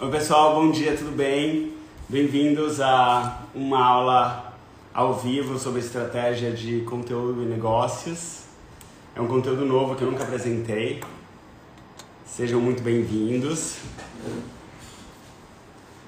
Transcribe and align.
Oi 0.00 0.10
pessoal, 0.10 0.56
bom 0.56 0.72
dia, 0.72 0.96
tudo 0.96 1.12
bem? 1.12 1.72
Bem-vindos 2.08 2.80
a 2.80 3.44
uma 3.54 3.80
aula 3.80 4.52
ao 4.92 5.14
vivo 5.14 5.56
sobre 5.56 5.78
estratégia 5.78 6.50
de 6.50 6.80
conteúdo 6.80 7.44
e 7.44 7.46
negócios. 7.46 8.40
É 9.14 9.20
um 9.20 9.28
conteúdo 9.28 9.64
novo 9.64 9.94
que 9.94 10.02
eu 10.02 10.10
nunca 10.10 10.24
apresentei. 10.24 11.00
Sejam 12.26 12.60
muito 12.60 12.82
bem-vindos. 12.82 13.76
Vou 14.24 14.42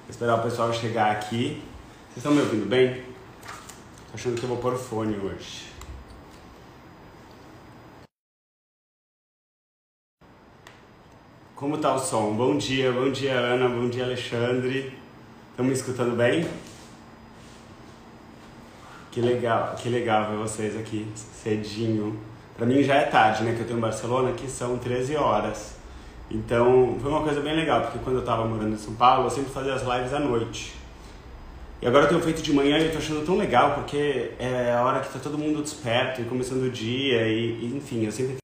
esperar 0.09 0.37
o 0.37 0.43
pessoal 0.43 0.73
chegar 0.73 1.09
aqui. 1.13 1.63
Vocês 2.09 2.17
estão 2.17 2.33
me 2.33 2.41
ouvindo 2.41 2.67
bem? 2.67 2.95
Tô 4.11 4.15
achando 4.15 4.37
que 4.37 4.43
eu 4.43 4.49
vou 4.49 4.57
pôr 4.57 4.75
fone 4.75 5.15
hoje. 5.15 5.76
Como 11.57 11.75
tá 11.79 11.95
o 11.95 11.97
som? 11.97 12.35
Bom 12.35 12.55
dia, 12.55 12.91
bom 12.91 13.09
dia 13.09 13.33
Ana, 13.33 13.67
bom 13.67 13.89
dia 13.89 14.03
Alexandre. 14.03 14.93
Estão 15.49 15.65
me 15.65 15.73
escutando 15.73 16.15
bem? 16.15 16.47
Que 19.09 19.19
legal, 19.19 19.73
que 19.75 19.89
legal 19.89 20.29
ver 20.29 20.37
vocês 20.37 20.77
aqui 20.77 21.07
cedinho. 21.15 22.15
Para 22.55 22.67
mim 22.67 22.83
já 22.83 22.93
é 22.93 23.05
tarde, 23.05 23.41
né? 23.41 23.55
Que 23.55 23.61
eu 23.61 23.65
tenho 23.65 23.79
em 23.79 23.81
Barcelona, 23.81 24.29
aqui 24.29 24.47
são 24.47 24.77
13 24.77 25.15
horas. 25.15 25.77
Então 26.29 26.95
foi 27.01 27.09
uma 27.09 27.23
coisa 27.23 27.41
bem 27.41 27.55
legal, 27.55 27.81
porque 27.81 27.97
quando 28.03 28.17
eu 28.17 28.21
estava 28.21 28.45
morando 28.45 28.75
em 28.75 28.77
São 28.77 28.93
Paulo, 28.93 29.25
eu 29.25 29.31
sempre 29.31 29.51
fazia 29.51 29.73
as 29.73 29.81
lives 29.81 30.13
à 30.13 30.19
noite. 30.19 30.75
E 31.81 31.87
agora 31.87 32.05
eu 32.05 32.09
tenho 32.09 32.21
feito 32.21 32.43
de 32.43 32.53
manhã 32.53 32.77
e 32.77 32.85
eu 32.85 32.91
tô 32.91 32.99
achando 32.99 33.25
tão 33.25 33.35
legal, 33.35 33.73
porque 33.73 34.33
é 34.37 34.75
a 34.77 34.83
hora 34.83 34.99
que 34.99 35.11
tá 35.11 35.17
todo 35.17 35.39
mundo 35.39 35.63
desperto 35.63 36.21
e 36.21 36.25
começando 36.25 36.65
o 36.65 36.69
dia, 36.69 37.27
e, 37.27 37.63
e 37.63 37.75
enfim, 37.75 38.05
eu 38.05 38.11
sempre 38.11 38.37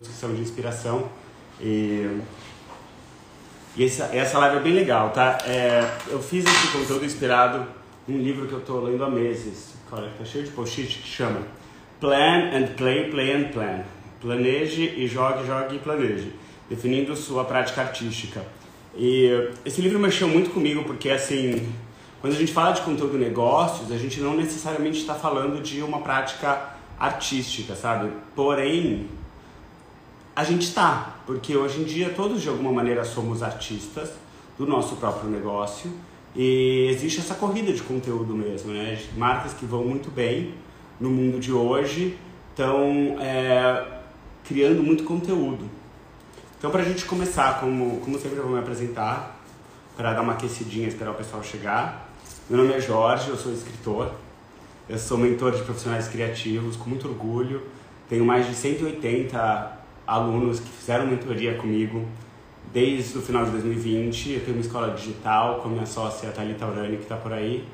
discussão 0.00 0.32
de 0.32 0.40
inspiração. 0.40 1.10
E, 1.60 2.20
e 3.76 3.84
essa, 3.84 4.04
essa 4.12 4.38
live 4.38 4.56
é 4.56 4.60
bem 4.60 4.74
legal, 4.74 5.10
tá? 5.10 5.38
É, 5.46 5.88
eu 6.08 6.20
fiz 6.20 6.44
esse 6.44 6.68
conteúdo 6.68 7.04
inspirado 7.04 7.66
num 8.06 8.18
livro 8.18 8.46
que 8.46 8.52
eu 8.52 8.58
estou 8.58 8.82
lendo 8.82 9.04
há 9.04 9.10
meses, 9.10 9.74
olha, 9.92 10.10
tá 10.18 10.24
cheio 10.24 10.44
de 10.44 10.50
post-it, 10.50 10.98
que 10.98 11.08
chama 11.08 11.42
Plan 12.00 12.50
and 12.52 12.74
Play, 12.76 13.10
Play 13.10 13.32
and 13.34 13.48
Plan. 13.48 13.80
Planeje 14.20 14.94
e 14.96 15.06
jogue, 15.06 15.46
jogue 15.46 15.76
e 15.76 15.78
planeje, 15.78 16.32
definindo 16.68 17.14
sua 17.14 17.44
prática 17.44 17.82
artística. 17.82 18.42
E 18.96 19.50
esse 19.64 19.80
livro 19.80 19.98
mexeu 19.98 20.26
muito 20.26 20.50
comigo 20.50 20.82
porque, 20.82 21.08
assim, 21.08 21.72
quando 22.20 22.32
a 22.32 22.36
gente 22.36 22.52
fala 22.52 22.72
de 22.72 22.80
conteúdo 22.80 23.12
de 23.12 23.24
negócios, 23.24 23.92
a 23.92 23.96
gente 23.96 24.20
não 24.20 24.34
necessariamente 24.36 24.98
está 24.98 25.14
falando 25.14 25.62
de 25.62 25.82
uma 25.82 26.00
prática 26.00 26.70
artística, 26.98 27.76
sabe? 27.76 28.10
Porém, 28.34 29.06
a 30.38 30.44
gente 30.44 30.68
está, 30.68 31.16
porque 31.26 31.56
hoje 31.56 31.80
em 31.80 31.84
dia 31.84 32.10
todos 32.10 32.40
de 32.40 32.48
alguma 32.48 32.70
maneira 32.70 33.04
somos 33.04 33.42
artistas 33.42 34.10
do 34.56 34.64
nosso 34.64 34.94
próprio 34.94 35.28
negócio 35.28 35.90
e 36.32 36.86
existe 36.92 37.18
essa 37.18 37.34
corrida 37.34 37.72
de 37.72 37.82
conteúdo 37.82 38.36
mesmo, 38.36 38.72
né? 38.72 38.96
Marcas 39.16 39.52
que 39.52 39.66
vão 39.66 39.82
muito 39.82 40.12
bem 40.12 40.54
no 41.00 41.10
mundo 41.10 41.40
de 41.40 41.52
hoje 41.52 42.16
estão 42.50 43.16
é, 43.20 43.84
criando 44.44 44.80
muito 44.80 45.02
conteúdo. 45.02 45.68
Então, 46.56 46.70
para 46.70 46.82
a 46.82 46.84
gente 46.84 47.04
começar, 47.04 47.58
como, 47.58 47.98
como 47.98 48.16
sempre 48.16 48.38
eu 48.38 48.44
vou 48.44 48.52
me 48.52 48.60
apresentar, 48.60 49.42
para 49.96 50.12
dar 50.12 50.22
uma 50.22 50.34
aquecidinha, 50.34 50.86
esperar 50.86 51.10
o 51.10 51.14
pessoal 51.14 51.42
chegar. 51.42 52.12
Meu 52.48 52.62
nome 52.62 52.74
é 52.74 52.80
Jorge, 52.80 53.28
eu 53.28 53.36
sou 53.36 53.52
escritor, 53.52 54.12
eu 54.88 54.98
sou 55.00 55.18
mentor 55.18 55.50
de 55.50 55.62
profissionais 55.62 56.06
criativos, 56.06 56.76
com 56.76 56.88
muito 56.88 57.08
orgulho. 57.08 57.60
Tenho 58.08 58.24
mais 58.24 58.46
de 58.46 58.54
180 58.54 59.77
alunos 60.08 60.58
que 60.58 60.68
fizeram 60.68 61.06
mentoria 61.06 61.54
comigo 61.54 62.08
desde 62.72 63.18
o 63.18 63.20
final 63.20 63.44
de 63.44 63.50
2020. 63.50 64.32
Eu 64.32 64.40
tenho 64.40 64.56
uma 64.56 64.62
escola 64.62 64.94
digital 64.94 65.60
com 65.60 65.68
a 65.68 65.72
minha 65.72 65.86
sócia 65.86 66.30
Thalita 66.30 66.66
Urani, 66.66 66.96
que 66.96 67.02
está 67.02 67.16
por 67.16 67.32
aí. 67.32 67.64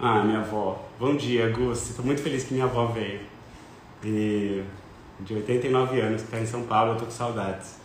Ah, 0.00 0.24
minha 0.24 0.40
avó. 0.40 0.84
Bom 0.98 1.14
dia, 1.14 1.48
Gus. 1.50 1.90
Estou 1.90 2.04
muito 2.04 2.20
feliz 2.20 2.42
que 2.42 2.52
minha 2.52 2.66
avó 2.66 2.86
veio. 2.86 3.20
E 4.04 4.64
de 5.20 5.34
89 5.34 6.00
anos, 6.00 6.22
que 6.22 6.26
está 6.26 6.40
em 6.40 6.46
São 6.46 6.64
Paulo, 6.64 6.90
eu 6.90 6.92
estou 6.94 7.06
com 7.06 7.14
saudades. 7.14 7.76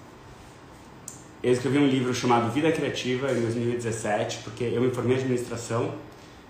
Eu 1.43 1.53
escrevi 1.53 1.77
um 1.77 1.87
livro 1.87 2.11
chamado 2.15 2.51
Vida 2.51 2.71
Criativa 2.71 3.31
em 3.31 3.41
2017, 3.41 4.39
porque 4.39 4.63
eu 4.63 4.81
me 4.81 4.89
formei 4.89 5.17
em 5.17 5.19
administração, 5.19 5.93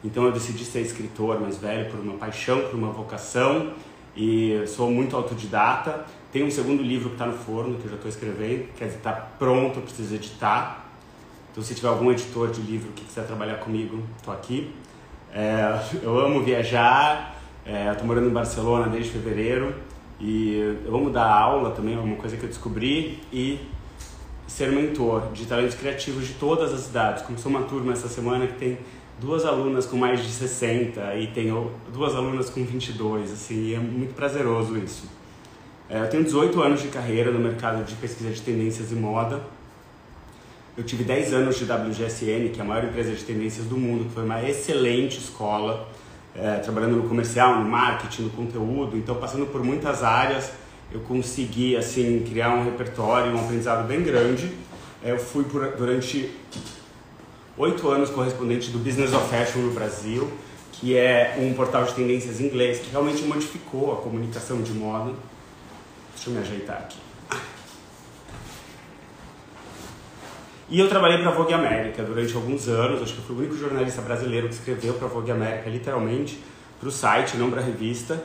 então 0.02 0.24
eu 0.24 0.32
decidi 0.32 0.64
ser 0.64 0.80
escritor 0.80 1.42
mais 1.42 1.58
velho 1.58 1.92
por 1.92 2.00
uma 2.00 2.14
paixão, 2.14 2.62
por 2.62 2.76
uma 2.76 2.90
vocação, 2.90 3.74
e 4.16 4.64
sou 4.66 4.90
muito 4.90 5.16
autodidata. 5.16 6.06
Tem 6.38 6.46
um 6.46 6.52
segundo 6.52 6.84
livro 6.84 7.10
que 7.10 7.16
está 7.16 7.26
no 7.26 7.34
forno, 7.34 7.80
que 7.80 7.86
eu 7.86 7.90
já 7.90 7.96
estou 7.96 8.10
escrevendo, 8.10 8.68
quer 8.76 8.86
dizer, 8.86 8.98
está 8.98 9.12
pronto, 9.12 9.82
preciso 9.82 10.14
editar. 10.14 10.86
Então, 11.52 11.64
se 11.64 11.74
tiver 11.74 11.88
algum 11.88 12.12
editor 12.12 12.52
de 12.52 12.62
livro 12.62 12.92
que 12.92 13.04
quiser 13.04 13.26
trabalhar 13.26 13.56
comigo, 13.56 14.04
estou 14.18 14.32
aqui. 14.32 14.72
É, 15.34 15.82
eu 16.04 16.20
amo 16.20 16.44
viajar, 16.44 17.42
é, 17.66 17.92
estou 17.92 18.06
morando 18.06 18.28
em 18.28 18.32
Barcelona 18.32 18.88
desde 18.88 19.10
fevereiro 19.10 19.74
e 20.20 20.78
eu 20.86 20.96
amo 20.96 21.10
dar 21.10 21.26
aula 21.26 21.72
também, 21.72 21.96
é 21.96 22.00
uma 22.00 22.18
coisa 22.18 22.38
que 22.38 22.44
eu 22.44 22.50
descobri, 22.50 23.20
e 23.34 23.60
ser 24.46 24.72
mentor 24.72 25.32
de 25.34 25.44
talentos 25.48 25.74
criativos 25.74 26.28
de 26.28 26.36
todas 26.36 26.72
as 26.72 26.88
idades. 26.88 27.24
Começou 27.24 27.50
uma 27.50 27.64
turma 27.64 27.94
essa 27.94 28.08
semana 28.08 28.46
que 28.46 28.60
tem 28.60 28.78
duas 29.20 29.44
alunas 29.44 29.88
com 29.88 29.98
mais 29.98 30.24
de 30.24 30.30
60 30.30 31.16
e 31.16 31.26
tem 31.26 31.48
duas 31.92 32.14
alunas 32.14 32.48
com 32.52 32.64
22, 32.64 33.32
assim, 33.32 33.74
é 33.74 33.80
muito 33.80 34.14
prazeroso 34.14 34.78
isso. 34.78 35.17
É, 35.90 36.02
eu 36.02 36.10
tenho 36.10 36.24
18 36.24 36.62
anos 36.62 36.82
de 36.82 36.90
carreira 36.90 37.32
no 37.32 37.40
mercado 37.40 37.86
de 37.86 37.96
pesquisa 37.96 38.30
de 38.30 38.42
tendências 38.42 38.92
e 38.92 38.96
moda. 38.96 39.42
Eu 40.78 40.84
tive 40.84 41.06
10 41.06 41.34
anos 41.34 41.58
de 41.58 41.64
WGSN, 41.64 42.50
que 42.50 42.60
é 42.60 42.62
a 42.62 42.66
maior 42.66 42.84
empresa 42.84 43.12
de 43.12 43.24
tendências 43.24 43.66
do 43.66 43.78
mundo, 43.78 44.04
que 44.04 44.12
foi 44.12 44.24
uma 44.26 44.44
excelente 44.44 45.18
escola, 45.18 45.88
é, 46.36 46.56
trabalhando 46.56 46.98
no 46.98 47.08
comercial, 47.08 47.56
no 47.56 47.70
marketing, 47.70 48.24
no 48.24 48.30
conteúdo. 48.32 48.98
Então, 48.98 49.16
passando 49.16 49.46
por 49.46 49.64
muitas 49.64 50.04
áreas, 50.04 50.52
eu 50.92 51.00
consegui 51.00 51.78
assim 51.78 52.24
criar 52.28 52.54
um 52.54 52.66
repertório, 52.66 53.34
um 53.34 53.40
aprendizado 53.40 53.88
bem 53.88 54.04
grande. 54.04 54.52
É, 55.02 55.12
eu 55.12 55.18
fui 55.18 55.46
por, 55.46 55.72
durante 55.78 56.30
oito 57.58 57.90
anos 57.90 58.10
correspondente 58.10 58.72
do 58.72 58.78
Business 58.78 59.14
of 59.14 59.26
Fashion 59.30 59.62
no 59.62 59.72
Brasil, 59.72 60.30
que 60.74 60.98
é 60.98 61.38
um 61.40 61.54
portal 61.54 61.86
de 61.86 61.94
tendências 61.94 62.42
inglês 62.42 62.80
que 62.80 62.92
realmente 62.92 63.24
modificou 63.24 63.94
a 63.94 63.96
comunicação 63.96 64.62
de 64.62 64.74
moda. 64.74 65.14
Deixa 66.18 66.32
eu 66.32 66.34
me 66.34 66.40
ajeitar 66.40 66.78
aqui. 66.78 66.98
E 70.68 70.80
eu 70.80 70.90
trabalhei 70.90 71.20
para 71.20 71.30
a 71.30 71.34
Vogue 71.34 71.54
América 71.54 72.04
durante 72.04 72.36
alguns 72.36 72.68
anos, 72.68 73.02
acho 73.04 73.14
que 73.14 73.20
eu 73.20 73.26
fui 73.26 73.36
o 73.36 73.40
único 73.40 73.56
jornalista 73.56 74.02
brasileiro 74.02 74.50
que 74.50 74.56
escreveu 74.56 74.96
para 74.96 75.06
a 75.06 75.10
Vogue 75.10 75.32
América, 75.32 75.70
literalmente, 75.70 76.44
para 76.80 76.90
o 76.90 76.92
site, 76.92 77.38
não 77.38 77.52
para 77.52 77.62
a 77.62 77.64
revista, 77.64 78.22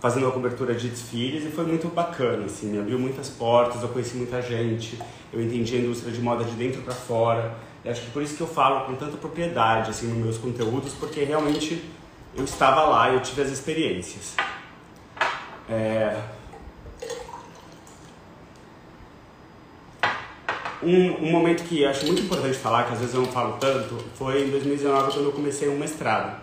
fazendo 0.00 0.24
uma 0.24 0.32
cobertura 0.32 0.74
de 0.74 0.88
desfiles 0.88 1.44
e 1.44 1.50
foi 1.50 1.64
muito 1.64 1.88
bacana, 1.88 2.44
assim, 2.44 2.68
me 2.68 2.78
abriu 2.78 2.98
muitas 2.98 3.30
portas, 3.30 3.82
eu 3.82 3.88
conheci 3.88 4.16
muita 4.16 4.40
gente, 4.42 5.00
eu 5.32 5.42
entendi 5.42 5.76
a 5.76 5.78
indústria 5.80 6.12
de 6.12 6.20
moda 6.20 6.44
de 6.44 6.52
dentro 6.52 6.82
para 6.82 6.94
fora, 6.94 7.54
e 7.84 7.88
acho 7.88 8.02
que 8.02 8.10
por 8.10 8.22
isso 8.22 8.36
que 8.36 8.42
eu 8.42 8.46
falo 8.46 8.84
com 8.84 8.94
tanta 8.94 9.16
propriedade, 9.16 9.90
assim, 9.90 10.06
nos 10.08 10.18
meus 10.18 10.38
conteúdos, 10.38 10.92
porque 10.92 11.24
realmente 11.24 11.82
eu 12.36 12.44
estava 12.44 12.82
lá 12.82 13.10
e 13.10 13.14
eu 13.14 13.20
tive 13.20 13.42
as 13.42 13.48
experiências. 13.48 14.36
É... 15.68 16.20
Um, 20.82 21.26
um, 21.26 21.30
momento 21.30 21.62
que 21.64 21.84
acho 21.84 22.06
muito 22.06 22.22
importante 22.22 22.56
falar, 22.56 22.84
que 22.84 22.94
às 22.94 23.00
vezes 23.00 23.14
eu 23.14 23.20
não 23.20 23.30
falo 23.30 23.58
tanto, 23.58 23.98
foi 24.14 24.44
em 24.46 24.50
2019 24.50 25.12
quando 25.12 25.26
eu 25.26 25.32
comecei 25.32 25.68
um 25.68 25.76
mestrado. 25.76 26.40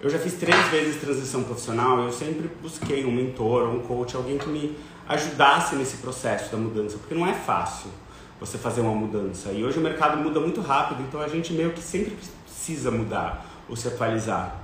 Eu 0.00 0.10
já 0.10 0.18
fiz 0.18 0.34
três 0.34 0.66
vezes 0.66 1.00
transição 1.00 1.44
profissional 1.44 2.00
eu 2.00 2.12
sempre 2.12 2.50
busquei 2.60 3.04
um 3.04 3.12
mentor, 3.12 3.68
um 3.68 3.78
coach, 3.78 4.16
alguém 4.16 4.36
que 4.36 4.48
me 4.48 4.76
ajudasse 5.08 5.76
nesse 5.76 5.98
processo 5.98 6.50
da 6.50 6.58
mudança, 6.58 6.98
porque 6.98 7.14
não 7.14 7.24
é 7.24 7.32
fácil 7.32 7.88
você 8.40 8.58
fazer 8.58 8.80
uma 8.80 8.94
mudança. 8.94 9.52
E 9.52 9.64
hoje 9.64 9.78
o 9.78 9.80
mercado 9.80 10.16
muda 10.16 10.40
muito 10.40 10.60
rápido, 10.60 11.02
então 11.02 11.20
a 11.20 11.28
gente 11.28 11.52
meio 11.52 11.70
que 11.70 11.80
sempre 11.80 12.16
precisa 12.44 12.90
mudar 12.90 13.46
ou 13.68 13.76
se 13.76 13.86
atualizar. 13.86 14.62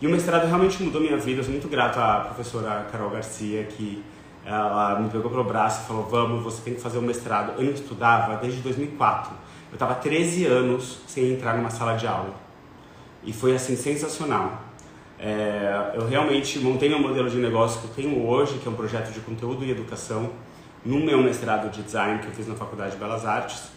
E 0.00 0.06
o 0.06 0.10
mestrado 0.10 0.46
realmente 0.46 0.82
mudou 0.82 1.00
minha 1.00 1.16
vida. 1.16 1.40
Eu 1.40 1.44
sou 1.44 1.52
muito 1.52 1.68
grato 1.68 1.98
à 1.98 2.20
professora 2.20 2.88
Carol 2.90 3.10
Garcia, 3.10 3.62
que 3.64 4.02
ela 4.50 4.98
me 4.98 5.08
pegou 5.08 5.30
pelo 5.30 5.44
braço 5.44 5.82
e 5.84 5.86
falou: 5.86 6.06
Vamos, 6.06 6.42
você 6.42 6.62
tem 6.62 6.74
que 6.74 6.80
fazer 6.80 6.98
um 6.98 7.02
mestrado. 7.02 7.52
Eu 7.58 7.64
não 7.64 7.72
estudava 7.72 8.36
desde 8.36 8.60
2004. 8.60 9.32
Eu 9.70 9.74
estava 9.74 9.94
13 9.94 10.46
anos 10.46 10.98
sem 11.06 11.32
entrar 11.32 11.56
numa 11.56 11.70
sala 11.70 11.96
de 11.96 12.06
aula. 12.06 12.34
E 13.22 13.32
foi 13.32 13.54
assim 13.54 13.76
sensacional. 13.76 14.62
É, 15.18 15.92
eu 15.94 16.06
realmente 16.08 16.58
montei 16.58 16.88
meu 16.88 16.98
modelo 16.98 17.28
de 17.30 17.36
negócio 17.36 17.80
que 17.80 17.86
eu 17.88 17.94
tenho 17.94 18.26
hoje, 18.26 18.58
que 18.58 18.66
é 18.66 18.70
um 18.70 18.74
projeto 18.74 19.12
de 19.12 19.20
conteúdo 19.20 19.64
e 19.64 19.70
educação, 19.70 20.30
no 20.84 20.98
meu 20.98 21.22
mestrado 21.22 21.70
de 21.70 21.82
design 21.82 22.18
que 22.18 22.26
eu 22.26 22.32
fiz 22.32 22.48
na 22.48 22.54
Faculdade 22.54 22.92
de 22.92 22.96
Belas 22.96 23.24
Artes. 23.24 23.70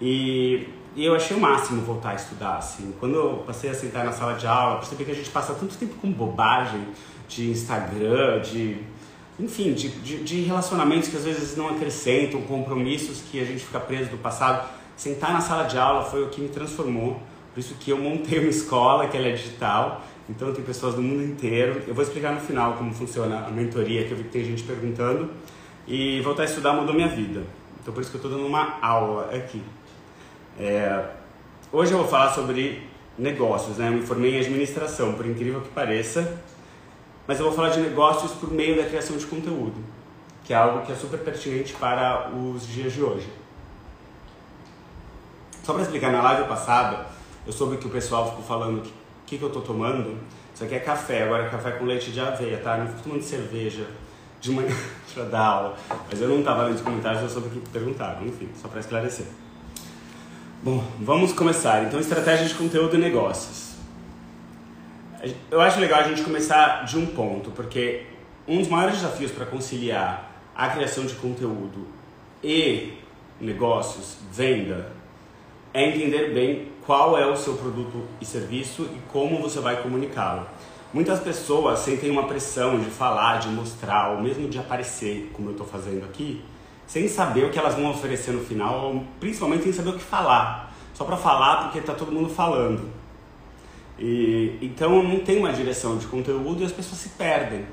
E, 0.00 0.68
e 0.94 1.04
eu 1.04 1.14
achei 1.16 1.36
o 1.36 1.40
máximo 1.40 1.80
voltar 1.82 2.10
a 2.10 2.14
estudar. 2.14 2.58
Assim. 2.58 2.94
Quando 3.00 3.16
eu 3.16 3.42
passei 3.46 3.70
a 3.70 3.74
sentar 3.74 4.04
na 4.04 4.12
sala 4.12 4.34
de 4.34 4.46
aula, 4.46 4.76
percebi 4.76 5.04
que 5.04 5.10
a 5.10 5.14
gente 5.14 5.30
passa 5.30 5.54
tanto 5.54 5.76
tempo 5.76 5.94
com 5.94 6.12
bobagem 6.12 6.86
de 7.26 7.50
Instagram, 7.50 8.40
de 8.40 8.91
enfim, 9.38 9.72
de, 9.72 9.88
de, 9.88 10.22
de, 10.22 10.42
relacionamentos 10.42 11.08
que 11.08 11.16
às 11.16 11.24
vezes 11.24 11.56
não 11.56 11.68
acrescentam, 11.68 12.42
compromissos 12.42 13.22
que 13.30 13.40
a 13.40 13.44
gente 13.44 13.64
fica 13.64 13.80
preso 13.80 14.10
do 14.10 14.18
passado. 14.18 14.68
sentar 14.96 15.32
na 15.32 15.40
sala 15.40 15.64
de 15.64 15.78
aula 15.78 16.04
foi 16.04 16.22
o 16.22 16.28
que 16.28 16.40
me 16.40 16.48
transformou. 16.48 17.20
Por 17.54 17.60
isso 17.60 17.74
que 17.74 17.90
eu 17.90 17.98
montei 17.98 18.38
uma 18.38 18.48
escola 18.48 19.08
que 19.08 19.16
ela 19.16 19.28
é 19.28 19.32
digital. 19.32 20.02
Então 20.28 20.52
tem 20.52 20.64
pessoas 20.64 20.94
do 20.94 21.02
mundo 21.02 21.22
inteiro. 21.22 21.82
Eu 21.86 21.94
vou 21.94 22.04
explicar 22.04 22.32
no 22.32 22.40
final 22.40 22.74
como 22.74 22.92
funciona 22.92 23.46
a 23.46 23.50
mentoria, 23.50 24.04
que 24.04 24.12
eu 24.12 24.16
vi 24.16 24.24
que 24.24 24.30
tem 24.30 24.44
gente 24.44 24.62
perguntando. 24.62 25.30
E 25.86 26.20
voltar 26.20 26.42
a 26.42 26.46
estudar 26.46 26.72
mudou 26.74 26.94
minha 26.94 27.08
vida. 27.08 27.42
Então 27.80 27.92
por 27.92 28.00
isso 28.00 28.10
que 28.10 28.16
eu 28.16 28.20
estou 28.20 28.30
dando 28.30 28.46
uma 28.46 28.78
aula 28.80 29.34
aqui. 29.34 29.62
É... 30.58 31.04
Hoje 31.72 31.92
eu 31.92 31.98
vou 31.98 32.06
falar 32.06 32.32
sobre 32.32 32.82
negócios, 33.18 33.78
né? 33.78 33.88
Eu 33.88 33.92
me 33.92 34.02
formei 34.02 34.36
em 34.36 34.40
administração, 34.40 35.14
por 35.14 35.26
incrível 35.26 35.60
que 35.60 35.68
pareça. 35.70 36.40
Mas 37.26 37.38
eu 37.38 37.46
vou 37.46 37.54
falar 37.54 37.70
de 37.70 37.80
negócios 37.80 38.32
por 38.32 38.50
meio 38.50 38.76
da 38.76 38.88
criação 38.88 39.16
de 39.16 39.26
conteúdo, 39.26 39.76
que 40.44 40.52
é 40.52 40.56
algo 40.56 40.84
que 40.84 40.92
é 40.92 40.94
super 40.94 41.20
pertinente 41.20 41.72
para 41.74 42.30
os 42.30 42.66
dias 42.66 42.92
de 42.92 43.02
hoje. 43.02 43.28
Só 45.62 45.72
para 45.72 45.82
explicar, 45.82 46.10
na 46.10 46.20
live 46.22 46.48
passada, 46.48 47.06
eu 47.46 47.52
soube 47.52 47.76
que 47.76 47.86
o 47.86 47.90
pessoal 47.90 48.30
ficou 48.30 48.44
falando 48.44 48.78
o 48.78 48.82
que, 48.82 48.92
que, 49.26 49.38
que 49.38 49.44
eu 49.44 49.48
estou 49.48 49.62
tomando. 49.62 50.18
Isso 50.52 50.64
aqui 50.64 50.74
é 50.74 50.80
café, 50.80 51.22
agora 51.22 51.44
é 51.44 51.48
café 51.48 51.70
com 51.72 51.84
leite 51.84 52.10
de 52.10 52.20
aveia, 52.20 52.58
tá? 52.58 52.76
Não 52.76 52.88
fico 52.88 53.02
tomando 53.02 53.22
cerveja 53.22 53.86
de 54.40 54.50
manhã 54.50 54.74
para 55.14 55.24
dar 55.24 55.46
aula. 55.46 55.76
Mas 56.10 56.20
eu 56.20 56.28
não 56.28 56.40
estava 56.40 56.64
lendo 56.64 56.74
os 56.74 56.82
comentários, 56.82 57.22
eu 57.22 57.28
soube 57.28 57.48
que 57.50 57.60
perguntaram. 57.70 58.26
Enfim, 58.26 58.48
só 58.60 58.66
para 58.66 58.80
esclarecer. 58.80 59.26
Bom, 60.62 60.82
vamos 61.00 61.32
começar. 61.32 61.84
Então, 61.84 61.98
estratégia 62.00 62.46
de 62.46 62.54
conteúdo 62.54 62.96
e 62.96 62.98
negócios. 62.98 63.71
Eu 65.50 65.60
acho 65.60 65.78
legal 65.78 66.00
a 66.00 66.08
gente 66.08 66.22
começar 66.22 66.84
de 66.84 66.98
um 66.98 67.06
ponto, 67.06 67.52
porque 67.52 68.06
um 68.48 68.58
dos 68.58 68.66
maiores 68.66 68.96
desafios 68.96 69.30
para 69.30 69.46
conciliar 69.46 70.32
a 70.52 70.68
criação 70.68 71.06
de 71.06 71.14
conteúdo 71.14 71.86
e 72.42 72.94
negócios, 73.40 74.16
venda, 74.32 74.90
é 75.72 75.88
entender 75.88 76.34
bem 76.34 76.72
qual 76.84 77.16
é 77.16 77.24
o 77.24 77.36
seu 77.36 77.54
produto 77.54 78.04
e 78.20 78.24
serviço 78.24 78.82
e 78.96 78.98
como 79.12 79.40
você 79.40 79.60
vai 79.60 79.80
comunicá-lo. 79.80 80.44
Muitas 80.92 81.20
pessoas 81.20 81.78
sentem 81.78 82.10
uma 82.10 82.24
pressão 82.24 82.80
de 82.80 82.90
falar, 82.90 83.38
de 83.38 83.48
mostrar, 83.48 84.10
ou 84.10 84.20
mesmo 84.20 84.48
de 84.48 84.58
aparecer, 84.58 85.30
como 85.32 85.48
eu 85.48 85.52
estou 85.52 85.66
fazendo 85.66 86.04
aqui, 86.04 86.44
sem 86.84 87.06
saber 87.06 87.44
o 87.44 87.50
que 87.50 87.58
elas 87.60 87.76
vão 87.76 87.90
oferecer 87.90 88.32
no 88.32 88.44
final, 88.44 89.04
principalmente 89.20 89.62
sem 89.62 89.72
saber 89.72 89.90
o 89.90 89.94
que 89.94 90.02
falar. 90.02 90.74
Só 90.92 91.04
para 91.04 91.16
falar 91.16 91.62
porque 91.62 91.78
está 91.78 91.94
todo 91.94 92.10
mundo 92.10 92.28
falando. 92.28 93.01
E, 93.98 94.58
então 94.62 95.02
não 95.02 95.20
tem 95.20 95.38
uma 95.38 95.52
direção 95.52 95.98
de 95.98 96.06
conteúdo 96.06 96.62
e 96.62 96.64
as 96.64 96.72
pessoas 96.72 96.98
se 97.00 97.10
perdem. 97.10 97.66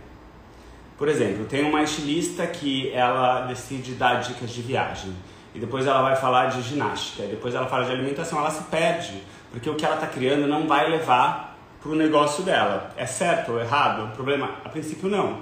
Por 0.98 1.08
exemplo, 1.08 1.46
tem 1.46 1.64
uma 1.64 1.82
estilista 1.82 2.46
que 2.46 2.92
ela 2.92 3.46
decide 3.46 3.94
dar 3.94 4.16
dicas 4.16 4.50
de 4.52 4.62
viagem 4.62 5.14
e 5.56 5.60
depois 5.60 5.88
ela 5.88 6.02
vai 6.02 6.16
falar 6.16 6.48
de 6.48 6.62
ginástica, 6.62 7.24
depois 7.24 7.56
ela 7.56 7.68
fala 7.68 7.86
de 7.86 7.92
alimentação, 7.92 8.40
ela 8.40 8.52
se 8.52 8.64
perde, 8.66 9.24
porque 9.52 9.70
o 9.70 9.76
que 9.76 9.86
ela 9.86 9.96
está 9.96 10.08
criando 10.08 10.46
não 10.46 10.68
vai 10.68 10.90
levar 10.90 11.58
para 11.82 11.92
o 11.92 11.96
negócio 11.96 12.44
dela. 12.44 12.94
É 12.98 13.06
certo 13.06 13.54
ou 13.54 13.60
errado? 13.60 14.06
O 14.06 14.16
problema, 14.16 14.56
a 14.64 14.70
princípio, 14.70 15.10
não. 15.10 15.40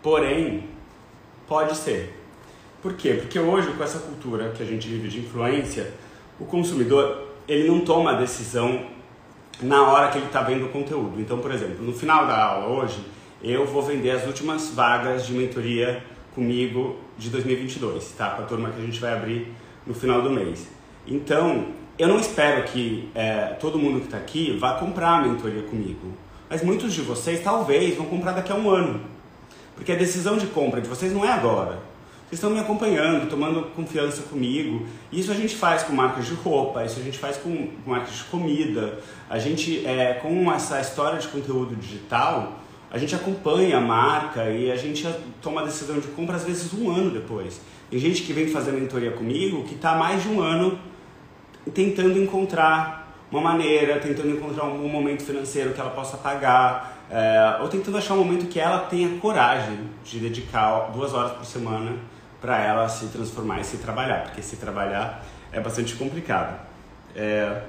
Porém, 0.00 0.68
pode 1.46 1.76
ser. 1.76 2.18
Por 2.80 2.94
quê? 2.94 3.14
Porque 3.14 3.38
hoje, 3.38 3.72
com 3.72 3.84
essa 3.84 3.98
cultura 3.98 4.50
que 4.50 4.62
a 4.62 4.66
gente 4.66 4.88
vive 4.88 5.08
de 5.08 5.20
influência, 5.20 5.92
o 6.40 6.44
consumidor 6.44 7.28
ele 7.46 7.68
não 7.68 7.80
toma 7.80 8.12
a 8.12 8.14
decisão 8.14 8.86
na 9.62 9.90
hora 9.90 10.10
que 10.10 10.18
ele 10.18 10.26
está 10.26 10.42
vendo 10.42 10.66
o 10.66 10.68
conteúdo. 10.68 11.20
Então, 11.20 11.38
por 11.38 11.52
exemplo, 11.52 11.84
no 11.84 11.92
final 11.92 12.26
da 12.26 12.44
aula 12.44 12.66
hoje, 12.66 13.04
eu 13.42 13.66
vou 13.66 13.82
vender 13.82 14.10
as 14.10 14.26
últimas 14.26 14.70
vagas 14.70 15.26
de 15.26 15.32
mentoria 15.32 16.02
comigo 16.34 16.96
de 17.18 17.30
2022, 17.30 18.12
tá? 18.12 18.30
Com 18.30 18.42
a 18.42 18.46
turma 18.46 18.70
que 18.70 18.80
a 18.80 18.84
gente 18.84 19.00
vai 19.00 19.12
abrir 19.12 19.52
no 19.86 19.94
final 19.94 20.22
do 20.22 20.30
mês. 20.30 20.66
Então, 21.06 21.66
eu 21.98 22.08
não 22.08 22.18
espero 22.18 22.64
que 22.64 23.08
é, 23.14 23.56
todo 23.60 23.78
mundo 23.78 24.00
que 24.00 24.06
está 24.06 24.16
aqui 24.16 24.56
vá 24.58 24.74
comprar 24.74 25.18
a 25.18 25.22
mentoria 25.22 25.62
comigo, 25.62 26.12
mas 26.48 26.62
muitos 26.62 26.92
de 26.92 27.00
vocês 27.02 27.42
talvez 27.42 27.96
vão 27.96 28.06
comprar 28.06 28.32
daqui 28.32 28.52
a 28.52 28.54
um 28.54 28.70
ano, 28.70 29.00
porque 29.74 29.92
a 29.92 29.96
decisão 29.96 30.36
de 30.36 30.46
compra 30.46 30.80
de 30.80 30.88
vocês 30.88 31.12
não 31.12 31.24
é 31.24 31.32
agora. 31.32 31.91
Estão 32.32 32.48
me 32.48 32.58
acompanhando, 32.58 33.28
tomando 33.28 33.60
confiança 33.76 34.22
comigo. 34.22 34.86
Isso 35.12 35.30
a 35.30 35.34
gente 35.34 35.54
faz 35.54 35.82
com 35.82 35.92
marcas 35.92 36.24
de 36.24 36.32
roupa, 36.32 36.82
isso 36.82 36.98
a 36.98 37.02
gente 37.02 37.18
faz 37.18 37.36
com 37.36 37.68
marcas 37.86 38.14
de 38.14 38.24
comida. 38.24 38.98
A 39.28 39.38
gente, 39.38 39.86
é, 39.86 40.14
com 40.14 40.50
essa 40.50 40.80
história 40.80 41.18
de 41.18 41.28
conteúdo 41.28 41.76
digital, 41.76 42.54
a 42.90 42.96
gente 42.96 43.14
acompanha 43.14 43.76
a 43.76 43.80
marca 43.82 44.48
e 44.48 44.72
a 44.72 44.76
gente 44.76 45.06
toma 45.42 45.60
a 45.60 45.64
decisão 45.64 46.00
de 46.00 46.08
compra 46.08 46.36
às 46.36 46.44
vezes 46.44 46.72
um 46.72 46.90
ano 46.90 47.10
depois. 47.10 47.60
Tem 47.90 47.98
gente 47.98 48.22
que 48.22 48.32
vem 48.32 48.48
fazer 48.48 48.72
mentoria 48.72 49.10
comigo 49.10 49.64
que 49.64 49.74
está 49.74 49.94
mais 49.94 50.22
de 50.22 50.30
um 50.30 50.40
ano 50.40 50.78
tentando 51.74 52.18
encontrar 52.18 53.14
uma 53.30 53.42
maneira, 53.42 54.00
tentando 54.00 54.30
encontrar 54.30 54.64
um 54.64 54.88
momento 54.88 55.22
financeiro 55.22 55.74
que 55.74 55.80
ela 55.80 55.90
possa 55.90 56.16
pagar, 56.16 57.04
é, 57.10 57.58
ou 57.60 57.68
tentando 57.68 57.98
achar 57.98 58.14
um 58.14 58.24
momento 58.24 58.46
que 58.46 58.58
ela 58.58 58.78
tenha 58.78 59.18
coragem 59.18 59.80
de 60.02 60.18
dedicar 60.18 60.90
duas 60.94 61.12
horas 61.12 61.32
por 61.32 61.44
semana 61.44 62.10
para 62.42 62.60
ela 62.60 62.88
se 62.88 63.06
transformar 63.06 63.60
e 63.60 63.64
se 63.64 63.76
trabalhar, 63.76 64.24
porque 64.24 64.42
se 64.42 64.56
trabalhar 64.56 65.24
é 65.52 65.60
bastante 65.60 65.94
complicado. 65.94 66.60
É, 67.14 67.62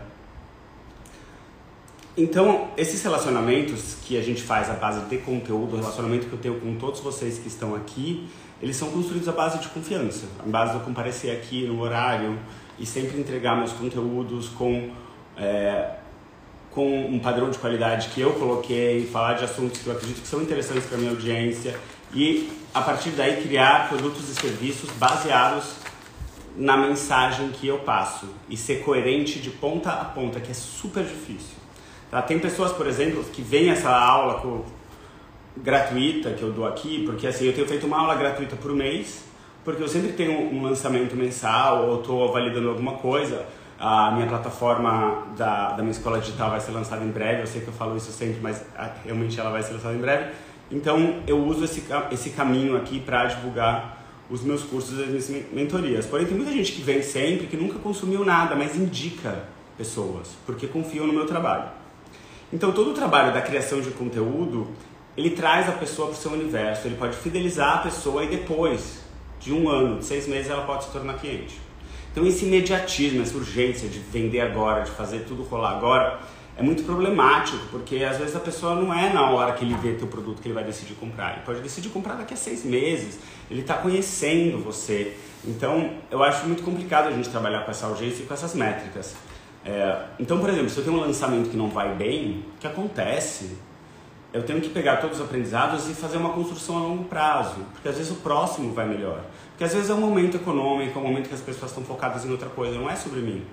então, 2.18 2.70
esses 2.76 3.02
relacionamentos 3.02 3.98
que 4.04 4.18
a 4.18 4.22
gente 4.22 4.42
faz 4.42 4.70
à 4.70 4.74
base 4.74 5.02
de 5.06 5.18
conteúdo, 5.20 5.76
o 5.76 5.80
relacionamento 5.80 6.28
que 6.28 6.34
eu 6.34 6.40
tenho 6.40 6.60
com 6.60 6.76
todos 6.76 7.00
vocês 7.00 7.38
que 7.38 7.48
estão 7.48 7.76
aqui, 7.76 8.28
eles 8.62 8.76
são 8.76 8.90
construídos 8.92 9.28
à 9.28 9.32
base 9.32 9.60
de 9.60 9.68
confiança, 9.68 10.26
à 10.40 10.48
base 10.48 10.72
de 10.72 10.78
eu 10.80 10.84
comparecer 10.84 11.36
aqui 11.36 11.66
no 11.66 11.80
horário 11.80 12.38
e 12.80 12.86
sempre 12.86 13.20
entregar 13.20 13.56
meus 13.56 13.74
conteúdos 13.74 14.48
com, 14.50 14.92
é, 15.38 15.92
com 16.72 17.08
um 17.08 17.20
padrão 17.20 17.50
de 17.52 17.60
qualidade 17.60 18.10
que 18.10 18.22
eu 18.22 18.34
coloquei, 18.34 19.06
falar 19.08 19.34
de 19.34 19.46
assuntos 19.46 19.82
que 19.82 19.88
eu 19.88 19.94
acredito 19.94 20.22
que 20.22 20.28
são 20.28 20.42
interessantes 20.42 20.86
para 20.86 20.98
minha 20.98 21.12
audiência 21.12 21.76
e, 22.14 22.52
a 22.74 22.82
partir 22.82 23.12
daí, 23.12 23.42
criar 23.42 23.90
produtos 23.90 24.30
e 24.30 24.36
serviços 24.36 24.90
baseados 24.92 25.76
na 26.56 26.78
mensagem 26.78 27.50
que 27.50 27.68
eu 27.68 27.80
passo 27.80 28.28
e 28.48 28.56
ser 28.56 28.84
coerente 28.84 29.40
de 29.40 29.50
ponta 29.50 29.92
a 29.92 30.06
ponta, 30.06 30.40
que 30.40 30.52
é 30.52 30.54
super 30.54 31.04
difícil. 31.04 31.58
Tá? 32.12 32.22
Tem 32.22 32.38
pessoas, 32.38 32.72
por 32.72 32.86
exemplo, 32.86 33.24
que 33.24 33.42
vêm 33.42 33.70
essa 33.70 33.90
aula 33.90 34.40
com, 34.40 34.64
gratuita 35.58 36.32
que 36.32 36.42
eu 36.42 36.52
dou 36.52 36.66
aqui, 36.66 37.04
porque 37.06 37.28
assim, 37.28 37.46
eu 37.46 37.54
tenho 37.54 37.68
feito 37.68 37.86
uma 37.86 38.00
aula 38.00 38.16
gratuita 38.16 38.56
por 38.56 38.74
mês, 38.74 39.24
porque 39.64 39.82
eu 39.82 39.88
sempre 39.88 40.14
tenho 40.14 40.54
um 40.54 40.64
lançamento 40.64 41.16
mensal 41.16 41.88
ou 41.88 42.02
estou 42.02 42.32
validando 42.32 42.70
alguma 42.70 42.94
coisa. 42.94 43.46
A 43.80 44.12
minha 44.12 44.28
plataforma 44.28 45.28
da, 45.38 45.72
da 45.72 45.84
minha 45.84 45.92
escola 45.92 46.20
digital 46.20 46.52
vai 46.52 46.60
ser 46.60 46.72
lançada 46.72 47.04
em 47.04 47.12
breve, 47.12 47.42
eu 47.42 47.48
sei 47.48 47.62
que 47.62 47.68
eu 47.68 47.74
falo 47.74 47.98
isso 47.98 48.12
sempre, 48.12 48.40
mas 48.42 48.64
ah, 48.78 48.92
realmente 49.04 49.40
ela 49.40 49.52
vai 49.52 49.62
ser 49.62 49.74
lançada 49.74 49.94
em 49.94 50.00
breve. 50.00 50.32
Então 50.72 51.22
eu 51.28 51.38
uso 51.44 51.66
esse, 51.66 51.84
esse 52.12 52.32
caminho 52.32 52.76
aqui 52.76 53.00
para 53.00 53.26
divulgar 53.26 54.04
os 54.30 54.42
meus 54.42 54.64
cursos 54.64 54.98
e 55.00 55.04
as 55.04 55.10
minhas 55.10 55.52
mentorias. 55.52 56.06
Porém, 56.06 56.26
tem 56.26 56.36
muita 56.36 56.52
gente 56.52 56.72
que 56.72 56.82
vem 56.82 57.02
sempre 57.02 57.48
que 57.48 57.58
nunca 57.58 57.78
consumiu 57.80 58.26
nada, 58.26 58.56
mas 58.56 58.76
indica 58.76 59.44
pessoas, 59.78 60.30
porque 60.46 60.68
confiam 60.68 61.06
no 61.06 61.14
meu 61.14 61.26
trabalho. 61.26 61.70
Então 62.52 62.72
todo 62.72 62.92
o 62.92 62.94
trabalho 62.94 63.34
da 63.34 63.42
criação 63.42 63.82
de 63.82 63.90
conteúdo, 63.92 64.68
ele 65.18 65.32
traz 65.32 65.68
a 65.68 65.74
pessoa 65.74 66.10
para 66.10 66.18
o 66.18 66.20
seu 66.20 66.32
universo, 66.32 66.88
ele 66.88 66.96
pode 66.96 67.16
fidelizar 67.16 67.76
a 67.76 67.78
pessoa 67.80 68.24
e 68.24 68.28
depois 68.28 69.02
de 69.40 69.52
um 69.52 69.68
ano, 69.68 70.00
de 70.00 70.06
seis 70.06 70.28
meses, 70.28 70.50
ela 70.50 70.64
pode 70.64 70.86
se 70.86 70.92
tornar 70.92 71.16
cliente. 71.16 71.60
Então 72.12 72.26
esse 72.26 72.46
imediatismo, 72.46 73.22
essa 73.24 73.36
urgência 73.36 73.90
de 73.90 74.00
vender 74.00 74.40
agora, 74.40 74.84
de 74.84 74.92
fazer 74.92 75.26
tudo 75.28 75.44
rolar 75.44 75.72
agora, 75.72 76.20
é 76.56 76.62
muito 76.62 76.84
problemático, 76.84 77.66
porque 77.72 78.04
às 78.04 78.18
vezes 78.18 78.36
a 78.36 78.40
pessoa 78.40 78.76
não 78.76 78.94
é 78.94 79.12
na 79.12 79.30
hora 79.32 79.54
que 79.54 79.66
ele 79.66 79.74
vê 79.76 79.94
teu 79.94 80.08
produto 80.08 80.42
que 80.42 80.48
ele 80.48 80.54
vai 80.54 80.64
decidir 80.64 80.94
comprar. 80.96 81.34
Ele 81.34 81.42
pode 81.46 81.62
decidir 81.62 81.90
comprar 81.90 82.16
daqui 82.16 82.34
a 82.34 82.38
seis 82.38 82.64
meses. 82.64 83.20
Ele 83.50 83.62
está 83.62 83.76
conhecendo 83.76 84.60
você. 84.60 85.18
Então 85.46 85.92
eu 86.12 86.24
acho 86.24 86.46
muito 86.46 86.64
complicado 86.64 87.08
a 87.08 87.12
gente 87.12 87.30
trabalhar 87.30 87.66
com 87.66 87.72
essa 87.72 87.88
urgência 87.88 88.24
e 88.24 88.26
com 88.26 88.34
essas 88.34 88.54
métricas. 88.54 89.16
É, 89.66 89.98
então, 90.20 90.40
por 90.40 90.50
exemplo, 90.50 90.70
se 90.70 90.78
eu 90.78 90.84
tenho 90.84 90.98
um 90.98 91.00
lançamento 91.00 91.50
que 91.50 91.58
não 91.58 91.70
vai 91.70 91.96
bem, 91.96 92.46
o 92.56 92.60
que 92.60 92.68
acontece? 92.68 93.58
Eu 94.32 94.44
tenho 94.44 94.60
que 94.60 94.70
pegar 94.70 94.98
todos 94.98 95.20
os 95.20 95.26
aprendizados 95.26 95.90
e 95.90 95.94
fazer 95.94 96.18
uma 96.18 96.32
construção 96.32 96.78
a 96.78 96.82
longo 96.82 97.06
prazo, 97.06 97.58
porque 97.72 97.88
às 97.88 97.96
vezes 97.96 98.12
o 98.12 98.16
próximo 98.16 98.74
vai 98.74 98.88
melhor. 98.88 99.22
Porque 99.52 99.64
às 99.64 99.74
vezes 99.74 99.90
é 99.90 99.94
um 99.94 100.02
momento 100.02 100.38
econômico, 100.38 100.98
é 100.98 101.02
um 101.02 101.06
momento 101.06 101.30
que 101.30 101.36
as 101.36 101.42
pessoas 101.42 101.72
estão 101.72 101.84
focadas 101.84 102.26
em 102.26 102.32
outra 102.32 102.50
coisa, 102.50 102.78
não 102.78 102.90
é 102.90 102.96
sobre 102.96 103.22
mim. 103.22 103.46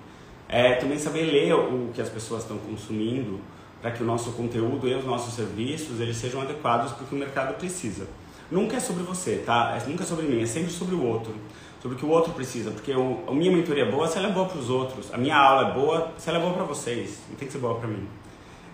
É 0.52 0.74
também 0.74 0.98
saber 0.98 1.22
ler 1.22 1.54
o 1.54 1.90
que 1.94 2.02
as 2.02 2.08
pessoas 2.08 2.42
estão 2.42 2.58
consumindo 2.58 3.38
para 3.80 3.92
que 3.92 4.02
o 4.02 4.06
nosso 4.06 4.32
conteúdo 4.32 4.88
e 4.88 4.94
os 4.94 5.04
nossos 5.04 5.32
serviços 5.32 6.00
eles 6.00 6.16
sejam 6.16 6.42
adequados 6.42 6.92
para 6.92 7.04
o 7.04 7.06
que 7.06 7.14
o 7.14 7.18
mercado 7.18 7.56
precisa. 7.56 8.06
Nunca 8.50 8.76
é 8.76 8.80
sobre 8.80 9.04
você, 9.04 9.42
tá? 9.46 9.78
É, 9.80 9.88
nunca 9.88 10.02
é 10.02 10.06
sobre 10.06 10.26
mim, 10.26 10.42
é 10.42 10.46
sempre 10.46 10.72
sobre 10.72 10.94
o 10.94 11.04
outro 11.04 11.32
sobre 11.80 11.96
o 11.96 11.98
que 11.98 12.04
o 12.04 12.10
outro 12.10 12.32
precisa, 12.32 12.70
porque 12.70 12.92
o, 12.92 13.24
a 13.26 13.32
minha 13.32 13.50
mentoria 13.50 13.84
é 13.84 13.90
boa 13.90 14.06
se 14.06 14.18
ela 14.18 14.28
é 14.28 14.32
boa 14.32 14.46
para 14.46 14.58
os 14.58 14.68
outros, 14.68 15.12
a 15.12 15.16
minha 15.16 15.36
aula 15.36 15.70
é 15.70 15.72
boa 15.72 16.12
se 16.18 16.28
ela 16.28 16.38
é 16.38 16.42
boa 16.42 16.52
para 16.52 16.64
vocês, 16.64 17.20
não 17.28 17.36
tem 17.36 17.48
que 17.48 17.52
ser 17.52 17.58
boa 17.58 17.74
para 17.76 17.88
mim. 17.88 18.06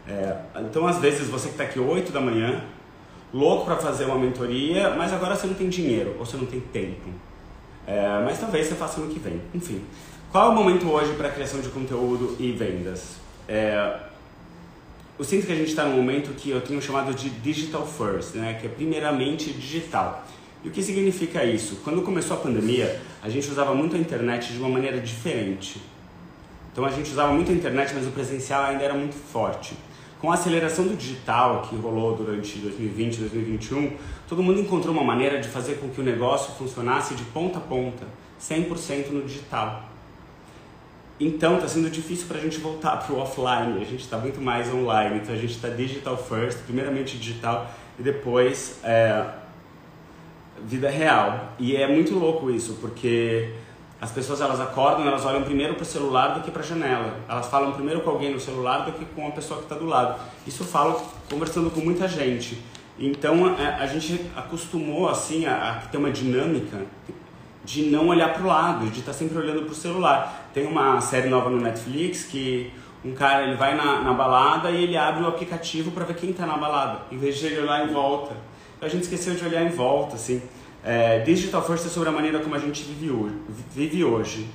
É, 0.08 0.36
então, 0.60 0.86
às 0.86 0.98
vezes, 0.98 1.28
você 1.28 1.48
que 1.48 1.54
está 1.54 1.64
aqui 1.64 1.78
8 1.78 2.12
da 2.12 2.20
manhã, 2.20 2.64
louco 3.32 3.64
para 3.64 3.76
fazer 3.76 4.04
uma 4.06 4.18
mentoria, 4.18 4.90
mas 4.90 5.12
agora 5.12 5.36
você 5.36 5.46
não 5.46 5.54
tem 5.54 5.68
dinheiro 5.68 6.14
ou 6.18 6.24
você 6.26 6.36
não 6.36 6.46
tem 6.46 6.60
tempo. 6.60 7.08
É, 7.86 8.22
mas 8.24 8.40
talvez 8.40 8.66
você 8.66 8.74
faça 8.74 9.00
no 9.00 9.08
que 9.08 9.18
vem. 9.20 9.40
Enfim, 9.54 9.84
Qual 10.36 10.48
é 10.48 10.52
o 10.52 10.54
momento 10.54 10.86
hoje 10.90 11.14
para 11.14 11.30
criação 11.30 11.62
de 11.62 11.70
conteúdo 11.70 12.36
e 12.38 12.52
vendas? 12.52 13.16
É, 13.48 14.00
eu 15.18 15.24
sinto 15.24 15.46
que 15.46 15.52
a 15.54 15.56
gente 15.56 15.68
está 15.68 15.86
num 15.86 15.96
momento 15.96 16.34
que 16.34 16.50
eu 16.50 16.60
tenho 16.60 16.82
chamado 16.82 17.14
de 17.14 17.30
digital 17.30 17.86
first, 17.86 18.34
né? 18.34 18.58
que 18.60 18.66
é 18.66 18.68
primeiramente 18.68 19.50
digital. 19.50 20.26
E 20.62 20.68
o 20.68 20.70
que 20.70 20.82
significa 20.82 21.42
isso? 21.42 21.76
Quando 21.82 22.02
começou 22.02 22.36
a 22.36 22.40
pandemia, 22.40 23.00
a 23.22 23.30
gente 23.30 23.50
usava 23.50 23.74
muito 23.74 23.96
a 23.96 23.98
internet 23.98 24.52
de 24.52 24.58
uma 24.58 24.68
maneira 24.68 25.00
diferente. 25.00 25.80
Então 26.70 26.84
a 26.84 26.90
gente 26.90 27.10
usava 27.10 27.32
muito 27.32 27.50
a 27.50 27.54
internet, 27.54 27.94
mas 27.94 28.06
o 28.06 28.10
presencial 28.10 28.62
ainda 28.62 28.84
era 28.84 28.92
muito 28.92 29.14
forte. 29.14 29.74
Com 30.20 30.30
a 30.30 30.34
aceleração 30.34 30.86
do 30.86 30.94
digital 30.94 31.62
que 31.62 31.74
rolou 31.76 32.14
durante 32.14 32.58
2020, 32.58 33.20
2021, 33.20 33.96
todo 34.28 34.42
mundo 34.42 34.60
encontrou 34.60 34.92
uma 34.92 35.02
maneira 35.02 35.40
de 35.40 35.48
fazer 35.48 35.76
com 35.76 35.88
que 35.88 35.98
o 35.98 36.04
negócio 36.04 36.52
funcionasse 36.56 37.14
de 37.14 37.24
ponta 37.24 37.56
a 37.56 37.62
ponta, 37.62 38.04
100% 38.38 39.08
no 39.12 39.22
digital. 39.22 39.95
Então 41.18 41.56
está 41.56 41.66
sendo 41.66 41.88
difícil 41.88 42.26
para 42.26 42.36
a 42.36 42.40
gente 42.40 42.58
voltar 42.58 42.96
para 42.98 43.14
o 43.14 43.18
offline, 43.18 43.80
a 43.80 43.84
gente 43.84 44.02
está 44.02 44.18
muito 44.18 44.38
mais 44.40 44.72
online, 44.72 45.20
então 45.22 45.34
a 45.34 45.38
gente 45.38 45.54
está 45.54 45.68
digital 45.68 46.16
first, 46.16 46.58
primeiramente 46.64 47.16
digital 47.16 47.70
e 47.98 48.02
depois 48.02 48.80
é, 48.84 49.24
vida 50.66 50.90
real. 50.90 51.52
E 51.58 51.74
é 51.74 51.88
muito 51.88 52.14
louco 52.14 52.50
isso, 52.50 52.76
porque 52.82 53.54
as 53.98 54.10
pessoas 54.10 54.42
elas 54.42 54.60
acordam, 54.60 55.06
elas 55.06 55.24
olham 55.24 55.42
primeiro 55.42 55.74
para 55.74 55.84
o 55.84 55.86
celular 55.86 56.34
do 56.34 56.42
que 56.42 56.50
para 56.50 56.60
a 56.60 56.66
janela. 56.66 57.18
Elas 57.26 57.46
falam 57.46 57.72
primeiro 57.72 58.02
com 58.02 58.10
alguém 58.10 58.30
no 58.30 58.38
celular 58.38 58.84
do 58.84 58.92
que 58.92 59.06
com 59.06 59.26
a 59.26 59.30
pessoa 59.30 59.58
que 59.60 59.64
está 59.64 59.74
do 59.74 59.86
lado. 59.86 60.20
Isso 60.46 60.62
eu 60.62 60.66
falo 60.66 61.00
conversando 61.30 61.70
com 61.70 61.80
muita 61.80 62.06
gente. 62.06 62.62
Então 62.98 63.46
a, 63.46 63.82
a 63.82 63.86
gente 63.86 64.30
acostumou 64.36 65.08
assim 65.08 65.46
a, 65.46 65.70
a 65.70 65.74
ter 65.86 65.96
uma 65.96 66.10
dinâmica 66.10 66.84
de 67.66 67.82
não 67.90 68.06
olhar 68.06 68.32
para 68.32 68.42
o 68.42 68.46
lado, 68.46 68.86
de 68.86 69.00
estar 69.00 69.12
tá 69.12 69.18
sempre 69.18 69.36
olhando 69.36 69.62
para 69.62 69.72
o 69.72 69.74
celular. 69.74 70.48
Tem 70.54 70.66
uma 70.66 71.00
série 71.00 71.28
nova 71.28 71.50
no 71.50 71.60
Netflix 71.60 72.22
que 72.22 72.72
um 73.04 73.12
cara 73.12 73.42
ele 73.42 73.56
vai 73.56 73.74
na, 73.76 74.00
na 74.00 74.12
balada 74.12 74.70
e 74.70 74.84
ele 74.84 74.96
abre 74.96 75.24
o 75.24 75.26
aplicativo 75.26 75.90
para 75.90 76.04
ver 76.04 76.14
quem 76.14 76.30
está 76.30 76.46
na 76.46 76.56
balada, 76.56 77.00
em 77.10 77.18
vez 77.18 77.36
de 77.36 77.46
ele 77.46 77.60
olhar 77.60 77.86
em 77.86 77.92
volta. 77.92 78.36
Então, 78.76 78.88
a 78.88 78.90
gente 78.90 79.02
esqueceu 79.02 79.34
de 79.34 79.44
olhar 79.44 79.62
em 79.62 79.70
volta, 79.70 80.14
assim. 80.14 80.40
É, 80.84 81.18
Digital 81.18 81.62
First 81.66 81.86
é 81.86 81.88
sobre 81.88 82.08
a 82.08 82.12
maneira 82.12 82.38
como 82.38 82.54
a 82.54 82.58
gente 82.58 82.84
vive 82.84 83.10
hoje. 83.10 83.34
Vive 83.74 84.04
hoje. 84.04 84.46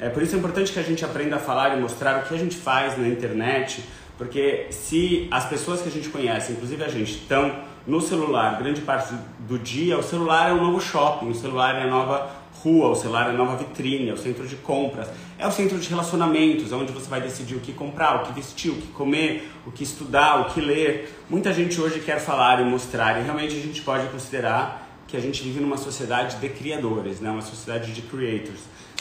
É, 0.00 0.08
por 0.08 0.22
isso 0.22 0.34
é 0.34 0.38
importante 0.38 0.72
que 0.72 0.78
a 0.78 0.82
gente 0.82 1.04
aprenda 1.04 1.36
a 1.36 1.38
falar 1.38 1.76
e 1.76 1.80
mostrar 1.80 2.20
o 2.20 2.26
que 2.26 2.34
a 2.34 2.38
gente 2.38 2.56
faz 2.56 2.98
na 2.98 3.06
internet, 3.06 3.84
porque 4.16 4.66
se 4.70 5.28
as 5.30 5.44
pessoas 5.44 5.82
que 5.82 5.88
a 5.88 5.92
gente 5.92 6.08
conhece, 6.08 6.52
inclusive 6.52 6.82
a 6.82 6.88
gente, 6.88 7.12
estão 7.12 7.54
no 7.86 8.00
celular 8.00 8.58
grande 8.58 8.80
parte 8.80 9.14
do 9.40 9.58
dia, 9.58 9.98
o 9.98 10.02
celular 10.02 10.50
é 10.50 10.52
o 10.52 10.56
novo 10.56 10.80
shopping, 10.80 11.28
o 11.28 11.34
celular 11.34 11.74
é 11.76 11.82
a 11.82 11.86
nova 11.86 12.43
rua, 12.64 12.88
o 12.88 12.94
celular 12.94 13.26
é 13.26 13.30
a 13.30 13.32
nova 13.34 13.56
vitrine, 13.56 14.08
é 14.08 14.12
o 14.14 14.16
centro 14.16 14.46
de 14.46 14.56
compras, 14.56 15.08
é 15.38 15.46
o 15.46 15.52
centro 15.52 15.78
de 15.78 15.86
relacionamentos, 15.86 16.72
onde 16.72 16.90
você 16.92 17.08
vai 17.08 17.20
decidir 17.20 17.56
o 17.56 17.60
que 17.60 17.74
comprar, 17.74 18.22
o 18.22 18.26
que 18.26 18.32
vestir, 18.32 18.70
o 18.70 18.76
que 18.76 18.86
comer, 18.88 19.50
o 19.66 19.70
que 19.70 19.84
estudar, 19.84 20.40
o 20.40 20.54
que 20.54 20.60
ler. 20.62 21.14
Muita 21.28 21.52
gente 21.52 21.78
hoje 21.78 22.00
quer 22.00 22.18
falar 22.18 22.62
e 22.62 22.64
mostrar, 22.64 23.20
e 23.20 23.24
realmente 23.24 23.54
a 23.54 23.60
gente 23.60 23.82
pode 23.82 24.06
considerar 24.08 24.88
que 25.06 25.14
a 25.14 25.20
gente 25.20 25.42
vive 25.42 25.60
numa 25.60 25.76
sociedade 25.76 26.36
de 26.36 26.48
criadores, 26.48 27.20
né? 27.20 27.30
uma 27.30 27.42
sociedade 27.42 27.92
de 27.92 28.00
creators. 28.02 28.60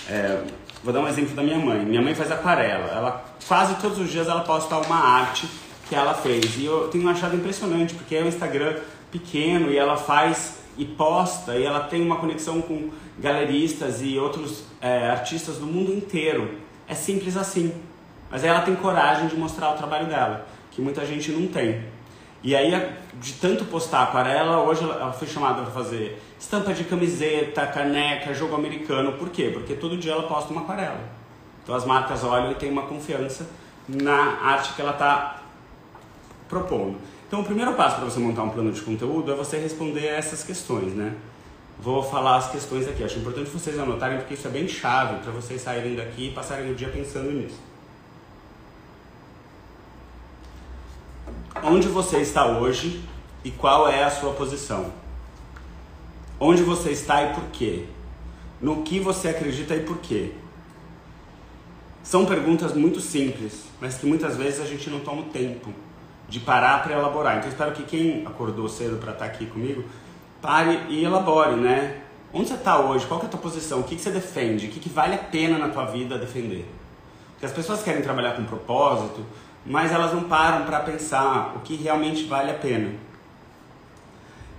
É, 0.10 0.44
vou 0.84 0.94
dar 0.94 1.00
um 1.00 1.08
exemplo 1.08 1.34
da 1.34 1.42
minha 1.42 1.58
mãe. 1.58 1.86
Minha 1.86 2.02
mãe 2.02 2.14
faz 2.14 2.30
aquarela. 2.30 2.88
Ela 2.88 3.26
quase 3.48 3.76
todos 3.76 3.98
os 3.98 4.12
dias 4.12 4.28
ela 4.28 4.42
posta 4.42 4.76
uma 4.78 4.98
arte 4.98 5.48
que 5.88 5.96
ela 5.96 6.14
fez. 6.14 6.58
E 6.58 6.66
eu 6.66 6.90
tenho 6.90 7.08
achado 7.08 7.36
impressionante, 7.36 7.94
porque 7.94 8.16
é 8.16 8.24
um 8.24 8.28
Instagram 8.28 8.76
pequeno 9.10 9.72
e 9.72 9.78
ela 9.78 9.96
faz 9.96 10.58
e 10.78 10.86
posta 10.86 11.56
e 11.56 11.64
ela 11.64 11.82
tem 11.82 12.02
uma 12.02 12.18
conexão 12.18 12.62
com 12.62 12.90
galeristas 13.20 14.02
e 14.02 14.18
outros 14.18 14.64
é, 14.82 15.10
artistas 15.10 15.58
do 15.58 15.66
mundo 15.66 15.94
inteiro. 15.94 16.58
É 16.88 16.94
simples 16.94 17.38
assim. 17.38 17.74
Mas 18.30 18.44
ela 18.44 18.62
tem 18.62 18.76
coragem 18.76 19.28
de 19.28 19.36
mostrar 19.36 19.72
o 19.72 19.78
trabalho 19.78 20.08
dela, 20.08 20.48
que 20.72 20.82
muita 20.82 21.06
gente 21.06 21.32
não 21.32 21.48
tem. 21.48 21.84
E 22.42 22.56
aí, 22.56 22.72
de 23.22 23.34
tanto 23.34 23.64
postar 23.66 24.04
aquarela, 24.04 24.64
hoje 24.64 24.84
ela 24.84 25.14
foi 25.14 25.28
chamada 25.28 25.62
para 25.62 25.72
fazer 25.72 26.22
estampa 26.40 26.74
de 26.74 26.84
camiseta, 26.84 27.66
caneca, 27.68 28.34
jogo 28.34 28.56
americano. 28.56 29.14
Por 29.14 29.30
quê? 29.30 29.50
Porque 29.54 29.76
todo 29.76 29.98
dia 29.98 30.12
ela 30.12 30.24
posta 30.24 30.52
uma 30.52 30.62
aquarela. 30.62 31.00
Então 31.64 31.74
as 31.74 31.86
marcas 31.86 32.24
olham 32.24 32.52
e 32.52 32.56
têm 32.56 32.70
uma 32.70 32.82
confiança 32.84 33.48
na 33.88 34.40
arte 34.42 34.74
que 34.74 34.82
ela 34.82 34.92
está 34.92 35.42
propondo. 36.50 36.98
Então, 37.28 37.42
o 37.42 37.46
primeiro 37.46 37.74
passo 37.74 37.96
para 37.96 38.06
você 38.06 38.20
montar 38.20 38.44
um 38.44 38.50
plano 38.50 38.72
de 38.72 38.82
conteúdo 38.82 39.32
é 39.32 39.36
você 39.36 39.58
responder 39.58 40.10
a 40.10 40.18
essas 40.18 40.44
questões, 40.44 40.94
né? 40.94 41.16
Vou 41.80 42.02
falar 42.04 42.38
as 42.38 42.52
questões 42.52 42.88
aqui. 42.88 43.04
Acho 43.04 43.20
importante 43.20 43.50
vocês 43.50 43.78
anotarem 43.78 44.18
porque 44.20 44.36
isso 44.36 44.48
é 44.48 44.52
bem 44.52 44.68
chave 44.68 45.22
para 45.22 45.32
vocês 45.32 45.62
saírem 45.62 45.96
daqui 45.96 46.28
e 46.28 46.32
passarem 46.32 46.72
o 46.72 46.76
dia 46.76 46.90
pensando 46.90 47.32
nisso. 47.32 47.60
Onde 51.64 51.88
você 51.88 52.18
está 52.18 52.46
hoje 52.46 53.04
e 53.44 53.52
qual 53.52 53.88
é 53.88 54.04
a 54.04 54.10
sua 54.10 54.34
posição? 54.34 54.92
Onde 56.40 56.64
você 56.64 56.92
está 56.92 57.24
e 57.24 57.34
por 57.34 57.46
quê? 57.52 57.86
No 58.62 58.84
que 58.84 59.00
você 59.00 59.30
acredita 59.30 59.76
e 59.76 59.82
por 59.82 59.98
quê? 59.98 60.32
São 62.04 62.26
perguntas 62.26 62.74
muito 62.74 63.00
simples, 63.00 63.66
mas 63.80 63.96
que 63.96 64.06
muitas 64.06 64.36
vezes 64.36 64.60
a 64.60 64.66
gente 64.66 64.90
não 64.90 65.00
toma 65.00 65.22
o 65.22 65.26
tempo 65.26 65.74
de 66.28 66.40
parar 66.40 66.84
para 66.84 66.94
elaborar. 66.94 67.38
Então 67.38 67.50
espero 67.50 67.72
que 67.72 67.84
quem 67.84 68.26
acordou 68.26 68.68
cedo 68.68 68.98
para 68.98 69.14
estar 69.14 69.26
tá 69.26 69.32
aqui 69.32 69.46
comigo 69.46 69.86
pare 70.44 70.88
e 70.90 71.06
elabore, 71.06 71.56
né? 71.56 72.02
Onde 72.34 72.50
você 72.50 72.56
está 72.56 72.78
hoje? 72.78 73.06
Qual 73.06 73.22
é 73.22 73.26
a 73.26 73.30
tua 73.30 73.40
posição? 73.40 73.80
O 73.80 73.84
que, 73.84 73.96
que 73.96 74.02
você 74.02 74.12
defende? 74.12 74.68
O 74.68 74.70
que, 74.70 74.80
que 74.82 74.90
vale 74.90 75.16
a 75.16 75.20
pena 75.20 75.58
na 75.58 75.70
tua 75.70 75.86
vida 75.86 76.18
defender? 76.18 76.68
Porque 77.32 77.46
as 77.46 77.54
pessoas 77.54 77.82
querem 77.82 78.02
trabalhar 78.02 78.34
com 78.36 78.44
propósito, 78.44 79.26
mas 79.66 79.94
elas 79.94 80.14
não 80.14 80.24
param 80.24 80.66
para 80.66 80.82
pensar 80.82 81.54
o 81.56 81.62
que 81.62 81.76
realmente 81.76 82.26
vale 82.26 82.52
a 82.52 82.56
pena. 82.56 82.92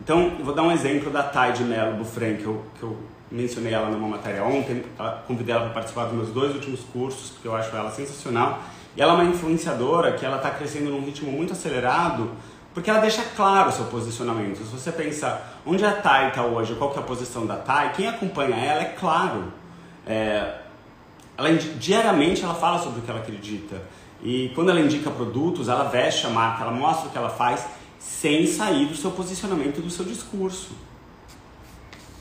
Então, 0.01 0.39
vou 0.43 0.55
dar 0.55 0.63
um 0.63 0.73
exemplo 0.73 1.11
da 1.11 1.23
Thay 1.23 1.53
de 1.53 1.65
Mello 1.65 1.99
Bufren, 1.99 2.37
que 2.37 2.47
eu, 2.47 2.65
que 2.79 2.83
eu 2.83 2.97
mencionei 3.31 3.75
ela 3.75 3.91
numa 3.91 4.09
matéria 4.09 4.43
ontem, 4.43 4.85
convidei 5.27 5.55
ela 5.55 5.65
para 5.65 5.75
participar 5.75 6.05
dos 6.05 6.15
meus 6.15 6.29
dois 6.31 6.55
últimos 6.55 6.81
cursos, 6.81 7.31
porque 7.31 7.47
eu 7.47 7.55
acho 7.55 7.75
ela 7.77 7.91
sensacional. 7.91 8.63
E 8.97 9.03
ela 9.03 9.13
é 9.13 9.17
uma 9.17 9.25
influenciadora 9.25 10.13
que 10.13 10.25
ela 10.25 10.37
está 10.37 10.51
crescendo 10.51 10.91
num 10.91 11.05
ritmo 11.05 11.31
muito 11.31 11.53
acelerado, 11.53 12.31
porque 12.73 12.89
ela 12.89 13.01
deixa 13.01 13.23
claro 13.37 13.69
o 13.69 13.73
seu 13.73 13.85
posicionamento. 13.87 14.59
Se 14.59 14.65
você 14.65 14.91
pensa 14.91 15.54
onde 15.67 15.85
a 15.85 15.93
Thay 15.93 16.29
está 16.29 16.45
hoje, 16.45 16.75
qual 16.75 16.91
que 16.91 16.99
é 16.99 17.03
a 17.03 17.05
posição 17.05 17.47
da 17.47 17.57
Thay, 17.57 17.93
quem 17.93 18.07
acompanha 18.07 18.57
ela 18.57 18.83
é 18.83 18.95
claro. 18.99 19.53
É, 20.07 20.61
ela, 21.37 21.53
diariamente 21.53 22.45
ela 22.45 22.55
fala 22.55 22.79
sobre 22.79 23.01
o 23.01 23.03
que 23.03 23.11
ela 23.11 23.21
acredita. 23.21 23.83
E 24.23 24.51
quando 24.55 24.71
ela 24.71 24.81
indica 24.81 25.11
produtos, 25.11 25.69
ela 25.69 25.85
veste 25.85 26.27
a 26.27 26.31
marca, 26.31 26.63
ela 26.63 26.73
mostra 26.73 27.09
o 27.09 27.11
que 27.11 27.19
ela 27.19 27.31
faz 27.31 27.67
sem 27.99 28.47
sair 28.47 28.87
do 28.87 28.97
seu 28.97 29.11
posicionamento, 29.11 29.81
do 29.81 29.91
seu 29.91 30.05
discurso. 30.05 30.73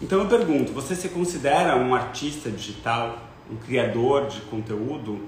Então 0.01 0.19
eu 0.19 0.27
pergunto, 0.27 0.73
você 0.73 0.95
se 0.95 1.09
considera 1.09 1.77
um 1.77 1.93
artista 1.93 2.50
digital, 2.50 3.19
um 3.50 3.55
criador 3.55 4.27
de 4.27 4.41
conteúdo? 4.41 5.19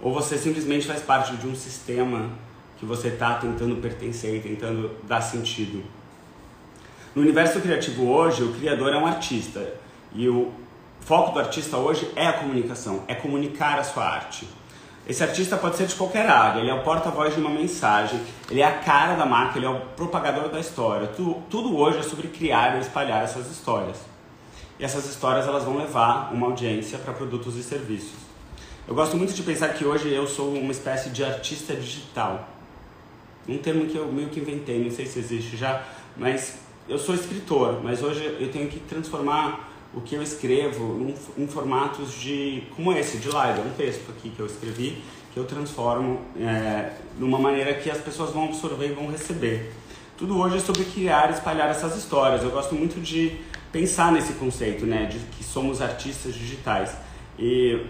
Ou 0.00 0.12
você 0.12 0.36
simplesmente 0.36 0.86
faz 0.86 1.02
parte 1.02 1.36
de 1.36 1.46
um 1.46 1.54
sistema 1.54 2.30
que 2.78 2.84
você 2.84 3.08
está 3.08 3.34
tentando 3.34 3.76
pertencer 3.76 4.36
e 4.36 4.40
tentando 4.40 4.90
dar 5.04 5.20
sentido? 5.20 5.82
No 7.14 7.22
universo 7.22 7.60
criativo 7.60 8.08
hoje, 8.08 8.42
o 8.42 8.52
criador 8.54 8.92
é 8.92 8.98
um 8.98 9.06
artista 9.06 9.64
e 10.12 10.28
o 10.28 10.50
foco 10.98 11.30
do 11.30 11.38
artista 11.38 11.76
hoje 11.76 12.10
é 12.16 12.26
a 12.26 12.32
comunicação, 12.32 13.04
é 13.06 13.14
comunicar 13.14 13.78
a 13.78 13.84
sua 13.84 14.04
arte. 14.04 14.48
Esse 15.06 15.22
artista 15.22 15.56
pode 15.56 15.76
ser 15.76 15.86
de 15.86 15.94
qualquer 15.94 16.28
área, 16.28 16.60
ele 16.60 16.70
é 16.70 16.74
o 16.74 16.82
porta-voz 16.82 17.32
de 17.32 17.40
uma 17.40 17.50
mensagem, 17.50 18.20
ele 18.50 18.62
é 18.62 18.66
a 18.66 18.78
cara 18.78 19.14
da 19.14 19.24
marca, 19.24 19.58
ele 19.58 19.66
é 19.66 19.68
o 19.68 19.78
propagador 19.94 20.48
da 20.48 20.58
história. 20.58 21.06
Tudo, 21.06 21.40
tudo 21.48 21.76
hoje 21.76 21.98
é 21.98 22.02
sobre 22.02 22.26
criar 22.26 22.76
e 22.76 22.80
espalhar 22.80 23.22
essas 23.22 23.48
histórias. 23.48 23.98
E 24.80 24.84
essas 24.84 25.08
histórias 25.08 25.46
elas 25.46 25.62
vão 25.62 25.76
levar 25.76 26.34
uma 26.34 26.46
audiência 26.46 26.98
para 26.98 27.12
produtos 27.12 27.54
e 27.54 27.62
serviços. 27.62 28.18
Eu 28.88 28.94
gosto 28.94 29.16
muito 29.16 29.32
de 29.32 29.42
pensar 29.44 29.68
que 29.68 29.84
hoje 29.84 30.12
eu 30.12 30.26
sou 30.26 30.52
uma 30.52 30.72
espécie 30.72 31.10
de 31.10 31.22
artista 31.22 31.76
digital. 31.76 32.48
Um 33.48 33.58
termo 33.58 33.86
que 33.86 33.96
eu 33.96 34.10
meio 34.10 34.30
que 34.30 34.40
inventei, 34.40 34.82
não 34.82 34.90
sei 34.90 35.06
se 35.06 35.20
existe 35.20 35.56
já, 35.56 35.84
mas 36.16 36.63
eu 36.88 36.98
sou 36.98 37.14
escritor, 37.14 37.80
mas 37.82 38.02
hoje 38.02 38.36
eu 38.38 38.50
tenho 38.50 38.68
que 38.68 38.78
transformar 38.80 39.70
o 39.94 40.00
que 40.00 40.14
eu 40.14 40.22
escrevo 40.22 41.06
em, 41.38 41.46
formatos 41.46 42.12
de 42.12 42.64
como 42.74 42.92
esse, 42.92 43.18
de 43.18 43.28
live, 43.28 43.60
é 43.60 43.62
um 43.62 43.70
texto 43.70 44.10
aqui 44.10 44.30
que 44.30 44.40
eu 44.40 44.46
escrevi, 44.46 45.02
que 45.32 45.38
eu 45.38 45.44
transformo 45.44 46.20
é, 46.36 46.92
de 47.16 47.24
uma 47.24 47.38
maneira 47.38 47.74
que 47.74 47.90
as 47.90 47.98
pessoas 47.98 48.30
vão 48.30 48.46
absorver 48.46 48.90
e 48.90 48.92
vão 48.92 49.10
receber. 49.10 49.72
Tudo 50.16 50.38
hoje 50.38 50.56
é 50.56 50.60
sobre 50.60 50.84
criar 50.84 51.30
espalhar 51.30 51.68
essas 51.70 51.96
histórias. 51.96 52.42
Eu 52.42 52.50
gosto 52.50 52.74
muito 52.74 53.00
de 53.00 53.36
pensar 53.72 54.12
nesse 54.12 54.34
conceito, 54.34 54.86
né, 54.86 55.06
de 55.06 55.18
que 55.18 55.42
somos 55.42 55.80
artistas 55.80 56.34
digitais. 56.34 56.96
E 57.38 57.86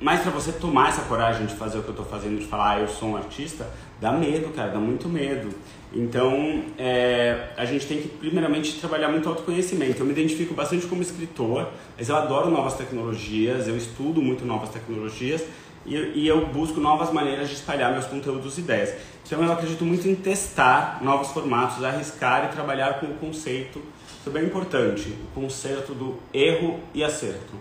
mas 0.00 0.20
para 0.20 0.30
você 0.30 0.52
tomar 0.52 0.90
essa 0.90 1.02
coragem 1.02 1.44
de 1.46 1.56
fazer 1.56 1.78
o 1.78 1.82
que 1.82 1.88
eu 1.88 1.92
estou 1.92 2.06
fazendo, 2.06 2.38
de 2.38 2.46
falar, 2.46 2.76
ah, 2.76 2.80
eu 2.80 2.88
sou 2.88 3.08
um 3.08 3.16
artista, 3.16 3.68
dá 4.00 4.12
medo, 4.12 4.50
cara, 4.50 4.70
dá 4.70 4.78
muito 4.78 5.08
medo. 5.08 5.52
Então, 5.92 6.64
é, 6.78 7.48
a 7.56 7.64
gente 7.64 7.86
tem 7.86 8.02
que, 8.02 8.08
primeiramente, 8.08 8.78
trabalhar 8.78 9.08
muito 9.08 9.28
autoconhecimento. 9.28 10.00
Eu 10.00 10.06
me 10.06 10.12
identifico 10.12 10.52
bastante 10.54 10.86
como 10.86 11.00
escritor, 11.00 11.68
mas 11.96 12.08
eu 12.08 12.16
adoro 12.16 12.50
novas 12.50 12.74
tecnologias, 12.74 13.66
eu 13.66 13.76
estudo 13.76 14.20
muito 14.20 14.44
novas 14.44 14.68
tecnologias 14.68 15.44
e, 15.86 15.96
e 15.96 16.28
eu 16.28 16.46
busco 16.46 16.78
novas 16.78 17.10
maneiras 17.10 17.48
de 17.48 17.54
espalhar 17.54 17.90
meus 17.92 18.04
conteúdos 18.04 18.58
e 18.58 18.60
ideias. 18.60 18.94
Então, 19.26 19.42
eu 19.42 19.52
acredito 19.52 19.84
muito 19.84 20.06
em 20.06 20.14
testar 20.14 21.02
novos 21.02 21.28
formatos, 21.28 21.82
arriscar 21.82 22.46
e 22.46 22.48
trabalhar 22.48 23.00
com 23.00 23.06
o 23.06 23.14
conceito, 23.14 23.82
isso 24.20 24.28
é 24.28 24.32
bem 24.32 24.44
importante, 24.44 25.08
o 25.08 25.40
conceito 25.40 25.94
do 25.94 26.18
erro 26.34 26.80
e 26.92 27.02
acerto 27.02 27.54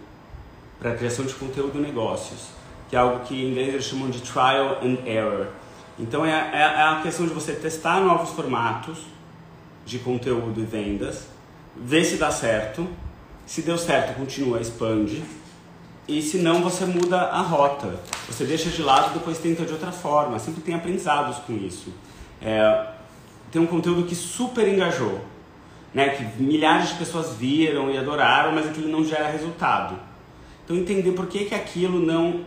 para 0.79 0.91
a 0.91 0.95
criação 0.95 1.25
de 1.25 1.33
conteúdo 1.33 1.77
e 1.77 1.81
negócios, 1.81 2.47
que 2.89 2.95
é 2.95 2.99
algo 2.99 3.25
que 3.25 3.35
em 3.35 3.51
inglês 3.51 3.69
eles 3.69 3.85
chamam 3.85 4.09
de 4.09 4.21
trial 4.21 4.79
and 4.83 5.07
error. 5.07 5.47
Então 5.99 6.25
é, 6.25 6.31
é, 6.31 6.59
é 6.59 6.83
a 6.83 7.01
questão 7.01 7.25
de 7.25 7.33
você 7.33 7.53
testar 7.53 7.99
novos 8.01 8.31
formatos 8.31 8.99
de 9.85 9.99
conteúdo 9.99 10.61
e 10.61 10.65
vendas, 10.65 11.27
ver 11.75 12.03
se 12.03 12.17
dá 12.17 12.29
certo, 12.29 12.87
se 13.45 13.61
deu 13.61 13.77
certo, 13.77 14.15
continua, 14.17 14.59
expande, 14.59 15.23
e 16.07 16.21
se 16.21 16.37
não, 16.37 16.61
você 16.61 16.85
muda 16.85 17.19
a 17.19 17.41
rota. 17.41 17.99
Você 18.29 18.45
deixa 18.45 18.69
de 18.69 18.81
lado 18.81 19.13
depois 19.13 19.39
tenta 19.39 19.65
de 19.65 19.73
outra 19.73 19.91
forma. 19.91 20.39
Sempre 20.39 20.61
tem 20.61 20.73
aprendizados 20.73 21.37
com 21.39 21.53
isso. 21.53 21.91
É, 22.41 22.87
tem 23.51 23.61
um 23.61 23.65
conteúdo 23.65 24.03
que 24.03 24.15
super 24.15 24.67
engajou, 24.67 25.19
né? 25.93 26.09
que 26.09 26.41
milhares 26.41 26.89
de 26.89 26.95
pessoas 26.95 27.33
viram 27.35 27.91
e 27.91 27.97
adoraram, 27.97 28.53
mas 28.53 28.67
aquilo 28.67 28.87
não 28.87 29.03
gera 29.03 29.27
resultado. 29.27 29.99
Então 30.63 30.77
entender 30.77 31.11
por 31.11 31.27
que, 31.27 31.45
que 31.45 31.55
aquilo 31.55 31.99
não 31.99 32.45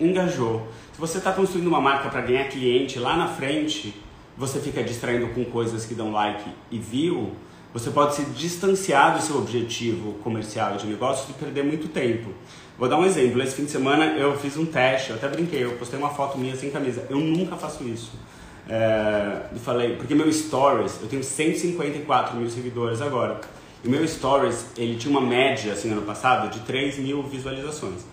engajou. 0.00 0.66
Se 0.92 1.00
você 1.00 1.18
está 1.18 1.32
construindo 1.32 1.66
uma 1.66 1.80
marca 1.80 2.08
para 2.08 2.20
ganhar 2.22 2.48
cliente 2.48 2.98
lá 2.98 3.16
na 3.16 3.28
frente, 3.28 3.94
você 4.36 4.58
fica 4.58 4.82
distraindo 4.82 5.28
com 5.28 5.44
coisas 5.44 5.84
que 5.84 5.94
dão 5.94 6.10
like 6.10 6.48
e 6.70 6.78
view, 6.78 7.32
você 7.72 7.90
pode 7.90 8.14
se 8.14 8.24
distanciar 8.24 9.16
do 9.16 9.22
seu 9.22 9.36
objetivo 9.38 10.14
comercial 10.24 10.76
de 10.76 10.86
negócio 10.86 11.26
e 11.30 11.32
perder 11.34 11.64
muito 11.64 11.88
tempo. 11.88 12.30
Vou 12.78 12.88
dar 12.88 12.98
um 12.98 13.04
exemplo. 13.04 13.42
Esse 13.42 13.54
fim 13.54 13.64
de 13.64 13.70
semana 13.70 14.16
eu 14.16 14.36
fiz 14.38 14.56
um 14.56 14.66
teste, 14.66 15.10
eu 15.10 15.16
até 15.16 15.28
brinquei, 15.28 15.62
eu 15.64 15.72
postei 15.72 15.98
uma 15.98 16.10
foto 16.10 16.38
minha 16.38 16.56
sem 16.56 16.70
camisa. 16.70 17.06
Eu 17.08 17.18
nunca 17.18 17.56
faço 17.56 17.84
isso. 17.84 18.10
É, 18.68 19.42
eu 19.52 19.58
falei, 19.58 19.96
porque 19.96 20.14
meu 20.14 20.32
stories, 20.32 20.98
eu 21.00 21.08
tenho 21.08 21.22
154 21.22 22.36
mil 22.36 22.48
seguidores 22.50 23.00
agora. 23.00 23.40
E 23.82 23.88
meu 23.88 24.06
Stories, 24.06 24.66
ele 24.76 24.96
tinha 24.96 25.10
uma 25.10 25.26
média, 25.26 25.72
assim, 25.72 25.90
ano 25.90 26.02
passado, 26.02 26.50
de 26.50 26.60
3 26.60 26.98
mil 26.98 27.22
visualizações. 27.22 28.04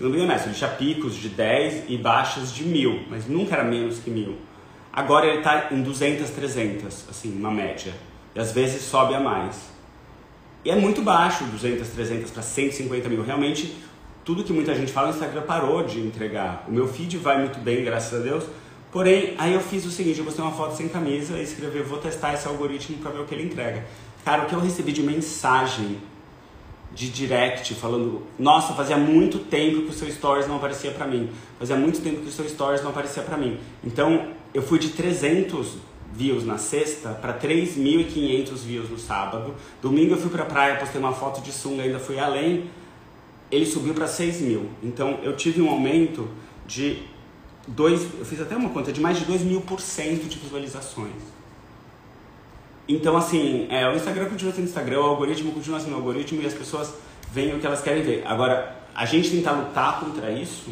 Sendo 0.00 0.12
bem 0.12 0.22
honesto, 0.22 0.46
ele 0.46 0.54
tinha 0.54 0.70
picos 0.70 1.14
de 1.14 1.28
10 1.28 1.90
e 1.90 1.98
baixas 1.98 2.54
de 2.54 2.64
mil, 2.64 3.02
mas 3.10 3.26
nunca 3.26 3.54
era 3.54 3.62
menos 3.62 3.98
que 3.98 4.08
mil. 4.08 4.38
Agora 4.90 5.26
ele 5.26 5.40
está 5.40 5.68
em 5.70 5.82
200, 5.82 6.30
300, 6.30 7.04
assim, 7.10 7.36
uma 7.36 7.50
média. 7.50 7.92
E 8.34 8.40
às 8.40 8.50
vezes 8.50 8.80
sobe 8.80 9.14
a 9.14 9.20
mais. 9.20 9.68
E 10.64 10.70
é 10.70 10.74
muito 10.74 11.02
baixo, 11.02 11.44
200, 11.44 11.86
300 11.90 12.30
para 12.30 12.42
150 12.42 13.10
mil. 13.10 13.22
Realmente, 13.22 13.76
tudo 14.24 14.42
que 14.42 14.54
muita 14.54 14.74
gente 14.74 14.90
fala, 14.90 15.08
o 15.08 15.10
Instagram 15.10 15.42
parou 15.42 15.82
de 15.82 16.00
entregar. 16.00 16.64
O 16.66 16.72
meu 16.72 16.88
feed 16.88 17.18
vai 17.18 17.38
muito 17.38 17.58
bem, 17.58 17.84
graças 17.84 18.18
a 18.18 18.22
Deus. 18.22 18.44
Porém, 18.90 19.34
aí 19.36 19.52
eu 19.52 19.60
fiz 19.60 19.84
o 19.84 19.90
seguinte, 19.90 20.20
eu 20.20 20.24
postei 20.24 20.42
uma 20.42 20.54
foto 20.54 20.78
sem 20.78 20.88
camisa 20.88 21.36
e 21.36 21.42
escrevi, 21.42 21.82
vou 21.82 21.98
testar 21.98 22.32
esse 22.32 22.48
algoritmo 22.48 22.96
para 23.02 23.10
ver 23.10 23.20
o 23.20 23.26
que 23.26 23.34
ele 23.34 23.44
entrega. 23.44 23.84
Cara, 24.24 24.44
o 24.44 24.46
que 24.46 24.54
eu 24.54 24.60
recebi 24.60 24.92
de 24.92 25.02
mensagem 25.02 25.98
de 26.94 27.10
direct 27.10 27.74
falando: 27.74 28.22
Nossa, 28.38 28.72
fazia 28.74 28.96
muito 28.96 29.38
tempo 29.38 29.82
que 29.82 29.90
o 29.90 29.92
seu 29.92 30.10
stories 30.10 30.46
não 30.46 30.56
aparecia 30.56 30.90
para 30.90 31.06
mim. 31.06 31.30
Fazia 31.58 31.76
muito 31.76 32.00
tempo 32.00 32.20
que 32.20 32.28
o 32.28 32.32
seu 32.32 32.48
stories 32.48 32.82
não 32.82 32.90
aparecia 32.90 33.22
para 33.22 33.36
mim. 33.36 33.58
Então, 33.84 34.28
eu 34.52 34.62
fui 34.62 34.78
de 34.78 34.90
300 34.90 35.76
views 36.12 36.44
na 36.44 36.58
sexta 36.58 37.10
para 37.10 37.38
3.500 37.38 38.54
views 38.58 38.90
no 38.90 38.98
sábado. 38.98 39.54
Domingo 39.80 40.14
eu 40.14 40.18
fui 40.18 40.30
pra 40.30 40.44
praia, 40.44 40.76
postei 40.76 41.00
uma 41.00 41.12
foto 41.12 41.40
de 41.40 41.52
sunga, 41.52 41.82
ainda 41.82 41.98
fui 41.98 42.18
além. 42.18 42.68
Ele 43.50 43.66
subiu 43.66 43.94
para 43.94 44.06
6 44.06 44.40
mil. 44.40 44.70
Então, 44.82 45.18
eu 45.22 45.36
tive 45.36 45.60
um 45.60 45.70
aumento 45.70 46.28
de 46.66 47.02
dois, 47.66 48.02
eu 48.18 48.24
fiz 48.24 48.40
até 48.40 48.56
uma 48.56 48.70
conta 48.70 48.92
de 48.92 49.00
mais 49.00 49.18
de 49.18 49.24
2 49.24 49.42
mil 49.42 49.60
por 49.60 49.80
cento 49.80 50.28
de 50.28 50.38
visualizações. 50.38 51.39
Então, 52.88 53.16
assim, 53.16 53.66
é, 53.70 53.88
o 53.88 53.94
Instagram 53.94 54.28
continua 54.28 54.52
sendo 54.52 54.64
Instagram, 54.64 55.00
o 55.00 55.04
algoritmo 55.04 55.52
continua 55.52 55.78
sendo 55.78 55.94
algoritmo 55.94 56.42
e 56.42 56.46
as 56.46 56.54
pessoas 56.54 56.92
veem 57.32 57.54
o 57.54 57.60
que 57.60 57.66
elas 57.66 57.80
querem 57.80 58.02
ver. 58.02 58.24
Agora, 58.26 58.76
a 58.94 59.04
gente 59.04 59.30
tentar 59.30 59.52
lutar 59.52 60.00
contra 60.00 60.30
isso, 60.30 60.70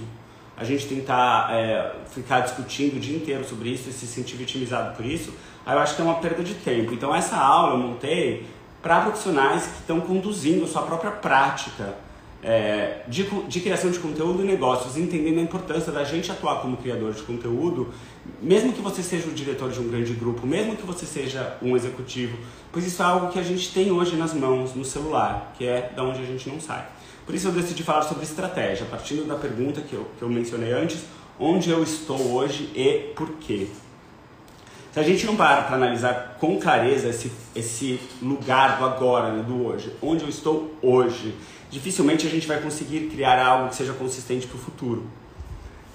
a 0.57 0.65
gente 0.65 0.87
tentar 0.87 1.55
é, 1.55 1.93
ficar 2.11 2.41
discutindo 2.41 2.97
o 2.97 3.01
dia 3.01 3.17
inteiro 3.17 3.45
sobre 3.45 3.71
isso 3.71 3.89
e 3.89 3.93
se 3.93 4.07
sentir 4.07 4.37
vitimizado 4.37 4.97
por 4.97 5.07
isso, 5.07 5.33
aí 5.65 5.77
eu 5.77 5.81
acho 5.81 5.95
que 5.95 6.03
é 6.03 6.05
uma 6.05 6.17
perda 6.17 6.43
de 6.43 6.55
tempo. 6.55 6.93
Então, 6.93 7.15
essa 7.15 7.37
aula 7.37 7.75
eu 7.75 7.79
montei 7.79 8.45
para 8.83 9.01
profissionais 9.03 9.67
que 9.67 9.79
estão 9.81 10.01
conduzindo 10.01 10.65
a 10.65 10.67
sua 10.67 10.83
própria 10.83 11.13
prática 11.13 11.95
é, 12.43 13.03
de, 13.09 13.25
de, 13.25 13.61
criação 13.61 13.91
de 13.91 13.99
conteúdo 13.99 14.43
e 14.43 14.47
negócios, 14.47 14.97
entendendo 14.97 15.39
a 15.39 15.43
importância 15.43 15.91
da 15.91 16.05
gente 16.05 16.31
atuar 16.31 16.61
como 16.61 16.77
criador 16.77 17.13
de 17.13 17.23
conteúdo, 17.23 17.89
mesmo 18.41 18.73
que 18.73 18.81
você 18.81 19.03
seja 19.03 19.29
o 19.29 19.33
diretor 19.33 19.71
de 19.71 19.81
um 19.81 19.89
grande 19.89 20.13
grupo, 20.13 20.47
mesmo 20.47 20.77
que 20.77 20.87
você 20.87 21.05
seja 21.05 21.57
um 21.61 21.77
executivo, 21.77 22.39
pois 22.73 22.87
isso 22.87 23.03
é 23.03 23.05
algo 23.05 23.33
que 23.33 23.39
a 23.39 23.43
gente 23.43 23.73
tem 23.73 23.91
hoje 23.91 24.15
nas 24.17 24.35
mãos, 24.35 24.75
no 24.75 24.85
celular, 24.85 25.53
que 25.59 25.67
é 25.67 25.91
da 25.95 26.05
onde 26.05 26.21
a 26.21 26.25
gente 26.25 26.49
não 26.49 26.61
sai. 26.61 26.87
Por 27.27 27.35
isso 27.35 27.49
eu 27.49 27.53
decidi 27.53 27.83
falar 27.83 28.03
sobre 28.03 28.25
estratégia, 28.25 28.87
partindo 28.87 29.27
da 29.27 29.35
pergunta 29.35 29.81
que 29.81 29.95
eu, 29.95 30.07
que 30.17 30.23
eu 30.23 30.29
mencionei 30.29 30.73
antes, 30.73 31.01
onde 31.39 31.71
eu 31.71 31.83
estou 31.83 32.35
hoje 32.35 32.71
e 32.75 33.13
por 33.15 33.29
quê. 33.41 33.69
Se 34.93 35.01
a 35.01 35.03
gente 35.03 35.27
não 35.27 35.37
parar 35.37 35.67
para 35.67 35.77
analisar 35.77 36.39
com 36.41 36.59
clareza 36.59 37.09
esse, 37.09 37.31
esse 37.55 38.01
lugar 38.23 38.79
do 38.79 38.85
agora, 38.87 39.33
né, 39.33 39.43
do 39.43 39.67
hoje, 39.67 39.93
onde 40.01 40.25
eu 40.25 40.29
estou 40.29 40.75
hoje, 40.81 41.35
dificilmente 41.71 42.27
a 42.27 42.31
gente 42.31 42.47
vai 42.47 42.61
conseguir 42.61 43.09
criar 43.09 43.45
algo 43.45 43.69
que 43.69 43.77
seja 43.77 43.93
consistente 43.93 44.47
para 44.47 44.57
o 44.57 44.59
futuro. 44.59 45.07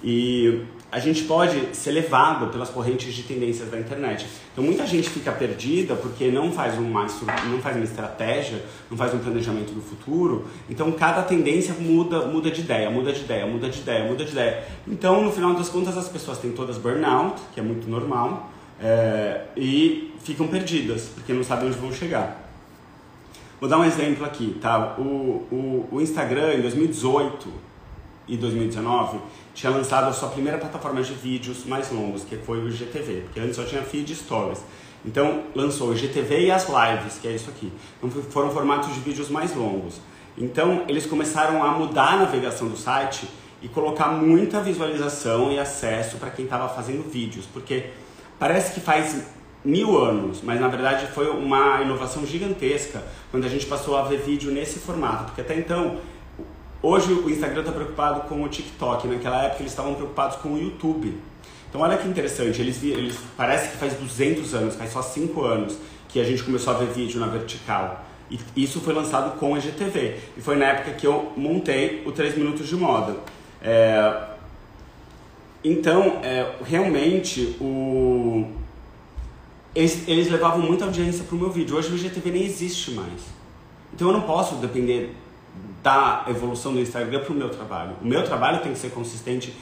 E 0.02 0.62
a 0.92 1.00
gente 1.00 1.24
pode 1.24 1.74
ser 1.74 1.90
levado 1.90 2.52
pelas 2.52 2.68
correntes 2.68 3.12
de 3.12 3.24
tendências 3.24 3.68
da 3.68 3.80
internet. 3.80 4.26
Então 4.52 4.62
muita 4.62 4.86
gente 4.86 5.10
fica 5.10 5.32
perdida 5.32 5.96
porque 5.96 6.30
não 6.30 6.52
faz 6.52 6.78
uma, 6.78 7.06
não 7.50 7.58
faz 7.60 7.74
uma 7.74 7.84
estratégia, 7.84 8.62
não 8.88 8.96
faz 8.96 9.12
um 9.12 9.18
planejamento 9.18 9.72
do 9.72 9.80
futuro. 9.80 10.46
Então 10.70 10.92
cada 10.92 11.22
tendência 11.22 11.74
muda, 11.74 12.26
muda 12.26 12.50
de 12.50 12.60
ideia, 12.60 12.90
muda 12.90 13.12
de 13.12 13.22
ideia, 13.22 13.44
muda 13.44 13.68
de 13.68 13.80
ideia, 13.80 14.04
muda 14.04 14.24
de 14.24 14.30
ideia. 14.30 14.64
Então 14.86 15.24
no 15.24 15.32
final 15.32 15.54
das 15.54 15.68
contas 15.68 15.96
as 15.96 16.08
pessoas 16.08 16.38
têm 16.38 16.52
todas 16.52 16.78
burnout, 16.78 17.40
que 17.52 17.58
é 17.58 17.62
muito 17.62 17.88
normal, 17.88 18.52
é, 18.80 19.46
e 19.56 20.12
ficam 20.22 20.46
perdidas 20.46 21.10
porque 21.14 21.32
não 21.32 21.42
sabem 21.42 21.68
onde 21.68 21.78
vão 21.78 21.92
chegar. 21.92 22.43
Vou 23.64 23.70
dar 23.70 23.78
um 23.78 23.84
exemplo 23.86 24.26
aqui, 24.26 24.58
tá? 24.60 24.94
O, 24.98 25.48
o, 25.50 25.88
o 25.92 25.98
Instagram 26.02 26.52
em 26.52 26.60
2018 26.60 27.48
e 28.28 28.36
2019 28.36 29.18
tinha 29.54 29.72
lançado 29.72 30.06
a 30.06 30.12
sua 30.12 30.28
primeira 30.28 30.58
plataforma 30.58 31.02
de 31.02 31.14
vídeos 31.14 31.64
mais 31.64 31.90
longos, 31.90 32.24
que 32.24 32.36
foi 32.36 32.58
o 32.58 32.68
IGTV, 32.68 33.22
porque 33.22 33.40
antes 33.40 33.56
só 33.56 33.64
tinha 33.64 33.80
feed 33.80 34.14
stories. 34.14 34.62
Então 35.02 35.44
lançou 35.54 35.88
o 35.88 35.94
IGTV 35.94 36.40
e 36.40 36.50
as 36.50 36.68
lives, 36.68 37.16
que 37.18 37.26
é 37.26 37.34
isso 37.34 37.48
aqui. 37.48 37.72
Então 37.96 38.10
foram 38.24 38.50
formatos 38.50 38.92
de 38.92 39.00
vídeos 39.00 39.30
mais 39.30 39.56
longos. 39.56 39.98
Então 40.36 40.84
eles 40.86 41.06
começaram 41.06 41.64
a 41.64 41.70
mudar 41.70 42.12
a 42.12 42.16
navegação 42.18 42.68
do 42.68 42.76
site 42.76 43.26
e 43.62 43.68
colocar 43.68 44.08
muita 44.08 44.60
visualização 44.60 45.50
e 45.50 45.58
acesso 45.58 46.18
para 46.18 46.28
quem 46.28 46.44
estava 46.44 46.68
fazendo 46.68 47.10
vídeos, 47.10 47.46
porque 47.46 47.86
parece 48.38 48.74
que 48.74 48.80
faz 48.80 49.24
mil 49.64 49.98
anos, 49.98 50.40
mas 50.42 50.60
na 50.60 50.68
verdade 50.68 51.06
foi 51.06 51.30
uma 51.30 51.80
inovação 51.80 52.26
gigantesca 52.26 53.02
quando 53.30 53.44
a 53.44 53.48
gente 53.48 53.64
passou 53.66 53.96
a 53.96 54.02
ver 54.02 54.18
vídeo 54.18 54.52
nesse 54.52 54.78
formato, 54.78 55.24
porque 55.24 55.40
até 55.40 55.56
então, 55.56 55.98
hoje 56.82 57.12
o 57.12 57.30
Instagram 57.30 57.60
está 57.60 57.72
preocupado 57.72 58.28
com 58.28 58.42
o 58.42 58.48
TikTok, 58.48 59.08
naquela 59.08 59.44
época 59.44 59.62
eles 59.62 59.72
estavam 59.72 59.94
preocupados 59.94 60.36
com 60.36 60.50
o 60.50 60.58
YouTube. 60.58 61.16
Então 61.68 61.80
olha 61.80 61.96
que 61.96 62.06
interessante, 62.06 62.60
eles, 62.60 62.82
eles 62.82 63.18
parece 63.36 63.70
que 63.70 63.76
faz 63.78 63.94
200 63.94 64.54
anos, 64.54 64.74
faz 64.76 64.92
só 64.92 65.00
5 65.00 65.42
anos 65.42 65.78
que 66.08 66.20
a 66.20 66.24
gente 66.24 66.44
começou 66.44 66.74
a 66.74 66.76
ver 66.76 66.88
vídeo 66.92 67.18
na 67.18 67.26
vertical. 67.26 68.04
E 68.30 68.38
isso 68.56 68.80
foi 68.80 68.94
lançado 68.94 69.38
com 69.38 69.52
o 69.52 69.58
IGTV. 69.58 70.16
E 70.36 70.40
foi 70.40 70.56
na 70.56 70.66
época 70.66 70.92
que 70.92 71.06
eu 71.06 71.32
montei 71.36 72.02
o 72.06 72.12
3 72.12 72.36
minutos 72.36 72.68
de 72.68 72.76
moda. 72.76 73.16
É... 73.62 74.28
Então, 75.62 76.20
é, 76.22 76.52
realmente, 76.64 77.56
o 77.60 78.46
eles, 79.74 80.06
eles 80.08 80.30
levavam 80.30 80.60
muita 80.60 80.84
audiência 80.84 81.24
pro 81.24 81.36
meu 81.36 81.50
vídeo. 81.50 81.76
Hoje 81.76 81.90
o 81.92 81.96
IGTV 81.96 82.30
nem 82.30 82.44
existe 82.44 82.92
mais. 82.92 83.22
Então 83.92 84.08
eu 84.08 84.14
não 84.14 84.22
posso 84.22 84.56
depender 84.56 85.14
da 85.82 86.24
evolução 86.28 86.72
do 86.72 86.80
Instagram 86.80 87.20
para 87.20 87.32
o 87.32 87.36
meu 87.36 87.50
trabalho. 87.50 87.96
O 88.00 88.06
meu 88.06 88.24
trabalho 88.24 88.60
tem 88.60 88.72
que 88.72 88.78
ser 88.78 88.90
consistente 88.90 89.54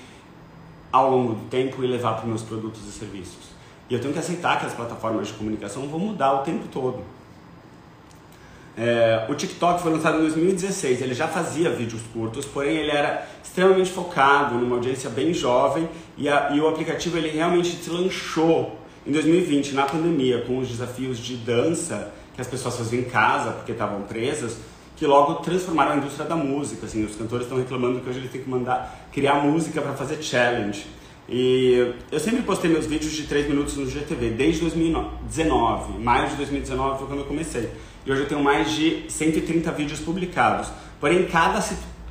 ao 0.93 1.11
longo 1.11 1.35
do 1.35 1.49
tempo 1.49 1.83
e 1.83 1.87
levar 1.87 2.15
para 2.15 2.27
meus 2.27 2.43
produtos 2.43 2.87
e 2.87 2.93
serviços. 2.93 3.53
E 3.89 3.95
eu 3.95 4.01
tenho 4.01 4.13
que 4.13 4.19
aceitar 4.19 4.61
que 4.61 4.67
as 4.67 4.75
plataformas 4.75 5.29
de 5.29 5.35
comunicação 5.35 5.89
vão 5.89 5.99
mudar 5.99 6.35
o 6.35 6.39
tempo 6.39 6.69
todo. 6.69 7.03
É, 8.77 9.27
o 9.29 9.35
TikTok 9.35 9.83
foi 9.83 9.93
lançado 9.93 10.19
em 10.19 10.21
2016, 10.21 11.03
ele 11.03 11.15
já 11.15 11.29
fazia 11.29 11.69
vídeos 11.69 12.01
curtos, 12.11 12.47
porém 12.47 12.77
ele 12.77 12.91
era 12.91 13.27
extremamente 13.45 13.91
focado 13.91 14.55
numa 14.55 14.77
audiência 14.77 15.11
bem 15.11 15.35
jovem 15.35 15.91
e, 16.17 16.27
a, 16.27 16.53
e 16.53 16.61
o 16.61 16.67
aplicativo 16.67 17.19
ele 17.19 17.29
realmente 17.29 17.69
se 17.69 17.77
em 19.05 19.11
2020, 19.11 19.73
na 19.73 19.85
pandemia, 19.85 20.43
com 20.43 20.59
os 20.59 20.69
desafios 20.69 21.19
de 21.19 21.37
dança 21.37 22.13
que 22.35 22.41
as 22.41 22.47
pessoas 22.47 22.77
faziam 22.77 23.01
em 23.01 23.05
casa 23.05 23.51
porque 23.51 23.73
estavam 23.73 24.03
presas, 24.03 24.57
que 24.97 25.05
logo 25.07 25.35
transformaram 25.37 25.93
a 25.93 25.97
indústria 25.97 26.25
da 26.25 26.37
música. 26.37 26.87
Assim, 26.87 27.05
os 27.05 27.17
cantores 27.17 27.47
estão 27.47 27.59
reclamando 27.59 28.01
que 28.01 28.09
hoje 28.09 28.21
eles 28.21 28.31
têm 28.31 28.43
que 28.43 28.49
mandar 28.49 29.09
criar 29.13 29.35
música 29.35 29.83
para 29.83 29.95
fazer 29.95 30.23
challenge. 30.23 30.87
E 31.29 31.95
eu 32.11 32.21
sempre 32.21 32.43
postei 32.43 32.71
meus 32.71 32.87
vídeos 32.87 33.13
de 33.13 33.25
3 33.25 33.49
minutos 33.49 33.77
no 33.77 33.87
GTV, 33.87 34.31
desde 34.31 34.61
2019, 34.61 35.99
maio 35.99 36.29
de 36.29 36.37
2019 36.37 36.99
foi 36.99 37.07
quando 37.07 37.21
eu 37.21 37.27
comecei. 37.27 37.71
E 38.07 38.13
hoje 38.13 38.23
eu 38.23 38.29
tenho 38.29 38.43
mais 38.43 38.71
de 38.71 39.05
130 39.09 39.71
vídeos 39.73 39.99
publicados. 39.99 40.69
Porém, 41.01 41.27
cada, 41.27 41.61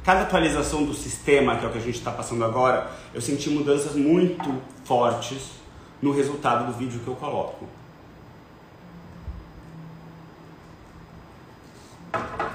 cada 0.03 0.21
atualização 0.21 0.83
do 0.83 0.93
sistema, 0.93 1.55
que 1.55 1.65
é 1.65 1.67
o 1.67 1.71
que 1.71 1.77
a 1.77 1.81
gente 1.81 1.97
está 1.97 2.11
passando 2.11 2.43
agora, 2.43 2.91
eu 3.13 3.21
senti 3.21 3.49
mudanças 3.49 3.95
muito 3.95 4.53
fortes 4.83 5.60
no 6.01 6.11
resultado 6.11 6.71
do 6.71 6.77
vídeo 6.77 6.99
que 6.99 7.07
eu 7.07 7.15
coloco. 7.15 7.67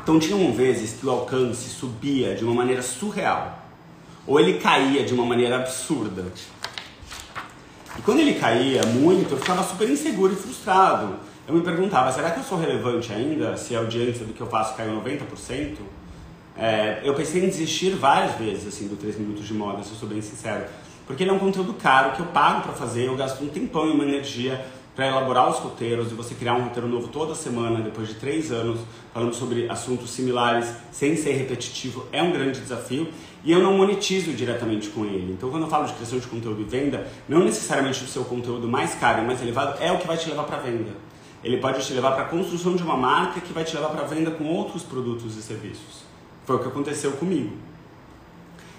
Então 0.02 0.18
tinham 0.18 0.52
vezes 0.52 0.98
que 0.98 1.06
o 1.06 1.10
alcance 1.10 1.68
subia 1.68 2.34
de 2.34 2.44
uma 2.44 2.54
maneira 2.54 2.82
surreal, 2.82 3.58
ou 4.26 4.38
ele 4.38 4.58
caía 4.58 5.04
de 5.04 5.12
uma 5.12 5.24
maneira 5.24 5.56
absurda. 5.56 6.32
E 7.98 8.02
quando 8.02 8.20
ele 8.20 8.34
caía 8.34 8.84
muito, 8.84 9.32
eu 9.32 9.38
ficava 9.38 9.62
super 9.62 9.88
inseguro 9.88 10.32
e 10.32 10.36
frustrado 10.36 11.18
eu 11.46 11.54
me 11.54 11.60
perguntava, 11.60 12.10
será 12.12 12.30
que 12.32 12.40
eu 12.40 12.42
sou 12.42 12.58
relevante 12.58 13.12
ainda 13.12 13.56
se 13.56 13.76
a 13.76 13.78
audiência 13.78 14.24
do 14.24 14.32
que 14.32 14.40
eu 14.40 14.48
faço 14.48 14.74
caiu 14.74 15.00
90%? 15.00 15.76
É, 16.58 17.00
eu 17.04 17.14
pensei 17.14 17.44
em 17.44 17.48
desistir 17.48 17.90
várias 17.90 18.34
vezes 18.34 18.66
assim 18.66 18.88
do 18.88 18.96
3 18.96 19.16
minutos 19.18 19.46
de 19.46 19.54
moda, 19.54 19.82
se 19.84 19.90
eu 19.90 19.96
sou 19.96 20.08
bem 20.08 20.20
sincero. 20.20 20.64
Porque 21.06 21.22
ele 21.22 21.30
é 21.30 21.32
um 21.32 21.38
conteúdo 21.38 21.72
caro 21.74 22.12
que 22.12 22.20
eu 22.20 22.26
pago 22.26 22.62
para 22.62 22.72
fazer, 22.72 23.06
eu 23.06 23.16
gasto 23.16 23.42
um 23.42 23.48
tempão 23.48 23.88
e 23.88 23.92
uma 23.92 24.04
energia 24.04 24.66
para 24.96 25.06
elaborar 25.06 25.50
os 25.50 25.58
roteiros 25.58 26.10
e 26.10 26.14
você 26.14 26.34
criar 26.34 26.54
um 26.54 26.62
roteiro 26.62 26.88
novo 26.88 27.08
toda 27.08 27.34
semana, 27.34 27.80
depois 27.80 28.08
de 28.08 28.14
três 28.14 28.50
anos, 28.50 28.80
falando 29.12 29.34
sobre 29.34 29.70
assuntos 29.70 30.10
similares, 30.10 30.72
sem 30.90 31.14
ser 31.16 31.32
repetitivo, 31.32 32.06
é 32.10 32.22
um 32.22 32.32
grande 32.32 32.60
desafio. 32.60 33.06
E 33.44 33.52
eu 33.52 33.62
não 33.62 33.76
monetizo 33.76 34.32
diretamente 34.32 34.88
com 34.88 35.04
ele. 35.04 35.34
Então, 35.34 35.50
quando 35.50 35.64
eu 35.64 35.68
falo 35.68 35.86
de 35.86 35.92
criação 35.92 36.18
de 36.18 36.26
conteúdo 36.26 36.62
e 36.62 36.64
venda, 36.64 37.06
não 37.28 37.44
necessariamente 37.44 38.02
o 38.02 38.08
seu 38.08 38.24
conteúdo 38.24 38.66
mais 38.66 38.94
caro 38.94 39.22
e 39.22 39.26
mais 39.26 39.40
elevado 39.42 39.80
é 39.80 39.92
o 39.92 39.98
que 39.98 40.06
vai 40.06 40.16
te 40.16 40.28
levar 40.28 40.44
para 40.44 40.56
venda. 40.56 40.90
Ele 41.44 41.58
pode 41.58 41.86
te 41.86 41.92
levar 41.92 42.12
para 42.12 42.22
a 42.22 42.28
construção 42.28 42.74
de 42.74 42.82
uma 42.82 42.96
marca 42.96 43.40
que 43.40 43.52
vai 43.52 43.62
te 43.62 43.76
levar 43.76 43.90
para 43.90 44.04
venda 44.04 44.30
com 44.30 44.44
outros 44.46 44.82
produtos 44.82 45.36
e 45.36 45.42
serviços. 45.42 46.04
Foi 46.44 46.56
o 46.56 46.58
que 46.58 46.68
aconteceu 46.68 47.12
comigo. 47.12 47.52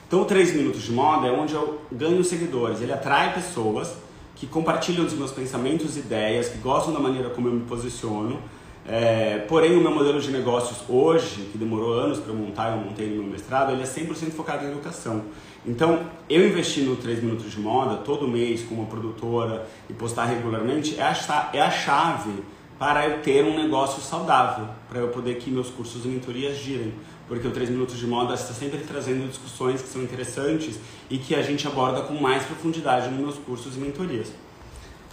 Então, 0.07 0.21
o 0.21 0.25
3 0.25 0.55
Minutos 0.55 0.83
de 0.83 0.91
Moda 0.93 1.27
é 1.27 1.31
onde 1.31 1.53
eu 1.53 1.81
ganho 1.91 2.23
seguidores. 2.23 2.79
Ele 2.79 2.93
atrai 2.93 3.33
pessoas 3.33 3.93
que 4.35 4.47
compartilham 4.47 5.05
os 5.05 5.11
meus 5.11 5.31
pensamentos 5.31 5.97
e 5.97 5.99
ideias, 5.99 6.47
que 6.47 6.57
gostam 6.59 6.93
da 6.93 6.99
maneira 6.99 7.29
como 7.29 7.49
eu 7.49 7.53
me 7.53 7.65
posiciono. 7.65 8.39
É, 8.87 9.39
porém, 9.49 9.75
o 9.75 9.81
meu 9.81 9.91
modelo 9.91 10.21
de 10.21 10.31
negócios 10.31 10.77
hoje, 10.87 11.49
que 11.51 11.57
demorou 11.57 11.91
anos 11.91 12.19
para 12.19 12.31
eu 12.31 12.37
montar, 12.37 12.71
eu 12.71 12.77
montei 12.77 13.09
no 13.09 13.21
meu 13.21 13.31
mestrado, 13.31 13.73
ele 13.73 13.81
é 13.81 13.85
100% 13.85 14.31
focado 14.31 14.63
em 14.63 14.69
educação. 14.69 15.23
Então, 15.65 15.99
eu 16.29 16.47
investir 16.47 16.85
no 16.85 16.95
3 16.95 17.21
Minutos 17.21 17.51
de 17.51 17.59
Moda 17.59 17.97
todo 17.97 18.25
mês 18.29 18.63
com 18.63 18.75
uma 18.75 18.85
produtora 18.85 19.67
e 19.89 19.93
postar 19.93 20.23
regularmente 20.23 20.97
é 20.97 21.03
a, 21.03 21.49
é 21.51 21.59
a 21.59 21.69
chave 21.69 22.31
para 22.79 23.07
eu 23.07 23.21
ter 23.21 23.43
um 23.43 23.57
negócio 23.61 24.01
saudável, 24.01 24.67
para 24.87 24.99
eu 24.99 25.09
poder 25.09 25.35
que 25.35 25.51
meus 25.51 25.69
cursos 25.69 26.05
e 26.05 26.07
mentorias 26.07 26.55
girem. 26.57 26.93
Porque 27.27 27.47
o 27.47 27.51
3 27.51 27.69
Minutos 27.69 27.97
de 27.97 28.07
Moda 28.07 28.33
está 28.33 28.53
sempre 28.53 28.79
trazendo 28.79 29.27
discussões 29.27 29.81
que 29.81 29.89
são 29.89 30.01
interessantes 30.01 30.79
e 31.09 31.17
que 31.17 31.35
a 31.35 31.41
gente 31.41 31.67
aborda 31.67 32.01
com 32.01 32.13
mais 32.13 32.43
profundidade 32.43 33.09
nos 33.09 33.19
meus 33.19 33.35
cursos 33.35 33.75
e 33.75 33.79
mentorias. 33.79 34.31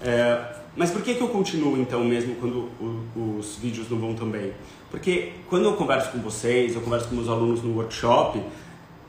É, 0.03 0.55
mas 0.77 0.91
por 0.91 1.03
que, 1.03 1.15
que 1.15 1.21
eu 1.21 1.29
continuo 1.29 1.79
então, 1.79 2.05
mesmo 2.05 2.35
quando 2.37 2.69
o, 2.81 3.37
os 3.39 3.57
vídeos 3.57 3.89
não 3.89 3.99
vão 3.99 4.15
tão 4.15 4.29
bem? 4.29 4.53
Porque 4.91 5.33
quando 5.49 5.65
eu 5.65 5.75
converso 5.75 6.11
com 6.11 6.19
vocês, 6.19 6.75
eu 6.75 6.81
converso 6.81 7.09
com 7.09 7.15
meus 7.17 7.29
alunos 7.29 7.63
no 7.63 7.75
workshop, 7.77 8.41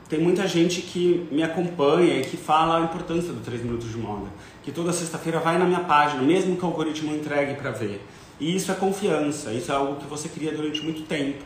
tem 0.08 0.20
muita 0.20 0.46
gente 0.46 0.82
que 0.82 1.26
me 1.32 1.42
acompanha 1.42 2.20
e 2.20 2.22
que 2.22 2.36
fala 2.36 2.78
a 2.78 2.80
importância 2.82 3.32
do 3.32 3.40
3 3.40 3.62
Minutos 3.62 3.90
de 3.90 3.96
Moda. 3.96 4.26
Que 4.62 4.70
toda 4.70 4.92
sexta-feira 4.92 5.40
vai 5.40 5.58
na 5.58 5.64
minha 5.64 5.80
página, 5.80 6.22
mesmo 6.22 6.56
que 6.56 6.64
o 6.64 6.68
algoritmo 6.68 7.14
entregue 7.14 7.54
para 7.54 7.72
ver. 7.72 8.00
E 8.38 8.54
isso 8.54 8.70
é 8.70 8.74
confiança, 8.74 9.52
isso 9.52 9.72
é 9.72 9.74
algo 9.74 9.96
que 9.96 10.06
você 10.06 10.28
cria 10.28 10.52
durante 10.52 10.82
muito 10.82 11.02
tempo. 11.02 11.44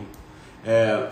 É... 0.64 1.08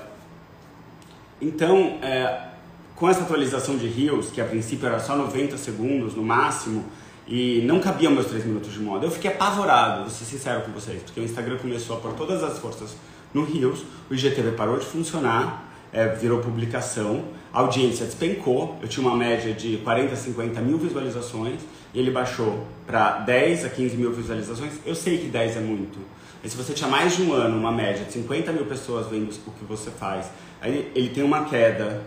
Então, 1.41 1.99
é... 2.03 2.49
com 2.97 3.09
essa 3.09 3.23
atualização 3.23 3.77
de 3.77 3.87
Reels, 3.87 4.31
que 4.31 4.41
a 4.41 4.45
princípio 4.45 4.87
era 4.87 4.99
só 4.99 5.17
90 5.17 5.57
segundos 5.57 6.15
no 6.15 6.23
máximo, 6.23 6.85
e 7.29 7.61
não 7.67 7.79
cabiam 7.79 8.11
meus 8.11 8.27
3 8.27 8.47
minutos 8.47 8.73
de 8.73 8.81
moda, 8.81 9.05
eu 9.05 9.11
fiquei 9.11 9.31
apavorado, 9.31 10.03
vou 10.03 10.11
ser 10.11 10.25
sincero 10.25 10.63
com 10.63 10.73
vocês, 10.73 11.03
porque 11.03 11.21
o 11.21 11.23
Instagram 11.23 11.59
começou 11.59 11.97
a 11.97 12.01
pôr 12.01 12.15
todas 12.15 12.43
as 12.43 12.59
forças 12.59 12.97
no 13.35 13.45
Reels, 13.45 13.85
o 14.11 14.15
IGTV 14.15 14.53
parou 14.53 14.79
de 14.79 14.87
funcionar, 14.87 15.69
é, 15.93 16.09
virou 16.09 16.41
publicação, 16.41 17.25
a 17.53 17.61
audiência 17.61 18.07
despencou, 18.07 18.79
eu 18.81 18.89
tinha 18.89 19.07
uma 19.07 19.17
média 19.17 19.53
de 19.53 19.77
40 19.79 20.13
a 20.13 20.17
50 20.17 20.61
mil 20.63 20.79
visualizações, 20.79 21.61
e 21.93 21.99
ele 21.99 22.11
baixou 22.11 22.67
para 22.87 23.19
10 23.21 23.65
a 23.65 23.69
15 23.69 23.97
mil 23.97 24.13
visualizações, 24.13 24.75
eu 24.85 24.95
sei 24.95 25.19
que 25.19 25.27
10 25.27 25.57
é 25.57 25.61
muito. 25.61 25.99
Mas 26.43 26.53
se 26.53 26.59
você 26.59 26.73
tinha 26.73 26.89
mais 26.89 27.17
de 27.17 27.23
um 27.23 27.33
ano, 27.33 27.57
uma 27.57 27.73
média 27.73 28.05
de 28.05 28.13
50 28.13 28.53
mil 28.53 28.67
pessoas 28.67 29.09
vendo 29.09 29.31
o 29.47 29.51
que 29.53 29.65
você 29.65 29.91
faz, 29.91 30.31
aí 30.61 30.91
ele 30.95 31.09
tem 31.11 31.23
uma 31.23 31.45
queda 31.45 32.03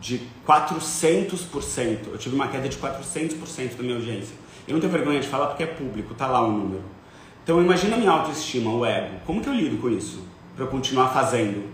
de 0.00 0.20
400%. 0.46 1.98
Eu 2.12 2.18
tive 2.18 2.34
uma 2.34 2.48
queda 2.48 2.68
de 2.68 2.76
400% 2.76 3.76
da 3.76 3.82
minha 3.82 3.96
audiência. 3.96 4.34
Eu 4.66 4.74
não 4.74 4.80
tenho 4.80 4.92
vergonha 4.92 5.20
de 5.20 5.28
falar 5.28 5.48
porque 5.48 5.62
é 5.62 5.66
público, 5.66 6.14
tá 6.14 6.26
lá 6.26 6.40
o 6.40 6.52
número. 6.52 6.82
Então 7.42 7.60
imagina 7.60 7.96
a 7.96 7.98
minha 7.98 8.10
autoestima, 8.10 8.72
o 8.72 8.86
ego. 8.86 9.16
Como 9.26 9.42
que 9.42 9.48
eu 9.48 9.54
lido 9.54 9.76
com 9.78 9.90
isso? 9.90 10.22
Para 10.54 10.64
eu 10.64 10.68
continuar 10.68 11.08
fazendo? 11.08 11.68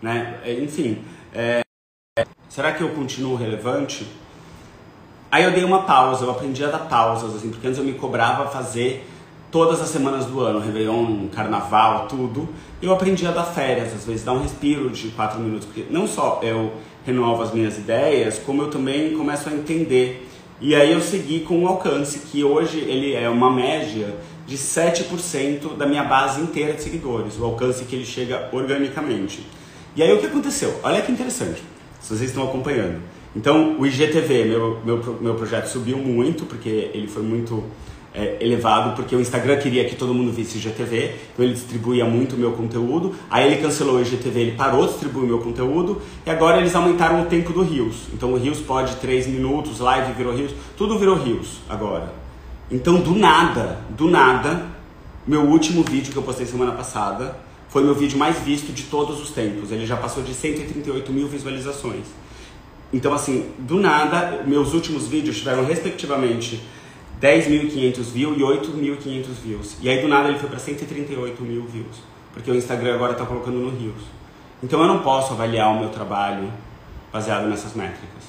Né? 0.00 0.40
Enfim, 0.62 1.02
é... 1.32 1.62
será 2.48 2.72
que 2.72 2.82
eu 2.82 2.90
continuo 2.90 3.34
relevante? 3.34 4.06
Aí 5.34 5.42
eu 5.42 5.50
dei 5.50 5.64
uma 5.64 5.82
pausa, 5.82 6.24
eu 6.24 6.30
aprendi 6.30 6.64
a 6.64 6.68
dar 6.68 6.78
pausas, 6.78 7.34
assim, 7.34 7.50
porque 7.50 7.66
antes 7.66 7.76
eu 7.76 7.84
me 7.84 7.94
cobrava 7.94 8.48
fazer 8.48 9.04
todas 9.50 9.80
as 9.80 9.88
semanas 9.88 10.26
do 10.26 10.38
ano, 10.38 10.60
Réveillon, 10.60 11.26
Carnaval, 11.26 12.06
tudo. 12.06 12.48
Eu 12.80 12.92
aprendi 12.92 13.26
a 13.26 13.32
dar 13.32 13.42
férias, 13.42 13.92
às 13.92 14.04
vezes 14.04 14.22
dar 14.22 14.32
um 14.32 14.40
respiro 14.40 14.90
de 14.90 15.08
quatro 15.08 15.40
minutos, 15.40 15.66
porque 15.66 15.86
não 15.90 16.06
só 16.06 16.38
eu 16.40 16.74
renovo 17.04 17.42
as 17.42 17.52
minhas 17.52 17.76
ideias, 17.76 18.38
como 18.38 18.62
eu 18.62 18.70
também 18.70 19.16
começo 19.16 19.48
a 19.48 19.52
entender. 19.52 20.30
E 20.60 20.72
aí 20.72 20.92
eu 20.92 21.00
segui 21.00 21.40
com 21.40 21.64
o 21.64 21.66
alcance, 21.66 22.20
que 22.30 22.44
hoje 22.44 22.78
ele 22.78 23.12
é 23.12 23.28
uma 23.28 23.50
média 23.50 24.14
de 24.46 24.56
7% 24.56 25.76
da 25.76 25.84
minha 25.84 26.04
base 26.04 26.40
inteira 26.40 26.74
de 26.74 26.82
seguidores, 26.84 27.36
o 27.40 27.44
alcance 27.44 27.84
que 27.86 27.96
ele 27.96 28.06
chega 28.06 28.50
organicamente. 28.52 29.44
E 29.96 30.02
aí 30.04 30.12
o 30.12 30.20
que 30.20 30.26
aconteceu? 30.26 30.78
Olha 30.84 31.02
que 31.02 31.10
interessante, 31.10 31.60
se 32.00 32.16
vocês 32.16 32.30
estão 32.30 32.44
acompanhando. 32.44 33.13
Então, 33.36 33.78
o 33.78 33.86
IGTV, 33.86 34.44
meu, 34.44 34.80
meu, 34.84 35.18
meu 35.20 35.34
projeto 35.34 35.66
subiu 35.66 35.98
muito, 35.98 36.44
porque 36.46 36.90
ele 36.94 37.08
foi 37.08 37.22
muito 37.22 37.64
é, 38.14 38.36
elevado, 38.40 38.94
porque 38.94 39.14
o 39.16 39.20
Instagram 39.20 39.56
queria 39.56 39.84
que 39.84 39.96
todo 39.96 40.14
mundo 40.14 40.30
visse 40.30 40.56
IGTV, 40.56 41.16
então 41.32 41.44
ele 41.44 41.54
distribuía 41.54 42.04
muito 42.04 42.36
o 42.36 42.38
meu 42.38 42.52
conteúdo. 42.52 43.12
Aí 43.28 43.46
ele 43.46 43.60
cancelou 43.60 43.96
o 43.96 44.00
IGTV, 44.00 44.40
ele 44.40 44.52
parou 44.52 44.82
de 44.82 44.92
distribuir 44.92 45.24
o 45.24 45.26
meu 45.26 45.38
conteúdo, 45.40 46.00
e 46.24 46.30
agora 46.30 46.60
eles 46.60 46.74
aumentaram 46.76 47.22
o 47.22 47.26
tempo 47.26 47.52
do 47.52 47.62
Rios. 47.62 48.06
Então 48.12 48.32
o 48.32 48.36
Rios 48.36 48.60
pode 48.60 48.94
3 48.96 49.26
minutos, 49.26 49.80
live 49.80 50.12
virou 50.12 50.32
Rios, 50.32 50.52
tudo 50.76 50.96
virou 50.96 51.16
Rios 51.16 51.58
agora. 51.68 52.12
Então, 52.70 53.00
do 53.00 53.14
nada, 53.14 53.80
do 53.90 54.08
nada, 54.08 54.66
meu 55.26 55.42
último 55.42 55.82
vídeo 55.82 56.12
que 56.12 56.18
eu 56.18 56.22
postei 56.22 56.46
semana 56.46 56.72
passada 56.72 57.36
foi 57.68 57.82
meu 57.82 57.94
vídeo 57.94 58.16
mais 58.16 58.38
visto 58.38 58.72
de 58.72 58.84
todos 58.84 59.20
os 59.20 59.30
tempos. 59.30 59.72
Ele 59.72 59.84
já 59.84 59.96
passou 59.96 60.22
de 60.22 60.32
138 60.32 61.12
mil 61.12 61.26
visualizações. 61.26 62.04
Então, 62.94 63.12
assim, 63.12 63.52
do 63.58 63.80
nada, 63.80 64.44
meus 64.46 64.72
últimos 64.72 65.08
vídeos 65.08 65.38
tiveram 65.38 65.64
respectivamente 65.64 66.62
10.500 67.20 68.02
views 68.02 68.38
e 68.38 68.40
8.500 68.40 69.26
views. 69.42 69.76
E 69.82 69.88
aí, 69.88 70.00
do 70.00 70.06
nada, 70.06 70.28
ele 70.28 70.38
foi 70.38 70.48
para 70.48 70.60
138 70.60 71.42
mil 71.42 71.64
views. 71.66 71.96
Porque 72.32 72.48
o 72.48 72.54
Instagram 72.54 72.94
agora 72.94 73.10
está 73.10 73.26
colocando 73.26 73.58
no 73.58 73.70
Rios. 73.70 74.00
Então, 74.62 74.80
eu 74.80 74.86
não 74.86 75.00
posso 75.00 75.32
avaliar 75.32 75.74
o 75.74 75.80
meu 75.80 75.88
trabalho 75.88 76.48
baseado 77.12 77.48
nessas 77.48 77.74
métricas. 77.74 78.22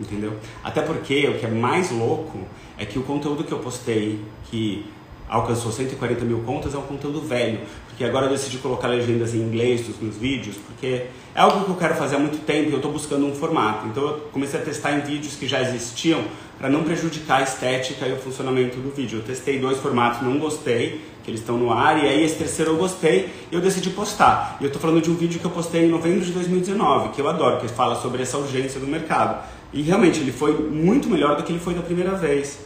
Entendeu? 0.00 0.36
Até 0.64 0.82
porque 0.82 1.28
o 1.28 1.38
que 1.38 1.46
é 1.46 1.50
mais 1.50 1.92
louco 1.92 2.40
é 2.76 2.84
que 2.84 2.98
o 2.98 3.04
conteúdo 3.04 3.44
que 3.44 3.52
eu 3.52 3.60
postei, 3.60 4.18
que 4.50 4.86
alcançou 5.30 5.70
140 5.70 6.24
mil 6.24 6.40
contas, 6.40 6.74
é 6.74 6.78
um 6.78 6.82
conteúdo 6.82 7.20
velho. 7.20 7.60
Porque 7.86 8.04
agora 8.04 8.26
eu 8.26 8.30
decidi 8.30 8.58
colocar 8.58 8.88
legendas 8.88 9.34
em 9.34 9.38
inglês 9.38 9.86
nos 9.86 9.98
meus 10.00 10.16
vídeos, 10.16 10.56
porque 10.56 11.06
é 11.34 11.40
algo 11.40 11.64
que 11.64 11.70
eu 11.70 11.76
quero 11.76 11.94
fazer 11.94 12.16
há 12.16 12.18
muito 12.18 12.44
tempo 12.44 12.68
e 12.68 12.72
eu 12.72 12.76
estou 12.76 12.90
buscando 12.90 13.24
um 13.26 13.34
formato. 13.34 13.86
Então 13.86 14.02
eu 14.02 14.14
comecei 14.32 14.58
a 14.58 14.62
testar 14.62 14.92
em 14.92 15.00
vídeos 15.00 15.36
que 15.36 15.46
já 15.46 15.60
existiam 15.62 16.22
para 16.58 16.68
não 16.68 16.82
prejudicar 16.82 17.40
a 17.40 17.42
estética 17.42 18.06
e 18.06 18.12
o 18.12 18.16
funcionamento 18.16 18.78
do 18.78 18.90
vídeo. 18.90 19.20
Eu 19.20 19.22
testei 19.22 19.58
dois 19.58 19.78
formatos, 19.78 20.20
não 20.20 20.38
gostei, 20.38 21.00
que 21.22 21.30
eles 21.30 21.40
estão 21.40 21.56
no 21.56 21.72
ar, 21.72 22.02
e 22.02 22.08
aí 22.08 22.22
esse 22.22 22.36
terceiro 22.36 22.72
eu 22.72 22.76
gostei 22.76 23.30
e 23.50 23.54
eu 23.54 23.60
decidi 23.60 23.90
postar. 23.90 24.56
E 24.60 24.64
eu 24.64 24.66
estou 24.66 24.80
falando 24.80 25.00
de 25.00 25.10
um 25.10 25.14
vídeo 25.14 25.38
que 25.38 25.46
eu 25.46 25.50
postei 25.50 25.86
em 25.86 25.88
novembro 25.88 26.24
de 26.24 26.32
2019, 26.32 27.10
que 27.10 27.20
eu 27.20 27.28
adoro, 27.28 27.60
que 27.60 27.68
fala 27.68 27.94
sobre 27.94 28.22
essa 28.22 28.36
urgência 28.36 28.80
do 28.80 28.86
mercado. 28.86 29.42
E 29.72 29.82
realmente 29.82 30.20
ele 30.20 30.32
foi 30.32 30.52
muito 30.52 31.08
melhor 31.08 31.36
do 31.36 31.44
que 31.44 31.52
ele 31.52 31.60
foi 31.60 31.74
da 31.74 31.82
primeira 31.82 32.12
vez. 32.12 32.58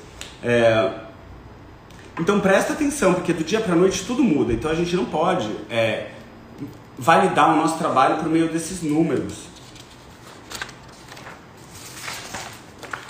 É... 0.43 1.04
Então 2.19 2.39
presta 2.39 2.73
atenção, 2.73 3.15
porque 3.15 3.33
do 3.33 3.43
dia 3.43 3.61
para 3.61 3.75
noite 3.75 4.05
tudo 4.07 4.23
muda. 4.23 4.53
Então 4.53 4.71
a 4.71 4.75
gente 4.75 4.95
não 4.95 5.05
pode 5.05 5.51
é, 5.69 6.11
validar 6.99 7.53
o 7.53 7.57
nosso 7.57 7.77
trabalho 7.77 8.19
por 8.19 8.29
meio 8.29 8.49
desses 8.49 8.83
números. 8.83 9.55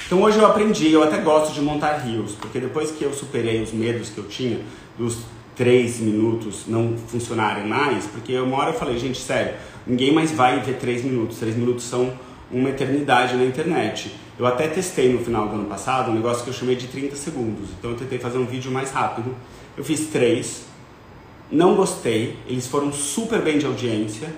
Então 0.06 0.22
hoje 0.22 0.38
eu 0.38 0.46
aprendi, 0.46 0.90
eu 0.90 1.02
até 1.02 1.18
gosto 1.18 1.52
de 1.52 1.60
montar 1.60 1.98
rios, 1.98 2.32
porque 2.34 2.58
depois 2.58 2.90
que 2.90 3.02
eu 3.02 3.12
superei 3.12 3.62
os 3.62 3.72
medos 3.72 4.10
que 4.10 4.18
eu 4.18 4.24
tinha 4.24 4.60
dos 4.98 5.18
três 5.56 5.98
minutos 5.98 6.64
não 6.66 6.96
funcionarem 6.96 7.66
mais, 7.66 8.06
porque 8.06 8.38
uma 8.38 8.58
hora 8.58 8.70
eu 8.70 8.78
falei, 8.78 8.98
gente, 8.98 9.20
sério, 9.20 9.54
ninguém 9.86 10.12
mais 10.12 10.30
vai 10.32 10.60
ver 10.60 10.74
três 10.78 11.04
minutos. 11.04 11.38
Três 11.38 11.56
minutos 11.56 11.84
são 11.84 12.12
uma 12.50 12.70
eternidade 12.70 13.36
na 13.36 13.44
internet. 13.44 14.14
Eu 14.36 14.46
até 14.46 14.66
testei 14.66 15.12
no 15.12 15.24
final 15.24 15.48
do 15.48 15.54
ano 15.54 15.66
passado 15.66 16.10
um 16.10 16.14
negócio 16.14 16.42
que 16.42 16.50
eu 16.50 16.54
chamei 16.54 16.74
de 16.74 16.88
30 16.88 17.14
segundos. 17.14 17.68
Então 17.78 17.92
eu 17.92 17.96
tentei 17.96 18.18
fazer 18.18 18.38
um 18.38 18.46
vídeo 18.46 18.70
mais 18.70 18.90
rápido. 18.90 19.34
Eu 19.76 19.84
fiz 19.84 20.08
três, 20.08 20.64
não 21.50 21.76
gostei, 21.76 22.36
eles 22.46 22.66
foram 22.66 22.92
super 22.92 23.40
bem 23.42 23.58
de 23.58 23.66
audiência. 23.66 24.34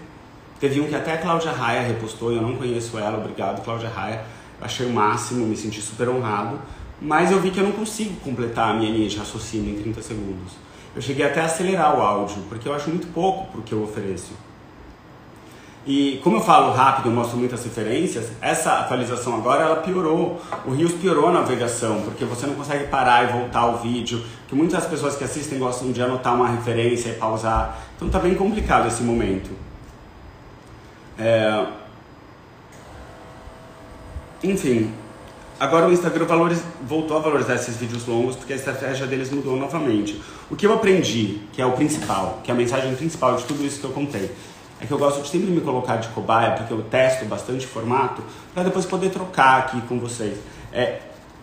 Teve 0.61 0.81
um 0.81 0.87
que 0.87 0.95
até 0.95 1.15
a 1.15 1.19
Cláudia 1.19 1.51
Raia 1.51 1.83
repostou, 1.83 2.33
eu 2.33 2.43
não 2.43 2.57
conheço 2.57 2.99
ela, 2.99 3.19
obrigado 3.19 3.65
Cláudia 3.65 3.89
Raia. 3.89 4.23
Achei 4.61 4.87
o 4.87 4.91
máximo, 4.91 5.47
me 5.47 5.57
senti 5.57 5.81
super 5.81 6.09
honrado. 6.09 6.59
Mas 7.01 7.31
eu 7.31 7.41
vi 7.41 7.51
que 7.51 7.61
eu 7.61 7.65
não 7.65 7.73
consigo 7.73 8.19
completar 8.21 8.71
a 8.71 8.75
minha 8.75 8.91
linha 8.91 9.09
de 9.09 9.17
raciocínio 9.17 9.75
em 9.75 9.83
30 9.83 10.03
segundos. 10.03 10.53
Eu 10.95 11.03
cheguei 11.03 11.27
até 11.27 11.41
a 11.41 11.45
acelerar 11.45 11.99
o 11.99 12.01
áudio, 12.01 12.43
porque 12.49 12.67
eu 12.69 12.75
acho 12.75 12.89
muito 12.89 13.07
pouco 13.09 13.51
para 13.51 13.61
o 13.61 13.63
que 13.63 13.73
eu 13.73 13.83
ofereço. 13.83 14.33
E 15.87 16.21
como 16.25 16.39
eu 16.39 16.41
falo 16.41 16.73
rápido, 16.73 17.09
mostro 17.13 17.39
muitas 17.39 17.63
referências, 17.63 18.27
essa 18.41 18.81
atualização 18.81 19.37
agora 19.37 19.63
ela 19.63 19.77
piorou. 19.77 20.43
O 20.65 20.73
Rios 20.73 20.93
piorou 20.93 21.29
a 21.29 21.33
navegação, 21.33 22.03
porque 22.03 22.25
você 22.25 22.45
não 22.45 22.57
consegue 22.57 22.89
parar 22.89 23.23
e 23.23 23.33
voltar 23.33 23.67
o 23.67 23.77
vídeo. 23.77 24.21
Que 24.49 24.55
muitas 24.57 24.85
pessoas 24.87 25.15
que 25.15 25.23
assistem 25.23 25.61
gostam 25.61 25.93
de 25.93 26.03
anotar 26.03 26.35
uma 26.35 26.49
referência 26.49 27.11
e 27.11 27.13
pausar. 27.13 27.79
Então 27.95 28.09
tá 28.09 28.19
bem 28.19 28.35
complicado 28.35 28.89
esse 28.89 29.05
momento. 29.05 29.51
É... 31.17 31.67
Enfim, 34.43 34.93
agora 35.61 35.87
o 35.87 35.93
Instagram 35.93 36.27
valoriz... 36.27 36.65
voltou 36.83 37.17
a 37.17 37.21
valorizar 37.21 37.55
esses 37.55 37.77
vídeos 37.77 38.05
longos 38.07 38.35
porque 38.35 38.53
a 38.53 38.57
estratégia 38.57 39.07
deles 39.07 39.31
mudou 39.31 39.57
novamente. 39.57 40.21
O 40.51 40.57
que 40.57 40.67
eu 40.67 40.75
aprendi, 40.75 41.43
que 41.53 41.63
é 41.63 41.67
o 41.67 41.73
principal, 41.73 42.41
que 42.43 42.51
é 42.51 42.55
a 42.55 42.57
mensagem 42.57 42.93
principal 42.97 43.37
de 43.37 43.45
tudo 43.45 43.65
isso 43.65 43.79
que 43.79 43.87
eu 43.87 43.93
contei, 43.93 44.33
é 44.81 44.87
que 44.87 44.93
eu 44.93 44.99
gosto 44.99 45.23
de 45.23 45.29
sempre 45.29 45.51
me 45.51 45.61
colocar 45.61 45.97
de 45.97 46.09
cobaia, 46.09 46.53
porque 46.53 46.73
eu 46.73 46.83
testo 46.83 47.25
bastante 47.25 47.67
formato, 47.67 48.23
para 48.53 48.63
depois 48.65 48.85
poder 48.85 49.11
trocar 49.11 49.59
aqui 49.59 49.81
com 49.83 49.99
vocês. 49.99 50.39
É, 50.73 51.01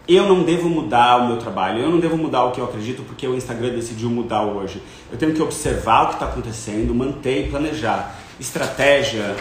eu 0.07 0.27
não 0.27 0.43
devo 0.43 0.69
mudar 0.69 1.17
o 1.17 1.27
meu 1.27 1.37
trabalho, 1.37 1.79
eu 1.79 1.89
não 1.89 1.99
devo 1.99 2.17
mudar 2.17 2.43
o 2.43 2.51
que 2.51 2.59
eu 2.59 2.65
acredito 2.65 3.03
porque 3.03 3.25
o 3.25 3.35
Instagram 3.35 3.69
decidiu 3.73 4.09
mudar 4.09 4.43
hoje. 4.43 4.81
Eu 5.11 5.17
tenho 5.17 5.33
que 5.33 5.41
observar 5.41 6.03
o 6.03 6.07
que 6.09 6.13
está 6.15 6.25
acontecendo, 6.25 6.93
manter 6.93 7.47
e 7.47 7.49
planejar. 7.49 8.15
Estratégia 8.39 9.35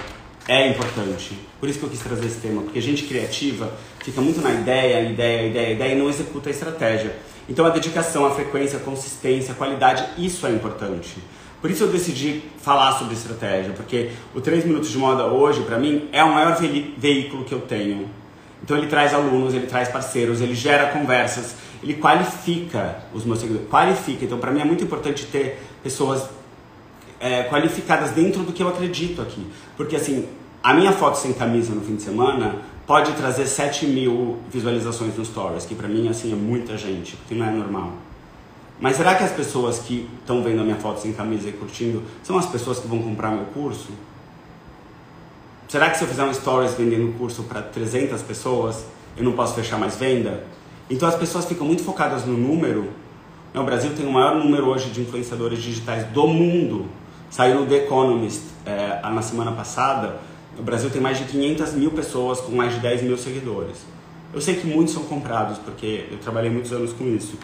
é 0.49 0.69
importante. 0.69 1.37
Por 1.59 1.69
isso 1.69 1.79
que 1.79 1.85
eu 1.85 1.91
quis 1.91 2.01
trazer 2.01 2.27
esse 2.27 2.41
tema, 2.41 2.63
porque 2.63 2.79
a 2.79 2.83
gente 2.83 3.05
criativa 3.05 3.73
fica 4.03 4.21
muito 4.21 4.41
na 4.41 4.53
ideia, 4.53 5.03
ideia, 5.03 5.49
ideia, 5.49 5.75
ideia 5.75 5.95
e 5.95 5.99
não 5.99 6.09
executa 6.09 6.49
a 6.49 6.53
estratégia. 6.53 7.15
Então 7.49 7.67
a 7.67 7.71
dedicação, 7.71 8.25
a 8.25 8.31
frequência, 8.31 8.79
a 8.79 8.81
consistência, 8.81 9.53
a 9.53 9.55
qualidade, 9.57 10.05
isso 10.17 10.47
é 10.47 10.51
importante. 10.51 11.17
Por 11.63 11.71
isso 11.71 11.85
eu 11.85 11.89
decidi 11.89 12.43
falar 12.61 12.91
sobre 12.99 13.15
estratégia, 13.15 13.73
porque 13.73 14.11
o 14.35 14.41
3 14.41 14.65
minutos 14.65 14.91
de 14.91 14.99
moda 14.99 15.27
hoje, 15.27 15.63
para 15.63 15.79
mim, 15.79 16.09
é 16.11 16.23
o 16.25 16.35
maior 16.35 16.57
ve 16.57 16.93
veículo 16.99 17.45
que 17.45 17.55
eu 17.55 17.61
tenho. 17.61 18.11
Então 18.65 18.77
ele 18.77 18.89
traz 18.89 19.15
alunos, 19.15 19.55
ele 19.55 19.69
traz 19.69 19.89
parceiros, 19.89 20.41
ele 20.41 20.57
gera 20.57 20.89
conversas, 20.89 21.55
ele 21.81 21.95
qualifica 21.95 23.05
os 23.15 23.25
meus 23.25 23.39
seguidores, 23.39 23.69
qualifica. 23.69 24.25
Então 24.25 24.39
para 24.39 24.51
mim 24.51 24.61
é 24.61 24.65
muito 24.65 24.83
importante 24.83 25.25
ter 25.27 25.63
pessoas 25.85 26.29
é, 27.21 27.45
qualificadas 27.45 28.11
dentro 28.11 28.43
do 28.43 28.53
que 28.53 28.61
eu 28.61 28.69
acredito 28.69 29.23
aqui. 29.23 29.47
Porque 29.77 29.95
assim, 29.95 30.29
a 30.65 30.75
minha 30.75 30.91
foto 30.91 31.17
sem 31.17 31.33
camisa 31.33 31.73
no 31.73 31.81
fim 31.83 31.95
de 31.95 32.03
semana 32.03 32.57
pode 32.89 33.13
trazer 33.13 33.47
7 33.47 33.87
mil 33.87 34.41
visualizações 34.51 35.17
no 35.17 35.25
Stories, 35.25 35.65
que 35.65 35.77
para 35.77 35.87
mim 35.87 36.09
assim 36.09 36.33
é 36.33 36.37
muita 36.37 36.77
gente, 36.77 37.15
porque 37.17 37.37
não 37.37 37.47
é 37.47 37.51
normal. 37.53 37.93
Mas 38.83 38.97
será 38.97 39.15
que 39.15 39.23
as 39.23 39.31
pessoas 39.31 39.79
que 39.79 40.09
estão 40.19 40.43
vendo 40.43 40.61
a 40.61 40.65
minha 40.65 40.75
foto 40.75 41.01
sem 41.01 41.13
camisa 41.13 41.49
e 41.49 41.53
curtindo 41.53 42.03
são 42.21 42.37
as 42.37 42.47
pessoas 42.47 42.81
que 42.81 42.89
vão 42.89 43.01
comprar 43.01 43.31
meu 43.31 43.45
curso? 43.55 43.91
Será 45.69 45.89
que 45.89 45.97
se 45.97 46.03
eu 46.03 46.09
fizer 46.09 46.25
um 46.25 46.35
stories 46.35 46.75
vendendo 46.75 47.11
o 47.11 47.13
curso 47.13 47.45
para 47.45 47.63
300 47.63 48.21
pessoas, 48.23 48.85
eu 49.17 49.23
não 49.23 49.35
posso 49.35 49.55
fechar 49.55 49.79
mais 49.79 49.95
venda? 49.95 50.43
Então 50.91 51.09
as 51.09 51.15
pessoas 51.15 51.45
ficam 51.45 51.65
muito 51.65 51.85
focadas 51.85 52.27
no 52.27 52.37
número. 52.37 52.89
O 53.55 53.63
Brasil 53.63 53.93
tem 53.95 54.05
o 54.05 54.11
maior 54.11 54.35
número 54.35 54.67
hoje 54.67 54.91
de 54.91 55.01
influenciadores 55.01 55.63
digitais 55.63 56.05
do 56.07 56.27
mundo. 56.27 56.89
Saiu 57.31 57.61
no 57.61 57.67
The 57.67 57.85
Economist 57.85 58.43
é, 58.67 59.01
na 59.01 59.23
semana 59.23 59.53
passada. 59.53 60.17
O 60.59 60.63
Brasil 60.63 60.91
tem 60.91 61.01
mais 61.01 61.19
de 61.19 61.25
500 61.27 61.75
mil 61.75 61.93
pessoas 61.93 62.41
com 62.41 62.51
mais 62.51 62.75
de 62.75 62.81
10 62.81 63.03
mil 63.05 63.17
seguidores. 63.17 63.87
Eu 64.35 64.41
sei 64.41 64.57
que 64.57 64.67
muitos 64.67 64.93
são 64.93 65.05
comprados, 65.05 65.59
porque 65.59 66.09
eu 66.11 66.19
trabalhei 66.19 66.51
muitos 66.51 66.73
anos 66.73 66.93
com 66.93 67.07
isso. 67.07 67.39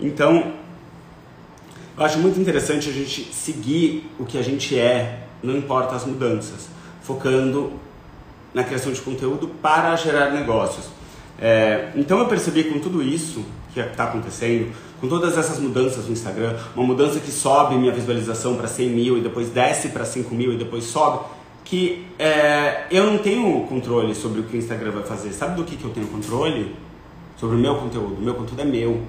Então, 0.00 0.54
eu 2.02 2.06
acho 2.06 2.18
muito 2.18 2.40
interessante 2.40 2.90
a 2.90 2.92
gente 2.92 3.32
seguir 3.32 4.10
o 4.18 4.24
que 4.24 4.36
a 4.36 4.42
gente 4.42 4.76
é, 4.76 5.20
não 5.40 5.56
importa 5.56 5.94
as 5.94 6.04
mudanças, 6.04 6.68
focando 7.00 7.74
na 8.52 8.64
criação 8.64 8.92
de 8.92 9.00
conteúdo 9.00 9.46
para 9.62 9.94
gerar 9.94 10.32
negócios. 10.32 10.86
É, 11.40 11.92
então 11.94 12.18
eu 12.18 12.26
percebi 12.26 12.64
com 12.64 12.80
tudo 12.80 13.00
isso 13.04 13.44
que 13.72 13.78
está 13.78 14.04
acontecendo, 14.04 14.72
com 15.00 15.06
todas 15.06 15.38
essas 15.38 15.60
mudanças 15.60 16.06
no 16.06 16.12
Instagram, 16.12 16.56
uma 16.74 16.84
mudança 16.84 17.20
que 17.20 17.30
sobe 17.30 17.76
minha 17.76 17.92
visualização 17.92 18.56
para 18.56 18.66
100 18.66 18.90
mil 18.90 19.18
e 19.18 19.20
depois 19.20 19.50
desce 19.50 19.90
para 19.90 20.04
5 20.04 20.34
mil 20.34 20.52
e 20.52 20.56
depois 20.56 20.82
sobe, 20.82 21.24
que 21.64 22.04
é, 22.18 22.82
eu 22.90 23.06
não 23.06 23.18
tenho 23.18 23.64
controle 23.68 24.12
sobre 24.12 24.40
o 24.40 24.42
que 24.42 24.56
o 24.56 24.58
Instagram 24.58 24.90
vai 24.90 25.04
fazer. 25.04 25.32
Sabe 25.32 25.54
do 25.54 25.62
que, 25.62 25.76
que 25.76 25.84
eu 25.84 25.90
tenho 25.90 26.08
controle? 26.08 26.74
Sobre 27.36 27.54
o 27.54 27.58
meu 27.60 27.76
conteúdo. 27.76 28.16
O 28.18 28.20
meu 28.20 28.34
conteúdo 28.34 28.60
é 28.60 28.64
meu. 28.64 29.02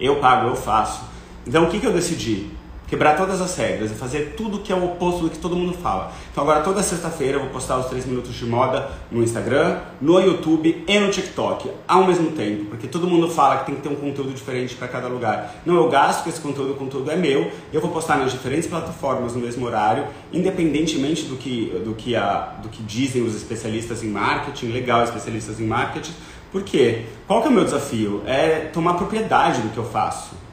Eu 0.00 0.16
pago, 0.16 0.48
eu 0.48 0.56
faço. 0.56 1.17
Então 1.46 1.64
o 1.64 1.68
que, 1.68 1.80
que 1.80 1.86
eu 1.86 1.92
decidi? 1.92 2.50
Quebrar 2.88 3.18
todas 3.18 3.38
as 3.42 3.54
regras 3.54 3.90
e 3.90 3.94
fazer 3.94 4.32
tudo 4.34 4.60
que 4.60 4.72
é 4.72 4.74
o 4.74 4.82
oposto 4.82 5.24
do 5.24 5.28
que 5.28 5.36
todo 5.36 5.54
mundo 5.54 5.74
fala. 5.74 6.10
Então 6.32 6.42
agora 6.42 6.62
toda 6.62 6.82
sexta-feira 6.82 7.36
eu 7.36 7.42
vou 7.42 7.50
postar 7.50 7.76
os 7.76 7.84
3 7.86 8.06
minutos 8.06 8.34
de 8.34 8.46
moda 8.46 8.90
no 9.10 9.22
Instagram, 9.22 9.80
no 10.00 10.18
YouTube 10.18 10.84
e 10.88 10.98
no 10.98 11.10
TikTok 11.10 11.70
ao 11.86 12.06
mesmo 12.06 12.30
tempo, 12.30 12.64
porque 12.64 12.86
todo 12.86 13.06
mundo 13.06 13.28
fala 13.28 13.58
que 13.58 13.66
tem 13.66 13.74
que 13.74 13.82
ter 13.82 13.90
um 13.90 13.94
conteúdo 13.94 14.32
diferente 14.32 14.74
para 14.74 14.88
cada 14.88 15.06
lugar. 15.06 15.56
Não, 15.66 15.74
eu 15.74 15.90
gasto 15.90 16.24
com 16.24 16.30
esse 16.30 16.40
conteúdo, 16.40 16.72
o 16.72 16.76
conteúdo 16.76 17.10
é 17.10 17.16
meu, 17.16 17.50
eu 17.74 17.80
vou 17.82 17.90
postar 17.90 18.16
nas 18.16 18.32
diferentes 18.32 18.66
plataformas 18.66 19.34
no 19.34 19.40
mesmo 19.42 19.66
horário, 19.66 20.06
independentemente 20.32 21.24
do 21.24 21.36
que, 21.36 21.82
do 21.84 21.94
que, 21.94 22.16
a, 22.16 22.54
do 22.62 22.70
que 22.70 22.82
dizem 22.82 23.22
os 23.22 23.34
especialistas 23.34 24.02
em 24.02 24.08
marketing, 24.08 24.68
legal 24.68 25.04
especialistas 25.04 25.60
em 25.60 25.66
marketing. 25.66 26.14
Por 26.50 26.62
quê? 26.62 27.04
Qual 27.26 27.42
que 27.42 27.48
é 27.48 27.50
o 27.50 27.54
meu 27.54 27.64
desafio? 27.64 28.22
É 28.24 28.70
tomar 28.72 28.94
propriedade 28.94 29.60
do 29.60 29.68
que 29.68 29.76
eu 29.76 29.84
faço 29.84 30.47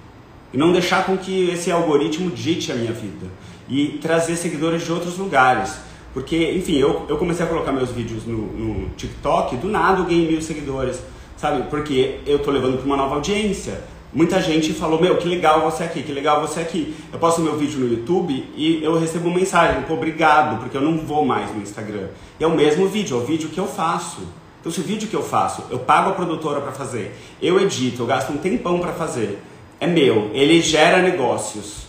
e 0.53 0.58
não 0.58 0.71
deixar 0.71 1.05
com 1.05 1.17
que 1.17 1.49
esse 1.49 1.71
algoritmo 1.71 2.31
dite 2.31 2.71
a 2.71 2.75
minha 2.75 2.93
vida 2.93 3.27
e 3.67 3.99
trazer 4.01 4.36
seguidores 4.36 4.84
de 4.84 4.91
outros 4.91 5.17
lugares. 5.17 5.77
Porque, 6.13 6.53
enfim, 6.53 6.77
eu, 6.77 7.05
eu 7.10 7.17
comecei 7.17 7.45
a 7.45 7.49
colocar 7.49 7.71
meus 7.71 7.91
vídeos 7.91 8.25
no, 8.25 8.38
no 8.38 8.89
TikTok, 8.91 9.58
do 9.58 9.67
nada 9.67 9.99
eu 9.99 10.05
ganhei 10.05 10.27
mil 10.27 10.41
seguidores, 10.41 11.01
sabe? 11.36 11.63
Porque 11.69 12.19
eu 12.25 12.39
tô 12.39 12.51
levando 12.51 12.77
para 12.77 12.86
uma 12.86 12.95
nova 12.95 13.15
audiência. 13.15 13.84
Muita 14.13 14.41
gente 14.41 14.71
falou, 14.71 15.01
meu, 15.01 15.17
que 15.17 15.27
legal 15.27 15.69
você 15.69 15.84
aqui, 15.84 16.01
que 16.01 16.13
legal 16.13 16.39
você 16.39 16.62
aqui. 16.62 16.95
Eu 17.12 17.19
posto 17.19 17.41
meu 17.41 17.58
vídeo 17.58 17.81
no 17.81 17.89
YouTube 17.89 18.49
e 18.55 18.81
eu 18.81 18.97
recebo 18.97 19.29
mensagem, 19.29 19.81
pô, 19.81 19.95
obrigado, 19.95 20.58
porque 20.62 20.77
eu 20.77 20.81
não 20.81 20.97
vou 20.99 21.25
mais 21.25 21.53
no 21.53 21.62
Instagram. 21.62 22.08
E 22.39 22.43
é 22.45 22.47
o 22.47 22.55
mesmo 22.55 22.88
vídeo, 22.88 23.17
é 23.17 23.21
o 23.21 23.25
vídeo 23.25 23.49
que 23.49 23.60
eu 23.60 23.67
faço. 23.67 24.21
Então, 24.62 24.71
se 24.71 24.79
o 24.79 24.84
vídeo 24.84 25.10
que 25.10 25.15
eu 25.15 25.21
faço, 25.21 25.65
eu 25.69 25.79
pago 25.79 26.12
a 26.12 26.13
produtora 26.13 26.62
para 26.62 26.71
fazer, 26.71 27.13
eu 27.41 27.60
edito, 27.60 28.03
eu 28.03 28.05
gasto 28.05 28.31
um 28.31 28.38
tempão 28.38 28.79
para 28.79 28.93
fazer 28.93 29.38
é 29.86 29.88
meu, 29.88 30.32
ele 30.34 30.62
gera 30.62 31.02
negócios. 31.02 31.86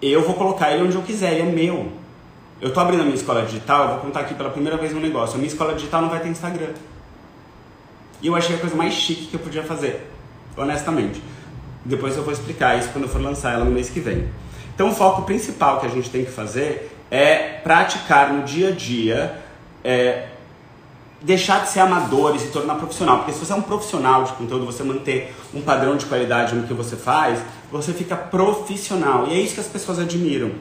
Eu 0.00 0.24
vou 0.24 0.34
colocar 0.34 0.72
ele 0.72 0.84
onde 0.84 0.94
eu 0.94 1.02
quiser, 1.02 1.34
ele 1.34 1.48
é 1.48 1.52
meu. 1.52 1.92
Eu 2.60 2.72
tô 2.72 2.80
abrindo 2.80 3.00
a 3.00 3.04
minha 3.04 3.14
escola 3.14 3.44
digital, 3.44 3.82
eu 3.82 3.88
vou 3.90 3.98
contar 3.98 4.20
aqui 4.20 4.34
pela 4.34 4.50
primeira 4.50 4.76
vez 4.76 4.94
um 4.94 5.00
negócio. 5.00 5.34
A 5.34 5.38
minha 5.38 5.48
escola 5.48 5.74
digital 5.74 6.02
não 6.02 6.08
vai 6.08 6.20
ter 6.20 6.28
Instagram. 6.28 6.72
E 8.20 8.26
eu 8.26 8.34
achei 8.34 8.56
a 8.56 8.58
coisa 8.58 8.74
mais 8.74 8.94
chique 8.94 9.26
que 9.26 9.34
eu 9.34 9.40
podia 9.40 9.62
fazer, 9.62 10.10
honestamente. 10.56 11.22
Depois 11.84 12.16
eu 12.16 12.22
vou 12.22 12.32
explicar 12.32 12.78
isso 12.78 12.88
quando 12.90 13.04
eu 13.04 13.10
for 13.10 13.20
lançar 13.20 13.54
ela 13.54 13.64
no 13.64 13.70
mês 13.70 13.88
que 13.88 14.00
vem. 14.00 14.28
Então 14.74 14.90
o 14.90 14.94
foco 14.94 15.22
principal 15.22 15.80
que 15.80 15.86
a 15.86 15.88
gente 15.88 16.10
tem 16.10 16.24
que 16.24 16.30
fazer 16.30 16.96
é 17.10 17.60
praticar 17.62 18.32
no 18.32 18.42
dia 18.44 18.68
a 18.68 18.72
dia, 18.72 19.40
é, 19.84 20.26
deixar 21.20 21.62
de 21.62 21.70
ser 21.70 21.80
amador 21.80 22.34
e 22.36 22.38
se 22.38 22.48
tornar 22.48 22.76
profissional. 22.76 23.18
Porque 23.18 23.32
se 23.32 23.38
você 23.38 23.52
é 23.52 23.56
um 23.56 23.62
profissional 23.62 24.24
de 24.24 24.32
conteúdo, 24.32 24.66
você 24.66 24.82
manter 24.82 25.34
um 25.52 25.60
padrão 25.60 25.96
de 25.96 26.06
qualidade 26.06 26.54
no 26.54 26.66
que 26.66 26.74
você 26.74 26.96
faz, 26.96 27.40
você 27.70 27.92
fica 27.92 28.16
profissional. 28.16 29.26
E 29.28 29.34
é 29.34 29.40
isso 29.40 29.54
que 29.54 29.60
as 29.60 29.66
pessoas 29.66 29.98
admiram. 29.98 30.52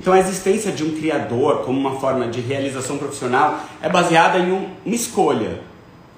Então 0.00 0.12
a 0.12 0.18
existência 0.18 0.72
de 0.72 0.84
um 0.84 0.96
criador 0.96 1.62
como 1.64 1.78
uma 1.78 1.98
forma 1.98 2.28
de 2.28 2.40
realização 2.40 2.98
profissional 2.98 3.60
é 3.80 3.88
baseada 3.88 4.38
em 4.38 4.52
um, 4.52 4.68
uma 4.84 4.94
escolha. 4.94 5.60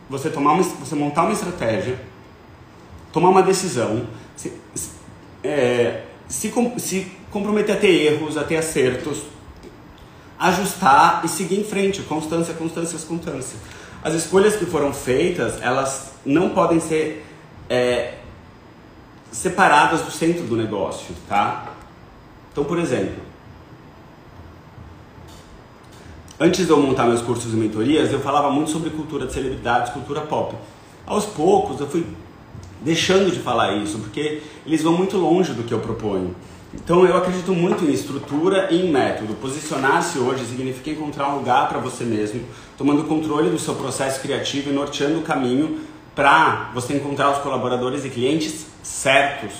Você 0.08 0.30
tomar 0.30 0.52
uma, 0.52 0.62
você 0.62 0.94
montar 0.94 1.22
uma 1.22 1.32
estratégia, 1.32 1.98
tomar 3.12 3.28
uma 3.28 3.42
decisão, 3.42 4.06
se, 4.36 4.52
é, 5.42 6.02
se, 6.28 6.52
se 6.78 7.12
comprometer 7.30 7.76
a 7.76 7.78
ter 7.78 7.90
erros, 7.90 8.36
a 8.36 8.44
ter 8.44 8.56
acertos, 8.56 9.22
ajustar 10.38 11.22
e 11.24 11.28
seguir 11.28 11.60
em 11.60 11.64
frente, 11.64 12.02
constância, 12.02 12.54
constância, 12.54 12.98
constância. 13.06 13.58
As 14.06 14.14
escolhas 14.14 14.54
que 14.54 14.64
foram 14.64 14.92
feitas, 14.92 15.60
elas 15.60 16.12
não 16.24 16.50
podem 16.50 16.78
ser 16.78 17.26
é, 17.68 18.18
separadas 19.32 20.02
do 20.02 20.12
centro 20.12 20.44
do 20.44 20.56
negócio, 20.56 21.12
tá? 21.28 21.72
Então, 22.52 22.62
por 22.62 22.78
exemplo, 22.78 23.20
antes 26.38 26.64
de 26.64 26.70
eu 26.70 26.80
montar 26.80 27.06
meus 27.06 27.20
cursos 27.20 27.52
e 27.52 27.56
mentorias, 27.56 28.12
eu 28.12 28.20
falava 28.20 28.48
muito 28.48 28.70
sobre 28.70 28.90
cultura 28.90 29.26
de 29.26 29.32
celebridades, 29.32 29.92
cultura 29.92 30.20
pop. 30.20 30.54
Aos 31.04 31.26
poucos, 31.26 31.80
eu 31.80 31.88
fui 31.88 32.06
deixando 32.82 33.32
de 33.32 33.40
falar 33.40 33.74
isso, 33.74 33.98
porque 33.98 34.40
eles 34.64 34.84
vão 34.84 34.92
muito 34.92 35.16
longe 35.16 35.52
do 35.52 35.64
que 35.64 35.74
eu 35.74 35.80
proponho. 35.80 36.32
Então 36.76 37.04
eu 37.06 37.16
acredito 37.16 37.52
muito 37.52 37.84
em 37.84 37.92
estrutura 37.92 38.68
e 38.70 38.86
em 38.86 38.92
método. 38.92 39.34
Posicionar-se 39.34 40.18
hoje 40.18 40.44
significa 40.44 40.90
encontrar 40.90 41.30
um 41.30 41.36
lugar 41.36 41.68
para 41.68 41.78
você 41.78 42.04
mesmo, 42.04 42.42
tomando 42.76 43.04
controle 43.04 43.50
do 43.50 43.58
seu 43.58 43.74
processo 43.74 44.20
criativo 44.20 44.70
e 44.70 44.72
norteando 44.72 45.18
o 45.18 45.22
caminho 45.22 45.80
para 46.14 46.70
você 46.74 46.94
encontrar 46.94 47.30
os 47.30 47.38
colaboradores 47.38 48.04
e 48.04 48.10
clientes 48.10 48.66
certos, 48.82 49.52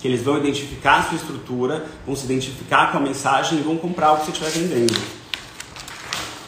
que 0.00 0.08
eles 0.08 0.22
vão 0.22 0.38
identificar 0.38 0.96
a 0.96 1.02
sua 1.04 1.16
estrutura, 1.16 1.86
vão 2.06 2.16
se 2.16 2.24
identificar 2.24 2.90
com 2.90 2.98
a 2.98 3.00
mensagem 3.00 3.58
e 3.58 3.62
vão 3.62 3.76
comprar 3.76 4.12
o 4.12 4.16
que 4.16 4.24
você 4.26 4.32
estiver 4.32 4.50
vendendo. 4.50 4.98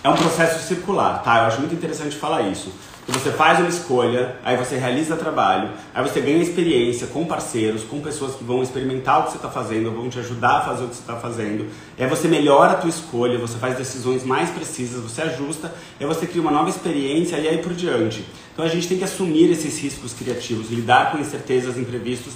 É 0.02 0.08
um 0.08 0.16
processo 0.16 0.66
circular, 0.66 1.22
tá? 1.22 1.38
Eu 1.38 1.44
acho 1.44 1.60
muito 1.60 1.74
interessante 1.74 2.16
falar 2.16 2.42
isso. 2.42 2.72
Você 3.06 3.30
faz 3.30 3.58
uma 3.58 3.68
escolha, 3.68 4.36
aí 4.42 4.56
você 4.56 4.78
realiza 4.78 5.14
trabalho, 5.14 5.68
aí 5.94 6.02
você 6.02 6.22
ganha 6.22 6.42
experiência 6.42 7.06
com 7.06 7.26
parceiros, 7.26 7.82
com 7.82 8.00
pessoas 8.00 8.34
que 8.34 8.42
vão 8.42 8.62
experimentar 8.62 9.20
o 9.20 9.22
que 9.24 9.32
você 9.32 9.36
está 9.36 9.50
fazendo, 9.50 9.90
vão 9.90 10.08
te 10.08 10.18
ajudar 10.18 10.58
a 10.58 10.60
fazer 10.62 10.84
o 10.84 10.88
que 10.88 10.94
você 10.94 11.02
está 11.02 11.16
fazendo. 11.16 11.66
Aí 11.98 12.06
você 12.08 12.28
melhora 12.28 12.72
a 12.72 12.76
tua 12.76 12.88
escolha, 12.88 13.38
você 13.38 13.58
faz 13.58 13.76
decisões 13.76 14.24
mais 14.24 14.48
precisas, 14.48 15.02
você 15.02 15.20
ajusta, 15.20 15.70
aí 16.00 16.06
você 16.06 16.26
cria 16.26 16.40
uma 16.40 16.50
nova 16.50 16.70
experiência 16.70 17.36
e 17.36 17.46
aí 17.46 17.58
por 17.58 17.74
diante. 17.74 18.24
Então 18.54 18.64
a 18.64 18.68
gente 18.68 18.88
tem 18.88 18.96
que 18.96 19.04
assumir 19.04 19.50
esses 19.50 19.78
riscos 19.78 20.14
criativos, 20.14 20.70
lidar 20.70 21.12
com 21.12 21.18
incertezas, 21.18 21.76
imprevistos, 21.76 22.32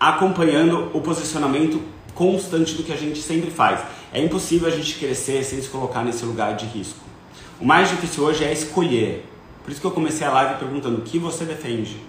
acompanhando 0.00 0.90
o 0.94 1.02
posicionamento 1.02 1.82
constante 2.14 2.74
do 2.76 2.82
que 2.82 2.92
a 2.92 2.96
gente 2.96 3.20
sempre 3.20 3.50
faz. 3.50 3.80
É 4.10 4.24
impossível 4.24 4.68
a 4.68 4.70
gente 4.70 4.94
crescer 4.94 5.44
sem 5.44 5.60
se 5.60 5.68
colocar 5.68 6.02
nesse 6.02 6.24
lugar 6.24 6.56
de 6.56 6.64
risco. 6.64 7.00
O 7.60 7.66
mais 7.66 7.90
difícil 7.90 8.24
hoje 8.24 8.42
é 8.42 8.52
escolher 8.52 9.27
por 9.68 9.72
isso 9.72 9.82
que 9.82 9.86
eu 9.86 9.90
comecei 9.90 10.26
a 10.26 10.30
live 10.30 10.58
perguntando 10.58 10.96
o 10.96 11.02
que 11.02 11.18
você 11.18 11.44
defende, 11.44 12.00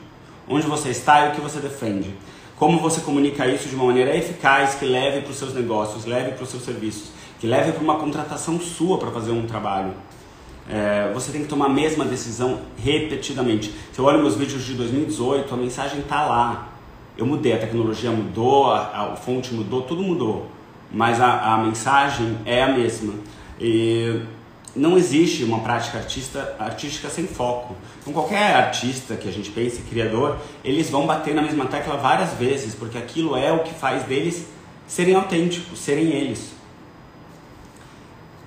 onde 0.47 0.65
você 0.65 0.91
está 0.91 1.25
e 1.25 1.29
o 1.29 1.31
que 1.33 1.41
você 1.41 1.59
defende. 1.59 2.15
Como 2.55 2.79
você 2.79 3.01
comunica 3.01 3.45
isso 3.47 3.67
de 3.67 3.75
uma 3.75 3.83
maneira 3.83 4.15
eficaz 4.15 4.75
que 4.75 4.85
leve 4.85 5.19
para 5.19 5.31
os 5.31 5.37
seus 5.37 5.53
negócios, 5.53 6.05
leve 6.05 6.31
para 6.31 6.43
os 6.43 6.49
seus 6.49 6.63
serviços, 6.63 7.11
que 7.37 7.45
leve 7.45 7.73
para 7.73 7.83
uma 7.83 7.97
contratação 7.97 8.61
sua 8.61 8.97
para 8.97 9.11
fazer 9.11 9.31
um 9.31 9.45
trabalho. 9.45 9.91
É, 10.69 11.11
você 11.13 11.33
tem 11.33 11.41
que 11.41 11.49
tomar 11.49 11.65
a 11.65 11.69
mesma 11.69 12.05
decisão 12.05 12.61
repetidamente. 12.81 13.73
Se 13.91 13.99
eu 13.99 14.05
olho 14.05 14.19
meus 14.19 14.35
vídeos 14.35 14.63
de 14.63 14.75
2018, 14.75 15.53
a 15.53 15.57
mensagem 15.57 15.99
está 15.99 16.25
lá. 16.25 16.69
Eu 17.17 17.25
mudei, 17.25 17.51
a 17.51 17.57
tecnologia 17.57 18.09
mudou, 18.09 18.71
a, 18.71 19.11
a 19.11 19.15
fonte 19.17 19.53
mudou, 19.53 19.81
tudo 19.81 20.01
mudou. 20.01 20.47
Mas 20.89 21.19
a, 21.19 21.55
a 21.55 21.57
mensagem 21.57 22.37
é 22.45 22.63
a 22.63 22.69
mesma. 22.69 23.15
E 23.59 24.21
não 24.75 24.97
existe 24.97 25.43
uma 25.43 25.59
prática 25.59 25.97
artista, 25.97 26.55
artística 26.59 27.09
sem 27.09 27.25
foco. 27.25 27.75
Então, 28.01 28.13
qualquer 28.13 28.55
artista 28.55 29.15
que 29.15 29.27
a 29.27 29.31
gente 29.31 29.49
pense, 29.51 29.81
criador, 29.81 30.37
eles 30.63 30.89
vão 30.89 31.05
bater 31.05 31.33
na 31.33 31.41
mesma 31.41 31.65
tecla 31.65 31.97
várias 31.97 32.33
vezes, 32.33 32.75
porque 32.75 32.97
aquilo 32.97 33.35
é 33.35 33.51
o 33.51 33.63
que 33.63 33.73
faz 33.73 34.03
deles 34.03 34.45
serem 34.87 35.15
autênticos, 35.15 35.79
serem 35.79 36.11
eles. 36.11 36.51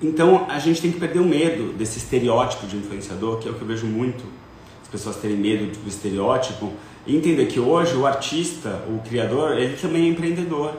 Então, 0.01 0.45
a 0.49 0.59
gente 0.59 0.81
tem 0.81 0.91
que 0.91 0.99
perder 0.99 1.19
o 1.19 1.25
medo 1.25 1.73
desse 1.73 1.97
estereótipo 1.97 2.67
de 2.67 2.77
influenciador, 2.77 3.39
que 3.39 3.47
é 3.47 3.51
o 3.51 3.53
que 3.53 3.61
eu 3.61 3.67
vejo 3.67 3.85
muito, 3.85 4.23
as 4.81 4.89
pessoas 4.89 5.17
terem 5.17 5.37
medo 5.37 5.65
do 5.79 5.87
estereótipo, 5.87 6.73
e 7.05 7.15
entender 7.15 7.47
que 7.47 7.59
hoje 7.59 7.95
o 7.95 8.05
artista, 8.05 8.83
o 8.87 8.99
criador, 9.07 9.57
ele 9.57 9.75
também 9.77 10.05
é 10.05 10.09
empreendedor. 10.09 10.73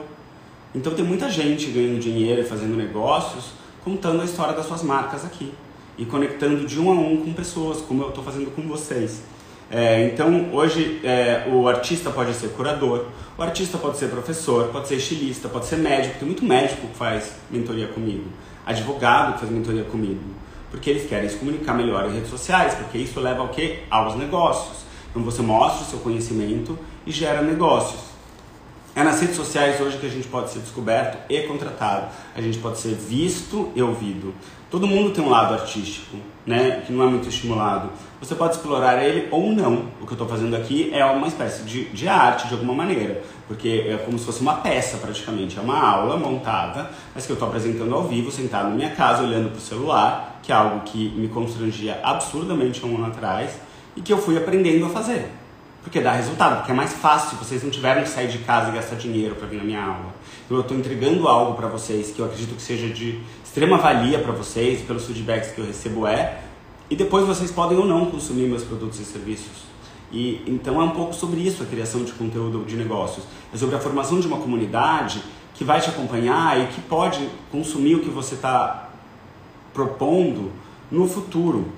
Então, 0.73 0.93
tem 0.93 1.05
muita 1.05 1.29
gente 1.29 1.67
ganhando 1.67 1.99
dinheiro 1.99 2.41
e 2.41 2.43
fazendo 2.43 2.75
negócios 2.75 3.64
contando 3.85 4.23
a 4.23 4.25
história 4.25 4.55
das 4.55 4.65
suas 4.65 4.81
marcas 4.81 5.23
aqui 5.23 5.53
e 5.95 6.05
conectando 6.05 6.65
de 6.65 6.79
um 6.79 6.89
a 6.89 6.95
um 6.95 7.17
com 7.17 7.33
pessoas, 7.33 7.81
como 7.81 8.01
eu 8.01 8.09
estou 8.09 8.23
fazendo 8.23 8.49
com 8.53 8.63
vocês. 8.63 9.21
É, 9.69 10.07
então, 10.07 10.49
hoje, 10.51 10.99
é, 11.03 11.47
o 11.47 11.67
artista 11.67 12.09
pode 12.09 12.33
ser 12.33 12.49
curador, 12.49 13.05
o 13.37 13.41
artista 13.43 13.77
pode 13.77 13.97
ser 13.97 14.09
professor, 14.09 14.69
pode 14.69 14.87
ser 14.87 14.95
estilista, 14.95 15.47
pode 15.47 15.67
ser 15.67 15.77
médico. 15.77 16.17
Tem 16.17 16.27
muito 16.27 16.43
médico 16.43 16.87
que 16.87 16.95
faz 16.95 17.33
mentoria 17.49 17.87
comigo, 17.87 18.25
advogado 18.65 19.33
que 19.33 19.39
faz 19.41 19.51
mentoria 19.51 19.83
comigo, 19.83 20.21
porque 20.71 20.89
eles 20.89 21.07
querem 21.07 21.29
se 21.29 21.37
comunicar 21.37 21.75
melhor 21.75 22.09
em 22.09 22.13
redes 22.15 22.29
sociais, 22.29 22.73
porque 22.73 22.97
isso 22.97 23.19
leva 23.19 23.41
ao 23.41 23.49
quê? 23.49 23.83
Aos 23.89 24.15
negócios. 24.15 24.83
Então, 25.11 25.23
você 25.23 25.43
mostra 25.43 25.85
o 25.85 25.89
seu 25.89 25.99
conhecimento 25.99 26.77
e 27.05 27.11
gera 27.11 27.41
negócios. 27.41 28.14
É 28.95 29.03
nas 29.03 29.19
redes 29.19 29.35
sociais 29.35 29.81
hoje 29.81 29.97
que 29.97 30.05
a 30.05 30.09
gente 30.09 30.25
pode 30.29 30.51
ser 30.51 30.59
descoberto 30.59 31.17
e 31.29 31.41
contratado. 31.41 32.07
A 32.33 32.39
gente 32.39 32.59
pode 32.59 32.79
ser 32.79 32.95
visto 32.95 33.69
e 33.75 33.81
ouvido. 33.81 34.33
Todo 34.71 34.87
mundo 34.87 35.11
tem 35.11 35.21
um 35.21 35.29
lado 35.29 35.53
artístico, 35.53 36.15
né, 36.45 36.81
que 36.87 36.93
não 36.93 37.03
é 37.03 37.07
muito 37.07 37.27
estimulado. 37.27 37.89
Você 38.21 38.33
pode 38.35 38.55
explorar 38.55 39.03
ele 39.03 39.27
ou 39.31 39.51
não. 39.51 39.89
O 39.99 40.05
que 40.05 40.13
eu 40.13 40.13
estou 40.13 40.25
fazendo 40.29 40.55
aqui 40.55 40.91
é 40.93 41.03
uma 41.03 41.27
espécie 41.27 41.63
de, 41.63 41.89
de 41.89 42.07
arte, 42.07 42.47
de 42.47 42.53
alguma 42.53 42.73
maneira. 42.73 43.21
Porque 43.49 43.85
é 43.85 43.97
como 43.97 44.17
se 44.17 44.25
fosse 44.25 44.39
uma 44.39 44.53
peça, 44.53 44.97
praticamente. 44.97 45.59
É 45.59 45.61
uma 45.61 45.77
aula 45.77 46.15
montada, 46.15 46.89
mas 47.13 47.25
que 47.25 47.33
eu 47.33 47.35
estou 47.35 47.49
apresentando 47.49 47.93
ao 47.93 48.03
vivo, 48.03 48.31
sentado 48.31 48.69
na 48.69 48.75
minha 48.75 48.91
casa, 48.91 49.23
olhando 49.23 49.49
para 49.49 49.57
o 49.57 49.61
celular, 49.61 50.39
que 50.41 50.53
é 50.53 50.55
algo 50.55 50.85
que 50.85 51.09
me 51.09 51.27
constrangia 51.27 51.99
absurdamente 52.01 52.85
um 52.85 52.95
ano 52.95 53.07
atrás 53.07 53.59
e 53.93 53.99
que 53.99 54.13
eu 54.13 54.17
fui 54.17 54.37
aprendendo 54.37 54.85
a 54.85 54.89
fazer. 54.89 55.29
Porque 55.85 56.01
dá 56.01 56.13
resultado, 56.13 56.57
porque 56.57 56.71
é 56.71 56.73
mais 56.73 56.93
fácil, 56.93 57.37
vocês 57.37 57.63
não 57.63 57.69
tiveram 57.69 58.01
que 58.01 58.09
sair 58.09 58.27
de 58.27 58.39
casa 58.39 58.71
e 58.71 58.73
gastar 58.73 58.95
dinheiro 58.95 59.35
para 59.35 59.47
vir 59.47 59.57
na 59.57 59.63
minha 59.63 59.83
aula. 59.83 60.15
Eu 60.49 60.61
estou 60.61 60.75
entregando 60.75 61.27
algo 61.27 61.53
para 61.53 61.67
vocês 61.67 62.09
que 62.09 62.19
eu 62.19 62.25
acredito 62.25 62.55
que 62.55 62.61
seja 62.61 62.89
de 62.89 63.21
extrema 63.43 63.77
valia 63.77 64.17
para 64.17 64.31
vocês, 64.31 64.81
pelos 64.81 65.05
feedbacks 65.05 65.51
que 65.51 65.59
eu 65.59 65.65
recebo 65.65 66.07
é, 66.07 66.41
e 66.89 66.95
depois 66.95 67.27
vocês 67.27 67.51
podem 67.51 67.77
ou 67.77 67.85
não 67.85 68.07
consumir 68.07 68.47
meus 68.47 68.63
produtos 68.63 68.99
e 68.99 69.05
serviços. 69.05 69.63
E 70.11 70.43
então 70.47 70.81
é 70.81 70.83
um 70.83 70.89
pouco 70.89 71.13
sobre 71.13 71.39
isso 71.41 71.61
a 71.61 71.67
criação 71.67 72.03
de 72.03 72.13
conteúdo 72.13 72.65
de 72.65 72.75
negócios. 72.75 73.23
É 73.53 73.57
sobre 73.57 73.75
a 73.75 73.79
formação 73.79 74.19
de 74.19 74.25
uma 74.25 74.37
comunidade 74.37 75.21
que 75.53 75.63
vai 75.63 75.79
te 75.79 75.89
acompanhar 75.91 76.59
e 76.61 76.65
que 76.67 76.81
pode 76.81 77.29
consumir 77.51 77.93
o 77.93 77.99
que 77.99 78.09
você 78.09 78.33
está 78.33 78.89
propondo 79.71 80.51
no 80.91 81.07
futuro. 81.07 81.71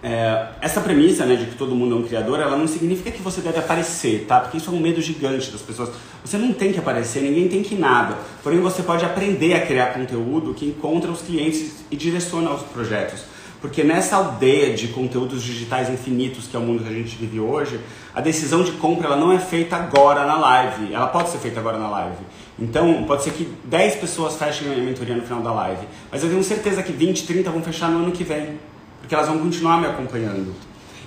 É, 0.00 0.46
essa 0.60 0.80
premissa 0.80 1.26
né, 1.26 1.34
de 1.34 1.46
que 1.46 1.56
todo 1.56 1.74
mundo 1.74 1.96
é 1.96 1.98
um 1.98 2.02
criador, 2.04 2.38
ela 2.38 2.56
não 2.56 2.68
significa 2.68 3.10
que 3.10 3.20
você 3.20 3.40
deve 3.40 3.58
aparecer, 3.58 4.26
tá? 4.28 4.38
Porque 4.38 4.56
isso 4.58 4.70
é 4.70 4.72
um 4.72 4.78
medo 4.78 5.00
gigante 5.02 5.50
das 5.50 5.60
pessoas. 5.60 5.90
Você 6.24 6.38
não 6.38 6.52
tem 6.52 6.72
que 6.72 6.78
aparecer, 6.78 7.20
ninguém 7.20 7.48
tem 7.48 7.62
que 7.62 7.74
nada. 7.74 8.16
Porém, 8.42 8.60
você 8.60 8.82
pode 8.82 9.04
aprender 9.04 9.54
a 9.54 9.66
criar 9.66 9.86
conteúdo 9.94 10.54
que 10.54 10.66
encontra 10.66 11.10
os 11.10 11.22
clientes 11.22 11.84
e 11.90 11.96
direciona 11.96 12.52
os 12.52 12.62
projetos. 12.62 13.24
Porque 13.60 13.82
nessa 13.82 14.14
aldeia 14.14 14.72
de 14.72 14.86
conteúdos 14.88 15.42
digitais 15.42 15.90
infinitos 15.90 16.46
que 16.46 16.56
é 16.56 16.60
o 16.60 16.62
mundo 16.62 16.84
que 16.84 16.88
a 16.88 16.92
gente 16.92 17.16
vive 17.16 17.40
hoje, 17.40 17.80
a 18.14 18.20
decisão 18.20 18.62
de 18.62 18.70
compra 18.72 19.08
ela 19.08 19.16
não 19.16 19.32
é 19.32 19.38
feita 19.40 19.74
agora 19.74 20.24
na 20.24 20.38
live. 20.38 20.94
Ela 20.94 21.08
pode 21.08 21.30
ser 21.30 21.38
feita 21.38 21.58
agora 21.58 21.76
na 21.76 21.90
live. 21.90 22.18
Então, 22.56 23.02
pode 23.02 23.24
ser 23.24 23.32
que 23.32 23.48
10 23.64 23.96
pessoas 23.96 24.36
fechem 24.36 24.72
a 24.72 24.76
mentoria 24.76 25.16
no 25.16 25.22
final 25.22 25.40
da 25.42 25.52
live. 25.52 25.88
Mas 26.10 26.22
eu 26.22 26.30
tenho 26.30 26.44
certeza 26.44 26.84
que 26.84 26.92
20, 26.92 27.26
30 27.26 27.50
vão 27.50 27.62
fechar 27.62 27.90
no 27.90 27.98
ano 27.98 28.12
que 28.12 28.22
vem 28.22 28.60
porque 29.08 29.14
elas 29.14 29.28
vão 29.28 29.38
continuar 29.38 29.80
me 29.80 29.86
acompanhando. 29.86 30.54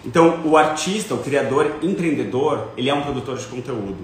Então, 0.03 0.39
o 0.43 0.57
artista, 0.57 1.13
o 1.13 1.19
criador, 1.19 1.75
empreendedor, 1.83 2.69
ele 2.75 2.89
é 2.89 2.93
um 2.95 3.03
produtor 3.03 3.37
de 3.37 3.45
conteúdo. 3.45 3.99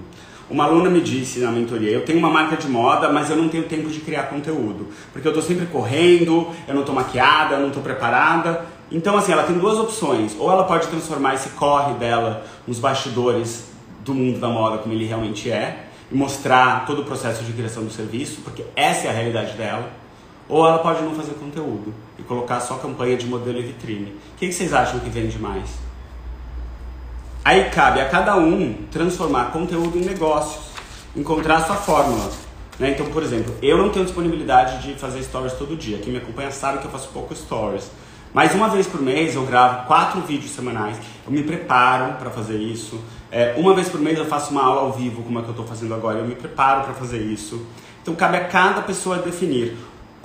Uma 0.47 0.65
aluna 0.65 0.88
me 0.88 1.01
disse 1.01 1.39
na 1.39 1.51
mentoria: 1.51 1.89
eu 1.89 2.05
tenho 2.05 2.19
uma 2.19 2.29
marca 2.29 2.55
de 2.55 2.67
moda, 2.67 3.12
mas 3.12 3.31
eu 3.31 3.36
não 3.36 3.49
tenho 3.49 3.63
tempo 3.63 3.89
de 3.89 3.99
criar 4.01 4.29
conteúdo, 4.29 4.89
porque 5.12 5.27
eu 5.27 5.31
estou 5.31 5.43
sempre 5.43 5.65
correndo, 5.65 6.48
eu 6.67 6.75
não 6.75 6.81
estou 6.81 6.93
maquiada, 6.93 7.56
eu 7.56 7.60
não 7.60 7.69
estou 7.69 7.81
preparada. 7.81 8.67
Então, 8.91 9.17
assim, 9.17 9.31
ela 9.31 9.41
tem 9.41 9.58
duas 9.58 9.79
opções: 9.79 10.35
ou 10.37 10.52
ela 10.52 10.65
pode 10.65 10.85
transformar 10.89 11.33
esse 11.33 11.50
corre 11.50 11.95
dela 11.95 12.45
nos 12.67 12.77
bastidores 12.77 13.65
do 14.06 14.13
mundo 14.13 14.39
da 14.39 14.48
moda 14.48 14.77
como 14.77 14.93
ele 14.93 15.06
realmente 15.06 15.50
é 15.50 15.87
e 16.12 16.15
mostrar 16.15 16.85
todo 16.85 17.02
o 17.02 17.04
processo 17.04 17.43
de 17.43 17.52
criação 17.52 17.83
do 17.83 17.91
serviço, 17.91 18.41
porque 18.43 18.63
essa 18.75 19.08
é 19.08 19.10
a 19.10 19.13
realidade 19.13 19.54
dela. 19.58 19.89
Ou 20.50 20.65
ela 20.65 20.79
pode 20.79 21.02
não 21.04 21.13
fazer 21.13 21.33
conteúdo 21.33 21.93
e 22.17 22.23
colocar 22.23 22.60
só 22.60 22.75
campanha 22.75 23.17
de 23.17 23.25
modelo 23.25 23.60
e 23.60 23.63
vitrine. 23.63 24.12
O 24.33 24.37
que 24.37 24.52
vocês 24.52 24.73
acham 24.73 25.00
que 25.00 25.10
vende 25.10 25.37
mais? 25.37 25.69
Aí 27.43 27.69
cabe 27.69 28.02
a 28.02 28.10
cada 28.10 28.35
um 28.35 28.73
transformar 28.91 29.52
conteúdo 29.52 29.98
em 29.98 30.02
negócios, 30.02 30.65
encontrar 31.15 31.58
a 31.58 31.65
sua 31.65 31.75
fórmula. 31.75 32.29
Né? 32.79 32.91
Então, 32.91 33.08
por 33.08 33.23
exemplo, 33.23 33.56
eu 33.62 33.77
não 33.77 33.89
tenho 33.89 34.06
disponibilidade 34.06 34.81
de 34.83 35.00
fazer 35.00 35.23
stories 35.23 35.54
todo 35.54 35.75
dia. 35.75 35.98
Quem 35.98 36.12
me 36.12 36.19
acompanha 36.19 36.52
sabe 36.52 36.79
que 36.79 36.85
eu 36.85 36.91
faço 36.91 37.10
pouco 37.10 37.35
stories. 37.35 37.89
Mas 38.33 38.54
uma 38.54 38.69
vez 38.69 38.85
por 38.85 39.02
mês 39.02 39.35
eu 39.35 39.45
gravo 39.45 39.87
quatro 39.87 40.21
vídeos 40.21 40.52
semanais. 40.52 40.98
Eu 41.25 41.31
me 41.31 41.43
preparo 41.43 42.15
para 42.15 42.29
fazer 42.29 42.58
isso. 42.58 43.02
É, 43.31 43.56
uma 43.58 43.73
vez 43.73 43.89
por 43.89 44.00
mês 44.00 44.17
eu 44.17 44.25
faço 44.25 44.52
uma 44.52 44.63
aula 44.63 44.81
ao 44.81 44.93
vivo, 44.93 45.23
como 45.23 45.39
é 45.39 45.41
que 45.41 45.48
eu 45.48 45.52
estou 45.52 45.65
fazendo 45.65 45.93
agora. 45.93 46.19
Eu 46.19 46.25
me 46.25 46.35
preparo 46.35 46.83
para 46.83 46.93
fazer 46.93 47.19
isso. 47.19 47.65
Então 48.02 48.13
cabe 48.15 48.37
a 48.37 48.45
cada 48.45 48.81
pessoa 48.81 49.17
definir 49.17 49.75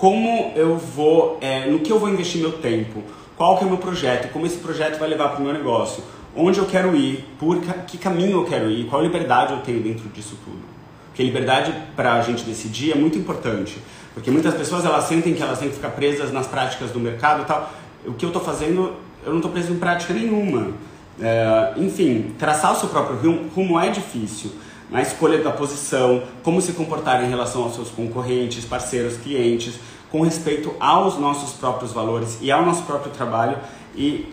como 0.03 0.51
eu 0.57 0.77
vou, 0.77 1.39
é, 1.41 1.71
no 1.71 1.79
que 1.79 1.93
eu 1.93 1.97
vou 1.97 2.09
investir 2.09 2.41
meu 2.41 2.51
tempo, 2.51 3.05
qual 3.37 3.57
que 3.57 3.63
é 3.63 3.67
o 3.69 3.71
meu 3.71 3.79
projeto, 3.79 4.33
como 4.33 4.45
esse 4.45 4.57
projeto 4.57 4.99
vai 4.99 5.09
levar 5.09 5.29
para 5.29 5.39
o 5.39 5.45
meu 5.45 5.53
negócio, 5.53 6.03
onde 6.35 6.59
eu 6.59 6.67
quero 6.67 6.97
ir, 6.97 7.25
por 7.39 7.61
que 7.87 7.97
caminho 7.99 8.39
eu 8.39 8.45
quero 8.45 8.69
ir, 8.69 8.89
qual 8.89 9.01
liberdade 9.01 9.53
eu 9.53 9.61
tenho 9.61 9.81
dentro 9.81 10.09
disso 10.09 10.37
tudo. 10.45 10.59
Porque 11.07 11.23
liberdade 11.23 11.73
para 11.95 12.15
a 12.15 12.21
gente 12.21 12.43
decidir 12.43 12.91
é 12.91 12.97
muito 12.97 13.17
importante, 13.17 13.79
porque 14.13 14.29
muitas 14.29 14.55
pessoas 14.55 14.85
elas 14.85 15.05
sentem 15.05 15.35
que 15.35 15.43
elas 15.43 15.61
têm 15.61 15.69
que 15.69 15.77
ficar 15.77 15.91
presas 15.91 16.33
nas 16.33 16.49
práticas 16.49 16.91
do 16.91 16.99
mercado 16.99 17.43
e 17.43 17.45
tal. 17.45 17.73
O 18.05 18.15
que 18.15 18.25
eu 18.25 18.31
estou 18.31 18.43
fazendo, 18.43 18.95
eu 19.25 19.31
não 19.31 19.37
estou 19.37 19.53
preso 19.53 19.73
em 19.73 19.79
prática 19.79 20.13
nenhuma. 20.13 20.73
É, 21.21 21.75
enfim, 21.77 22.35
traçar 22.37 22.73
o 22.73 22.75
seu 22.75 22.89
próprio 22.89 23.49
rumo 23.55 23.79
é 23.79 23.89
difícil 23.89 24.51
na 24.93 25.01
escolha 25.01 25.43
da 25.43 25.51
posição, 25.51 26.23
como 26.43 26.61
se 26.61 26.75
comportar 26.75 27.25
em 27.25 27.29
relação 27.29 27.63
aos 27.63 27.75
seus 27.75 27.89
concorrentes, 27.89 28.67
parceiros, 28.67 29.17
clientes, 29.17 29.81
com 30.11 30.21
respeito 30.21 30.75
aos 30.79 31.19
nossos 31.19 31.55
próprios 31.55 31.93
valores 31.93 32.39
e 32.43 32.53
ao 32.53 32.63
nosso 32.63 32.83
próprio 32.83 33.11
trabalho 33.11 33.57
e, 33.97 34.31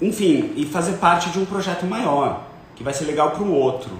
enfim, 0.00 0.52
e 0.56 0.64
fazer 0.64 0.94
parte 0.94 1.28
de 1.28 1.38
um 1.38 1.44
projeto 1.44 1.84
maior 1.84 2.46
que 2.74 2.82
vai 2.82 2.94
ser 2.94 3.04
legal 3.04 3.32
para 3.32 3.42
o 3.42 3.52
outro. 3.52 3.90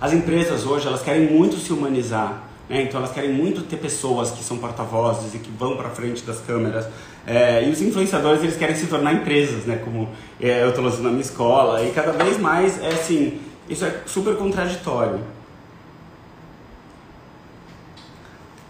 As 0.00 0.12
empresas 0.12 0.66
hoje 0.66 0.88
elas 0.88 1.00
querem 1.00 1.30
muito 1.30 1.56
se 1.56 1.72
humanizar, 1.72 2.42
né? 2.68 2.82
então 2.82 2.98
elas 2.98 3.12
querem 3.12 3.32
muito 3.32 3.62
ter 3.62 3.76
pessoas 3.76 4.32
que 4.32 4.42
são 4.42 4.58
porta-vozes 4.58 5.32
e 5.32 5.38
que 5.38 5.50
vão 5.52 5.76
para 5.76 5.90
frente 5.90 6.24
das 6.24 6.40
câmeras. 6.40 6.88
É, 7.24 7.64
e 7.64 7.70
os 7.70 7.80
influenciadores 7.80 8.42
eles 8.42 8.56
querem 8.56 8.74
se 8.74 8.88
tornar 8.88 9.12
empresas, 9.12 9.64
né? 9.64 9.80
como 9.82 10.08
é, 10.40 10.64
eu 10.64 10.70
estou 10.70 10.82
lançando 10.82 11.04
na 11.04 11.10
minha 11.10 11.22
escola 11.22 11.84
e 11.84 11.92
cada 11.92 12.10
vez 12.10 12.36
mais 12.36 12.82
é 12.82 12.88
assim 12.88 13.40
isso 13.68 13.84
é 13.84 14.02
super 14.06 14.36
contraditório. 14.36 15.20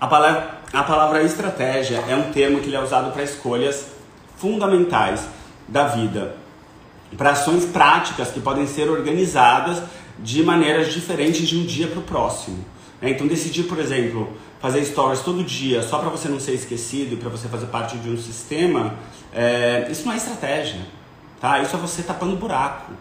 A 0.00 0.06
palavra, 0.06 0.60
a 0.72 0.82
palavra 0.82 1.22
estratégia 1.22 2.04
é 2.08 2.14
um 2.14 2.30
termo 2.32 2.60
que 2.60 2.74
é 2.74 2.80
usado 2.80 3.12
para 3.12 3.22
escolhas 3.22 3.86
fundamentais 4.36 5.26
da 5.66 5.86
vida, 5.86 6.36
para 7.16 7.30
ações 7.30 7.64
práticas 7.64 8.30
que 8.30 8.40
podem 8.40 8.66
ser 8.66 8.90
organizadas 8.90 9.82
de 10.18 10.42
maneiras 10.42 10.92
diferentes 10.92 11.48
de 11.48 11.56
um 11.56 11.64
dia 11.64 11.88
para 11.88 11.98
o 11.98 12.02
próximo. 12.02 12.64
Né? 13.00 13.10
Então, 13.10 13.26
decidir, 13.26 13.64
por 13.64 13.78
exemplo, 13.78 14.32
fazer 14.60 14.84
stories 14.84 15.20
todo 15.20 15.42
dia 15.42 15.82
só 15.82 15.98
para 15.98 16.08
você 16.08 16.28
não 16.28 16.38
ser 16.38 16.52
esquecido 16.52 17.14
e 17.14 17.16
para 17.16 17.28
você 17.28 17.48
fazer 17.48 17.66
parte 17.66 17.96
de 17.96 18.08
um 18.08 18.16
sistema, 18.16 18.94
é, 19.32 19.88
isso 19.90 20.06
não 20.06 20.12
é 20.12 20.16
estratégia. 20.16 20.80
Tá? 21.40 21.60
Isso 21.60 21.74
é 21.74 21.78
você 21.78 22.02
tapando 22.02 22.36
buraco. 22.36 22.92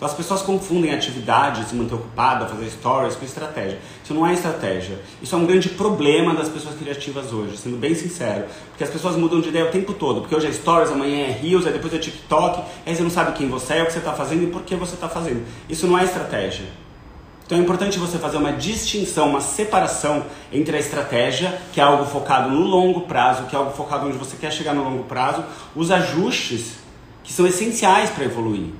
Então 0.00 0.08
as 0.08 0.14
pessoas 0.14 0.40
confundem 0.40 0.94
atividade, 0.94 1.62
se 1.68 1.74
manter 1.74 1.94
ocupada, 1.94 2.46
fazer 2.46 2.70
stories 2.70 3.16
com 3.16 3.24
estratégia. 3.26 3.78
Isso 4.02 4.14
não 4.14 4.26
é 4.26 4.32
estratégia. 4.32 4.98
Isso 5.20 5.34
é 5.34 5.38
um 5.38 5.44
grande 5.44 5.68
problema 5.68 6.32
das 6.32 6.48
pessoas 6.48 6.74
criativas 6.74 7.34
hoje, 7.34 7.58
sendo 7.58 7.76
bem 7.76 7.94
sincero. 7.94 8.46
Porque 8.70 8.82
as 8.82 8.88
pessoas 8.88 9.14
mudam 9.14 9.42
de 9.42 9.50
ideia 9.50 9.66
o 9.66 9.70
tempo 9.70 9.92
todo. 9.92 10.22
Porque 10.22 10.34
hoje 10.34 10.46
é 10.46 10.52
stories, 10.52 10.90
amanhã 10.90 11.26
é 11.26 11.30
reels, 11.30 11.66
aí 11.66 11.74
depois 11.74 11.92
é 11.92 11.98
TikTok, 11.98 12.62
aí 12.86 12.96
você 12.96 13.02
não 13.02 13.10
sabe 13.10 13.32
quem 13.32 13.46
você 13.50 13.74
é, 13.74 13.82
o 13.82 13.86
que 13.88 13.92
você 13.92 13.98
está 13.98 14.14
fazendo 14.14 14.44
e 14.44 14.46
por 14.46 14.62
que 14.62 14.74
você 14.74 14.94
está 14.94 15.06
fazendo. 15.06 15.44
Isso 15.68 15.86
não 15.86 15.98
é 15.98 16.04
estratégia. 16.04 16.64
Então 17.44 17.58
é 17.58 17.60
importante 17.60 17.98
você 17.98 18.16
fazer 18.16 18.38
uma 18.38 18.54
distinção, 18.54 19.28
uma 19.28 19.42
separação 19.42 20.24
entre 20.50 20.78
a 20.78 20.80
estratégia, 20.80 21.60
que 21.74 21.78
é 21.78 21.84
algo 21.84 22.06
focado 22.06 22.48
no 22.48 22.62
longo 22.62 23.02
prazo, 23.02 23.44
que 23.44 23.54
é 23.54 23.58
algo 23.58 23.72
focado 23.72 24.06
onde 24.06 24.16
você 24.16 24.38
quer 24.38 24.50
chegar 24.50 24.72
no 24.72 24.82
longo 24.82 25.04
prazo, 25.04 25.44
os 25.76 25.90
ajustes 25.90 26.76
que 27.22 27.30
são 27.30 27.46
essenciais 27.46 28.08
para 28.08 28.24
evoluir. 28.24 28.70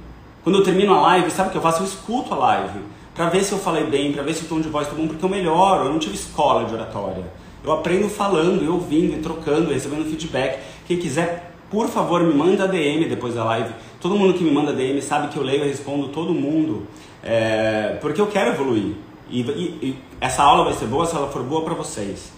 Quando 0.42 0.58
eu 0.58 0.64
termino 0.64 0.94
a 0.94 1.00
live, 1.00 1.30
sabe 1.30 1.50
o 1.50 1.52
que 1.52 1.58
eu 1.58 1.62
faço? 1.62 1.82
Eu 1.82 1.86
escuto 1.86 2.32
a 2.32 2.36
live. 2.36 2.80
Pra 3.14 3.28
ver 3.28 3.44
se 3.44 3.52
eu 3.52 3.58
falei 3.58 3.84
bem, 3.84 4.12
pra 4.12 4.22
ver 4.22 4.32
se 4.32 4.44
o 4.44 4.48
tom 4.48 4.60
de 4.60 4.68
voz 4.68 4.88
tá 4.88 4.94
bom, 4.94 5.06
porque 5.06 5.22
eu 5.22 5.28
melhoro. 5.28 5.84
Eu 5.84 5.92
não 5.92 5.98
tive 5.98 6.14
escola 6.14 6.64
de 6.64 6.72
oratória. 6.72 7.24
Eu 7.62 7.72
aprendo 7.72 8.08
falando, 8.08 8.64
e 8.64 8.68
ouvindo, 8.68 9.22
trocando, 9.22 9.70
recebendo 9.70 10.08
feedback. 10.08 10.60
Quem 10.86 10.96
quiser, 10.96 11.52
por 11.70 11.88
favor, 11.88 12.22
me 12.22 12.32
manda 12.32 12.66
DM 12.66 13.06
depois 13.06 13.34
da 13.34 13.44
live. 13.44 13.74
Todo 14.00 14.16
mundo 14.16 14.32
que 14.32 14.42
me 14.42 14.50
manda 14.50 14.72
DM 14.72 15.02
sabe 15.02 15.28
que 15.28 15.36
eu 15.36 15.42
leio 15.42 15.62
e 15.64 15.68
respondo 15.68 16.08
todo 16.08 16.32
mundo. 16.32 16.86
É, 17.22 17.98
porque 18.00 18.20
eu 18.20 18.26
quero 18.26 18.50
evoluir. 18.50 18.94
E, 19.28 19.42
e, 19.42 19.78
e, 19.82 19.98
essa 20.20 20.42
aula 20.42 20.64
vai 20.64 20.72
ser 20.72 20.86
boa 20.86 21.04
se 21.04 21.14
ela 21.14 21.28
for 21.28 21.42
boa 21.42 21.62
para 21.62 21.74
vocês. 21.74 22.32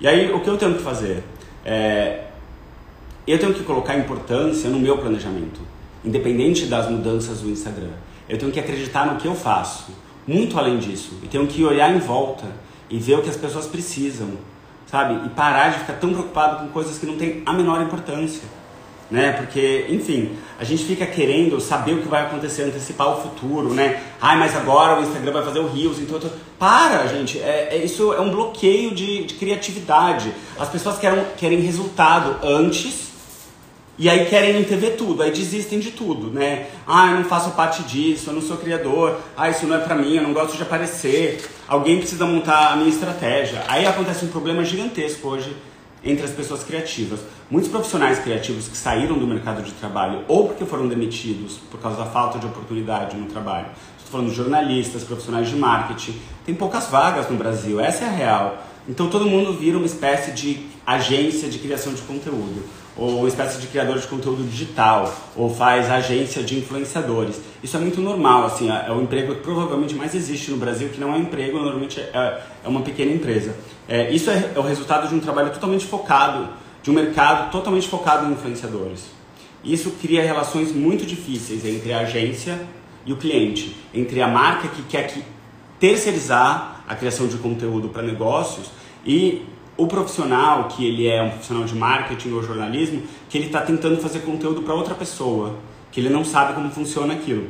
E 0.00 0.06
aí, 0.06 0.32
o 0.32 0.40
que 0.40 0.48
eu 0.48 0.56
tenho 0.56 0.74
que 0.74 0.82
fazer? 0.82 1.24
É, 1.64 2.26
eu 3.26 3.38
tenho 3.38 3.52
que 3.52 3.64
colocar 3.64 3.96
importância 3.96 4.70
no 4.70 4.78
meu 4.78 4.96
planejamento 4.98 5.60
independente 6.04 6.66
das 6.66 6.90
mudanças 6.90 7.40
do 7.40 7.50
Instagram. 7.50 7.90
Eu 8.28 8.38
tenho 8.38 8.52
que 8.52 8.60
acreditar 8.60 9.06
no 9.06 9.20
que 9.20 9.26
eu 9.26 9.34
faço, 9.34 9.92
muito 10.26 10.58
além 10.58 10.78
disso. 10.78 11.18
Eu 11.22 11.28
tenho 11.28 11.46
que 11.46 11.64
olhar 11.64 11.94
em 11.94 11.98
volta 11.98 12.46
e 12.88 12.98
ver 12.98 13.18
o 13.18 13.22
que 13.22 13.30
as 13.30 13.36
pessoas 13.36 13.66
precisam, 13.66 14.30
sabe? 14.86 15.26
E 15.26 15.30
parar 15.30 15.70
de 15.70 15.80
ficar 15.80 15.94
tão 15.94 16.12
preocupado 16.12 16.56
com 16.58 16.68
coisas 16.68 16.98
que 16.98 17.06
não 17.06 17.16
têm 17.16 17.42
a 17.46 17.52
menor 17.52 17.82
importância. 17.82 18.42
Né? 19.10 19.32
Porque, 19.32 19.86
enfim, 19.90 20.30
a 20.58 20.64
gente 20.64 20.84
fica 20.84 21.04
querendo 21.04 21.60
saber 21.60 21.92
o 21.92 21.98
que 22.00 22.08
vai 22.08 22.22
acontecer, 22.22 22.62
antecipar 22.62 23.08
o 23.08 23.20
futuro, 23.20 23.74
né? 23.74 24.02
Ai, 24.18 24.38
mas 24.38 24.56
agora 24.56 24.98
o 24.98 25.02
Instagram 25.02 25.32
vai 25.32 25.44
fazer 25.44 25.58
o 25.58 25.70
Reels, 25.70 25.98
então... 25.98 26.18
Tô... 26.18 26.28
Para, 26.58 27.06
gente! 27.08 27.38
É, 27.38 27.68
é, 27.72 27.84
isso 27.84 28.14
é 28.14 28.20
um 28.20 28.30
bloqueio 28.30 28.94
de, 28.94 29.24
de 29.24 29.34
criatividade. 29.34 30.32
As 30.58 30.70
pessoas 30.70 30.96
querem, 30.98 31.22
querem 31.36 31.60
resultado 31.60 32.36
antes 32.42 33.11
e 34.02 34.10
aí 34.10 34.26
querem 34.26 34.60
ver 34.64 34.96
tudo, 34.96 35.22
aí 35.22 35.30
desistem 35.30 35.78
de 35.78 35.92
tudo, 35.92 36.26
né? 36.26 36.66
Ah, 36.84 37.12
eu 37.12 37.18
não 37.18 37.24
faço 37.24 37.52
parte 37.52 37.84
disso, 37.84 38.30
eu 38.30 38.34
não 38.34 38.42
sou 38.42 38.56
criador, 38.56 39.20
ah, 39.36 39.48
isso 39.48 39.64
não 39.64 39.76
é 39.76 39.78
pra 39.78 39.94
mim, 39.94 40.16
eu 40.16 40.24
não 40.24 40.32
gosto 40.32 40.56
de 40.56 40.62
aparecer, 40.64 41.40
alguém 41.68 41.98
precisa 41.98 42.26
montar 42.26 42.72
a 42.72 42.76
minha 42.76 42.88
estratégia. 42.88 43.62
Aí 43.68 43.86
acontece 43.86 44.24
um 44.24 44.28
problema 44.28 44.64
gigantesco 44.64 45.28
hoje 45.28 45.56
entre 46.02 46.24
as 46.24 46.32
pessoas 46.32 46.64
criativas. 46.64 47.20
Muitos 47.48 47.70
profissionais 47.70 48.18
criativos 48.18 48.66
que 48.66 48.76
saíram 48.76 49.16
do 49.16 49.24
mercado 49.24 49.62
de 49.62 49.70
trabalho 49.70 50.24
ou 50.26 50.48
porque 50.48 50.64
foram 50.64 50.88
demitidos 50.88 51.60
por 51.70 51.78
causa 51.78 51.98
da 51.98 52.06
falta 52.06 52.40
de 52.40 52.46
oportunidade 52.46 53.16
no 53.16 53.26
trabalho. 53.26 53.66
Estou 53.98 54.10
falando 54.10 54.30
de 54.30 54.34
jornalistas, 54.34 55.04
profissionais 55.04 55.48
de 55.48 55.54
marketing. 55.54 56.20
Tem 56.44 56.56
poucas 56.56 56.88
vagas 56.88 57.30
no 57.30 57.36
Brasil, 57.36 57.78
essa 57.78 58.04
é 58.04 58.08
a 58.08 58.10
real. 58.10 58.66
Então 58.88 59.08
todo 59.08 59.26
mundo 59.26 59.52
vira 59.52 59.76
uma 59.76 59.86
espécie 59.86 60.32
de 60.32 60.66
agência 60.84 61.48
de 61.48 61.60
criação 61.60 61.94
de 61.94 62.02
conteúdo 62.02 62.81
ou 62.96 63.20
uma 63.20 63.28
espécie 63.28 63.60
de 63.60 63.66
criador 63.66 63.98
de 63.98 64.06
conteúdo 64.06 64.44
digital, 64.44 65.12
ou 65.34 65.52
faz 65.52 65.90
agência 65.90 66.42
de 66.42 66.58
influenciadores. 66.58 67.40
Isso 67.62 67.76
é 67.76 67.80
muito 67.80 68.00
normal, 68.00 68.44
assim, 68.44 68.70
é, 68.70 68.86
é 68.88 68.92
o 68.92 69.00
emprego 69.00 69.34
que 69.34 69.40
provavelmente 69.40 69.94
mais 69.94 70.14
existe 70.14 70.50
no 70.50 70.58
Brasil, 70.58 70.88
que 70.90 71.00
não 71.00 71.14
é 71.14 71.18
emprego, 71.18 71.58
normalmente 71.58 72.00
é, 72.00 72.42
é 72.64 72.68
uma 72.68 72.82
pequena 72.82 73.12
empresa. 73.12 73.54
É, 73.88 74.10
isso 74.10 74.30
é, 74.30 74.52
é 74.54 74.58
o 74.58 74.62
resultado 74.62 75.08
de 75.08 75.14
um 75.14 75.20
trabalho 75.20 75.50
totalmente 75.50 75.86
focado, 75.86 76.48
de 76.82 76.90
um 76.90 76.94
mercado 76.94 77.50
totalmente 77.50 77.88
focado 77.88 78.26
em 78.26 78.32
influenciadores. 78.32 79.04
Isso 79.64 79.92
cria 80.02 80.22
relações 80.22 80.72
muito 80.72 81.06
difíceis 81.06 81.64
entre 81.64 81.92
a 81.92 82.00
agência 82.00 82.60
e 83.06 83.12
o 83.12 83.16
cliente, 83.16 83.76
entre 83.94 84.20
a 84.20 84.28
marca 84.28 84.68
que 84.68 84.82
quer 84.82 85.06
que 85.06 85.22
terceirizar 85.78 86.84
a 86.86 86.94
criação 86.94 87.26
de 87.26 87.36
conteúdo 87.38 87.88
para 87.88 88.02
negócios 88.02 88.66
e 89.04 89.42
o 89.76 89.86
profissional, 89.86 90.68
que 90.68 90.86
ele 90.86 91.08
é 91.08 91.22
um 91.22 91.30
profissional 91.30 91.64
de 91.64 91.74
marketing 91.74 92.32
ou 92.32 92.42
jornalismo, 92.42 93.02
que 93.28 93.38
ele 93.38 93.46
está 93.46 93.60
tentando 93.62 93.96
fazer 94.00 94.20
conteúdo 94.20 94.62
para 94.62 94.74
outra 94.74 94.94
pessoa, 94.94 95.56
que 95.90 96.00
ele 96.00 96.08
não 96.08 96.24
sabe 96.24 96.54
como 96.54 96.70
funciona 96.70 97.14
aquilo. 97.14 97.48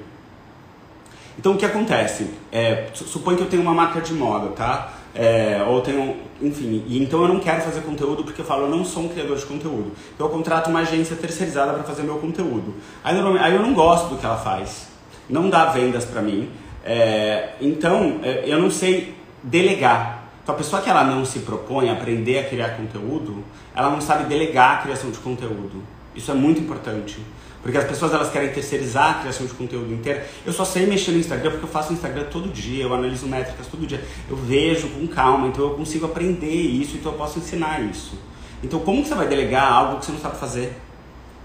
Então 1.38 1.52
o 1.52 1.56
que 1.56 1.64
acontece? 1.64 2.30
É, 2.50 2.88
que 2.92 3.42
eu 3.42 3.46
tenho 3.46 3.62
uma 3.62 3.74
marca 3.74 4.00
de 4.00 4.12
moda, 4.12 4.48
tá? 4.48 4.92
É, 5.14 5.62
ou 5.66 5.80
tenho, 5.82 6.16
enfim, 6.40 6.84
e 6.86 7.02
então 7.02 7.20
eu 7.22 7.28
não 7.28 7.38
quero 7.38 7.60
fazer 7.60 7.82
conteúdo 7.82 8.24
porque 8.24 8.40
eu 8.40 8.44
falo, 8.44 8.62
eu 8.62 8.70
não 8.70 8.84
sou 8.84 9.04
um 9.04 9.08
criador 9.08 9.36
de 9.36 9.44
conteúdo. 9.44 9.92
Então 10.14 10.26
eu 10.26 10.32
contrato 10.32 10.70
uma 10.70 10.80
agência 10.80 11.16
terceirizada 11.16 11.72
para 11.72 11.82
fazer 11.82 12.02
meu 12.02 12.16
conteúdo. 12.16 12.74
Aí, 13.04 13.14
aí, 13.40 13.54
eu 13.54 13.60
não 13.60 13.74
gosto 13.74 14.08
do 14.08 14.16
que 14.16 14.24
ela 14.24 14.38
faz, 14.38 14.88
não 15.28 15.50
dá 15.50 15.66
vendas 15.66 16.04
para 16.04 16.22
mim, 16.22 16.48
é, 16.84 17.50
então 17.60 18.20
é, 18.22 18.44
eu 18.46 18.58
não 18.58 18.70
sei 18.70 19.14
delegar. 19.42 20.21
Então 20.42 20.54
a 20.54 20.58
pessoa 20.58 20.82
que 20.82 20.90
ela 20.90 21.04
não 21.04 21.24
se 21.24 21.40
propõe 21.40 21.88
a 21.88 21.92
aprender 21.92 22.38
a 22.38 22.44
criar 22.44 22.70
conteúdo, 22.70 23.44
ela 23.74 23.90
não 23.90 24.00
sabe 24.00 24.24
delegar 24.24 24.78
a 24.78 24.82
criação 24.82 25.10
de 25.10 25.18
conteúdo. 25.18 25.82
Isso 26.14 26.30
é 26.30 26.34
muito 26.34 26.60
importante. 26.60 27.20
Porque 27.62 27.78
as 27.78 27.84
pessoas 27.84 28.12
elas 28.12 28.28
querem 28.28 28.52
terceirizar 28.52 29.10
a 29.10 29.14
criação 29.20 29.46
de 29.46 29.54
conteúdo 29.54 29.92
inteiro. 29.94 30.20
Eu 30.44 30.52
só 30.52 30.64
sei 30.64 30.84
mexer 30.84 31.12
no 31.12 31.18
Instagram 31.18 31.52
porque 31.52 31.64
eu 31.64 31.70
faço 31.70 31.92
Instagram 31.92 32.24
todo 32.24 32.48
dia, 32.48 32.82
eu 32.82 32.92
analiso 32.92 33.26
métricas 33.28 33.68
todo 33.68 33.86
dia. 33.86 34.02
Eu 34.28 34.36
vejo 34.36 34.88
com 34.88 35.06
calma, 35.06 35.46
então 35.46 35.64
eu 35.64 35.74
consigo 35.74 36.06
aprender 36.06 36.50
isso, 36.50 36.96
então 36.96 37.12
eu 37.12 37.18
posso 37.18 37.38
ensinar 37.38 37.80
isso. 37.80 38.18
Então 38.64 38.80
como 38.80 39.02
que 39.02 39.08
você 39.08 39.14
vai 39.14 39.28
delegar 39.28 39.72
algo 39.72 40.00
que 40.00 40.06
você 40.06 40.12
não 40.12 40.18
sabe 40.18 40.38
fazer? 40.38 40.76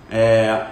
É... 0.10 0.66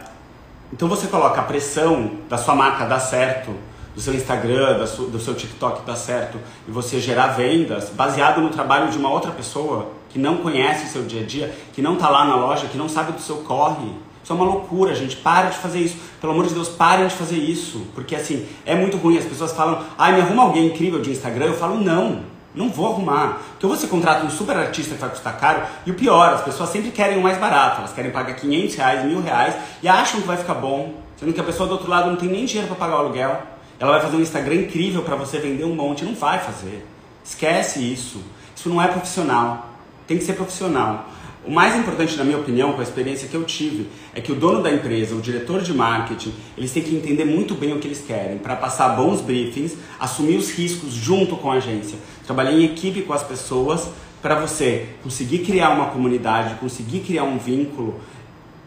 Então 0.74 0.88
você 0.88 1.08
coloca 1.08 1.40
a 1.40 1.44
pressão 1.44 2.22
da 2.28 2.40
sua 2.40 2.56
marca 2.56 2.86
dar 2.86 3.00
certo, 3.00 3.52
do 3.96 4.02
seu 4.02 4.14
Instagram, 4.14 4.78
do 4.78 5.20
seu 5.20 5.34
TikTok 5.34 5.86
dar 5.86 5.96
certo, 5.96 6.38
e 6.68 6.72
você 6.72 7.00
gerar 7.00 7.28
vendas 7.28 7.90
baseado 7.90 8.42
no 8.42 8.50
trabalho 8.50 8.92
de 8.92 8.98
uma 8.98 9.10
outra 9.10 9.32
pessoa 9.32 9.92
que 10.10 10.20
não 10.20 10.38
conhece 10.38 10.86
o 10.86 10.90
seu 10.90 11.04
dia 11.04 11.22
a 11.22 11.26
dia, 11.26 11.56
que 11.74 11.82
não 11.82 11.94
está 11.94 12.10
lá 12.10 12.26
na 12.26 12.36
loja, 12.36 12.68
que 12.68 12.78
não 12.78 12.90
sabe 12.90 13.14
do 13.14 13.22
seu 13.22 13.38
corre 13.38 13.90
isso 14.26 14.34
é 14.34 14.36
uma 14.36 14.46
loucura, 14.46 14.96
gente. 14.96 15.18
Para 15.18 15.50
de 15.50 15.58
fazer 15.60 15.80
isso. 15.80 15.98
Pelo 16.20 16.34
amor 16.34 16.48
de 16.48 16.56
Deus, 16.56 16.68
parem 16.68 17.06
de 17.06 17.14
fazer 17.14 17.38
isso. 17.38 17.86
Porque 17.94 18.16
assim, 18.16 18.48
é 18.66 18.74
muito 18.74 18.98
ruim. 18.98 19.20
As 19.20 19.26
pessoas 19.26 19.52
falam, 19.52 19.84
ai, 19.96 20.16
me 20.16 20.22
arruma 20.22 20.42
alguém 20.42 20.66
incrível 20.66 21.00
de 21.00 21.12
Instagram. 21.12 21.46
Eu 21.46 21.54
falo, 21.54 21.80
não, 21.80 22.24
não 22.56 22.68
vou 22.68 22.92
arrumar. 22.92 23.40
Porque 23.52 23.68
você 23.68 23.86
contrata 23.86 24.26
um 24.26 24.30
super 24.32 24.58
artista 24.58 24.96
que 24.96 25.02
vai 25.02 25.12
custar 25.12 25.38
caro. 25.38 25.62
E 25.86 25.92
o 25.92 25.94
pior, 25.94 26.34
as 26.34 26.42
pessoas 26.42 26.70
sempre 26.70 26.90
querem 26.90 27.20
o 27.20 27.22
mais 27.22 27.38
barato. 27.38 27.82
Elas 27.82 27.94
querem 27.94 28.10
pagar 28.10 28.34
500 28.34 28.76
reais, 28.76 29.06
mil 29.06 29.22
reais 29.22 29.54
e 29.84 29.88
acham 29.88 30.20
que 30.20 30.26
vai 30.26 30.38
ficar 30.38 30.56
bom. 30.56 30.96
Sendo 31.18 31.32
que 31.32 31.40
a 31.40 31.44
pessoa 31.44 31.70
do 31.70 31.74
outro 31.74 31.88
lado 31.88 32.10
não 32.10 32.18
tem 32.18 32.28
nem 32.28 32.46
dinheiro 32.46 32.68
para 32.68 32.78
pagar 32.78 32.96
o 32.96 33.00
aluguel. 33.02 33.55
Ela 33.80 33.94
vai 33.94 34.02
fazer 34.02 34.18
um 34.18 34.22
Instagram 34.22 34.56
incrível 34.56 35.02
para 35.04 35.16
você 35.16 35.38
vender 35.40 35.64
um 35.64 35.76
monte. 35.76 36.06
Não 36.06 36.16
vai 36.16 36.40
fazer. 36.40 36.86
Esquece 37.24 37.80
isso. 37.80 38.22
Isso 38.56 38.70
não 38.70 38.82
é 38.82 38.88
profissional. 38.88 39.74
Tem 40.08 40.18
que 40.18 40.24
ser 40.24 40.34
profissional. 40.34 41.10
O 41.46 41.52
mais 41.52 41.76
importante, 41.76 42.18
na 42.18 42.24
minha 42.24 42.40
opinião, 42.40 42.74
com 42.74 42.80
a 42.80 42.84
experiência 42.84 43.28
que 43.28 43.36
eu 43.36 43.44
tive, 43.44 43.88
é 44.16 44.22
que 44.22 44.32
o 44.32 44.36
dono 44.36 44.64
da 44.64 44.72
empresa, 44.72 45.14
o 45.14 45.22
diretor 45.22 45.62
de 45.62 45.74
marketing, 45.74 46.34
eles 46.58 46.72
têm 46.72 46.82
que 46.82 46.96
entender 46.96 47.24
muito 47.24 47.54
bem 47.54 47.72
o 47.72 47.80
que 47.80 47.88
eles 47.88 48.02
querem 48.02 48.40
para 48.40 48.56
passar 48.56 48.90
bons 48.90 49.22
briefings, 49.22 49.78
assumir 50.00 50.38
os 50.38 50.50
riscos 50.50 50.92
junto 50.92 51.38
com 51.38 51.52
a 51.52 51.56
agência, 51.56 52.00
trabalhar 52.26 52.52
em 52.52 52.66
equipe 52.66 53.04
com 53.04 53.14
as 53.14 53.22
pessoas 53.22 53.90
para 54.24 54.40
você 54.40 54.88
conseguir 55.04 55.40
criar 55.40 55.70
uma 55.70 55.92
comunidade, 55.92 56.56
conseguir 56.56 57.02
criar 57.02 57.26
um 57.26 57.38
vínculo. 57.38 58.02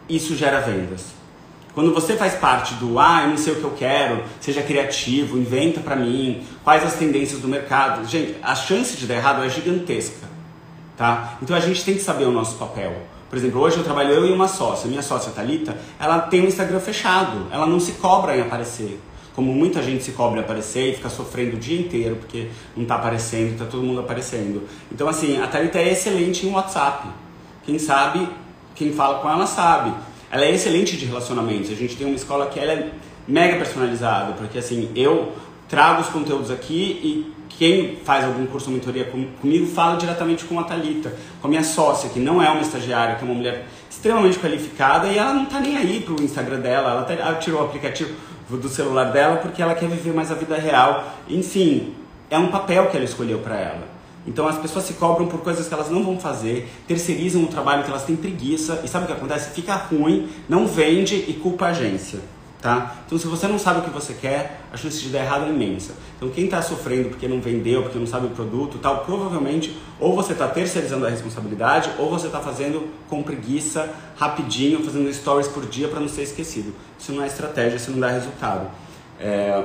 Isso 0.07 0.33
gera 0.37 0.61
vendas. 0.61 1.18
Quando 1.73 1.93
você 1.93 2.15
faz 2.15 2.33
parte 2.33 2.73
do 2.75 2.99
ah, 2.99 3.21
eu 3.23 3.29
não 3.29 3.37
sei 3.37 3.53
o 3.53 3.55
que 3.57 3.63
eu 3.63 3.73
quero, 3.77 4.23
seja 4.41 4.61
criativo, 4.61 5.37
inventa 5.37 5.79
para 5.79 5.95
mim, 5.95 6.43
quais 6.63 6.83
as 6.83 6.95
tendências 6.95 7.39
do 7.39 7.47
mercado, 7.47 8.07
gente, 8.07 8.35
a 8.41 8.55
chance 8.55 8.97
de 8.97 9.05
dar 9.05 9.15
errado 9.15 9.43
é 9.43 9.49
gigantesca. 9.49 10.27
Tá? 10.97 11.37
Então 11.41 11.55
a 11.55 11.59
gente 11.59 11.83
tem 11.85 11.93
que 11.93 12.01
saber 12.01 12.25
o 12.25 12.31
nosso 12.31 12.57
papel. 12.57 12.93
Por 13.29 13.37
exemplo, 13.37 13.61
hoje 13.61 13.77
eu 13.77 13.83
trabalho 13.83 14.11
eu 14.11 14.25
e 14.25 14.31
uma 14.31 14.47
sócia. 14.47 14.89
Minha 14.89 15.03
sócia 15.03 15.31
Talita, 15.31 15.77
ela 15.99 16.19
tem 16.19 16.41
um 16.41 16.47
Instagram 16.47 16.79
fechado. 16.79 17.47
Ela 17.51 17.67
não 17.67 17.79
se 17.79 17.93
cobra 17.93 18.35
em 18.35 18.41
aparecer. 18.41 18.99
Como 19.35 19.53
muita 19.53 19.81
gente 19.81 20.03
se 20.03 20.11
cobra 20.11 20.39
em 20.39 20.43
aparecer 20.43 20.91
e 20.91 20.95
fica 20.95 21.09
sofrendo 21.09 21.55
o 21.55 21.59
dia 21.59 21.79
inteiro 21.79 22.17
porque 22.17 22.49
não 22.75 22.83
está 22.83 22.95
aparecendo, 22.95 23.53
está 23.53 23.65
todo 23.65 23.83
mundo 23.83 24.01
aparecendo. 24.01 24.67
Então 24.91 25.07
assim, 25.07 25.39
a 25.39 25.47
Talita 25.47 25.77
é 25.77 25.93
excelente 25.93 26.45
em 26.45 26.51
WhatsApp. 26.51 27.07
Quem 27.63 27.77
sabe, 27.77 28.27
quem 28.75 28.91
fala 28.91 29.19
com 29.19 29.29
ela 29.29 29.45
sabe. 29.45 29.93
Ela 30.31 30.45
é 30.45 30.51
excelente 30.53 30.95
de 30.95 31.05
relacionamentos. 31.05 31.71
A 31.71 31.75
gente 31.75 31.95
tem 31.95 32.05
uma 32.05 32.15
escola 32.15 32.47
que 32.47 32.59
ela 32.59 32.71
é 32.71 32.91
mega 33.27 33.57
personalizada, 33.57 34.33
porque 34.33 34.57
assim, 34.57 34.89
eu 34.95 35.33
trago 35.67 36.01
os 36.01 36.07
conteúdos 36.07 36.49
aqui 36.49 36.99
e 37.03 37.33
quem 37.49 37.97
faz 38.03 38.25
algum 38.25 38.45
curso 38.45 38.69
ou 38.69 38.75
mentoria 38.75 39.05
com, 39.05 39.25
comigo 39.41 39.67
fala 39.67 39.97
diretamente 39.97 40.45
com 40.45 40.59
a 40.59 40.63
Talita, 40.63 41.13
com 41.41 41.47
a 41.47 41.49
minha 41.49 41.63
sócia, 41.63 42.09
que 42.09 42.19
não 42.19 42.41
é 42.41 42.49
uma 42.49 42.61
estagiária, 42.61 43.15
que 43.15 43.21
é 43.21 43.25
uma 43.25 43.35
mulher 43.35 43.67
extremamente 43.89 44.39
qualificada 44.39 45.07
e 45.07 45.17
ela 45.17 45.33
não 45.33 45.43
está 45.43 45.59
nem 45.59 45.77
aí 45.77 45.99
pro 45.99 46.21
Instagram 46.23 46.59
dela, 46.59 46.91
ela, 46.91 47.03
tá, 47.03 47.13
ela 47.13 47.35
tirou 47.35 47.61
o 47.61 47.65
aplicativo 47.65 48.13
do 48.49 48.69
celular 48.69 49.11
dela 49.11 49.37
porque 49.37 49.61
ela 49.61 49.75
quer 49.75 49.89
viver 49.89 50.13
mais 50.13 50.31
a 50.31 50.35
vida 50.35 50.55
real. 50.55 51.13
Enfim, 51.27 51.93
é 52.29 52.37
um 52.37 52.47
papel 52.47 52.87
que 52.87 52.95
ela 52.95 53.05
escolheu 53.05 53.39
para 53.39 53.57
ela. 53.57 53.98
Então 54.27 54.47
as 54.47 54.57
pessoas 54.57 54.85
se 54.85 54.93
cobram 54.93 55.27
por 55.27 55.41
coisas 55.41 55.67
que 55.67 55.73
elas 55.73 55.89
não 55.89 56.03
vão 56.03 56.19
fazer, 56.19 56.69
terceirizam 56.87 57.43
o 57.43 57.47
trabalho 57.47 57.83
que 57.83 57.89
elas 57.89 58.03
têm 58.03 58.15
preguiça 58.15 58.81
e 58.83 58.87
sabe 58.87 59.05
o 59.05 59.07
que 59.07 59.13
acontece? 59.13 59.51
Fica 59.51 59.75
ruim, 59.75 60.29
não 60.47 60.67
vende 60.67 61.15
e 61.15 61.33
culpa 61.33 61.65
a 61.65 61.69
agência. 61.69 62.19
Tá? 62.61 62.97
Então, 63.05 63.17
se 63.17 63.25
você 63.25 63.47
não 63.47 63.57
sabe 63.57 63.79
o 63.79 63.83
que 63.83 63.89
você 63.89 64.13
quer, 64.13 64.59
a 64.73 64.75
chance 64.75 64.99
de 64.99 65.07
dar 65.07 65.19
errado 65.19 65.45
é 65.45 65.49
imensa. 65.49 65.93
Então, 66.17 66.29
quem 66.29 66.43
está 66.43 66.61
sofrendo 66.61 67.07
porque 67.07 67.25
não 67.25 67.39
vendeu, 67.39 67.83
porque 67.83 67.97
não 67.97 68.05
sabe 68.05 68.27
o 68.27 68.31
produto, 68.31 68.77
tal, 68.79 69.05
provavelmente 69.05 69.77
ou 69.97 70.13
você 70.13 70.33
está 70.33 70.45
terceirizando 70.45 71.05
a 71.05 71.09
responsabilidade, 71.09 71.89
ou 71.97 72.09
você 72.09 72.27
está 72.27 72.41
fazendo 72.41 72.89
com 73.09 73.23
preguiça, 73.23 73.89
rapidinho, 74.17 74.83
fazendo 74.83 75.11
stories 75.13 75.47
por 75.47 75.65
dia 75.65 75.87
para 75.87 76.01
não 76.01 76.09
ser 76.09 76.23
esquecido. 76.23 76.73
Isso 76.97 77.13
não 77.13 77.23
é 77.23 77.27
estratégia, 77.27 77.77
isso 77.77 77.91
não 77.91 77.99
dá 77.99 78.09
resultado. 78.09 78.69
É... 79.17 79.63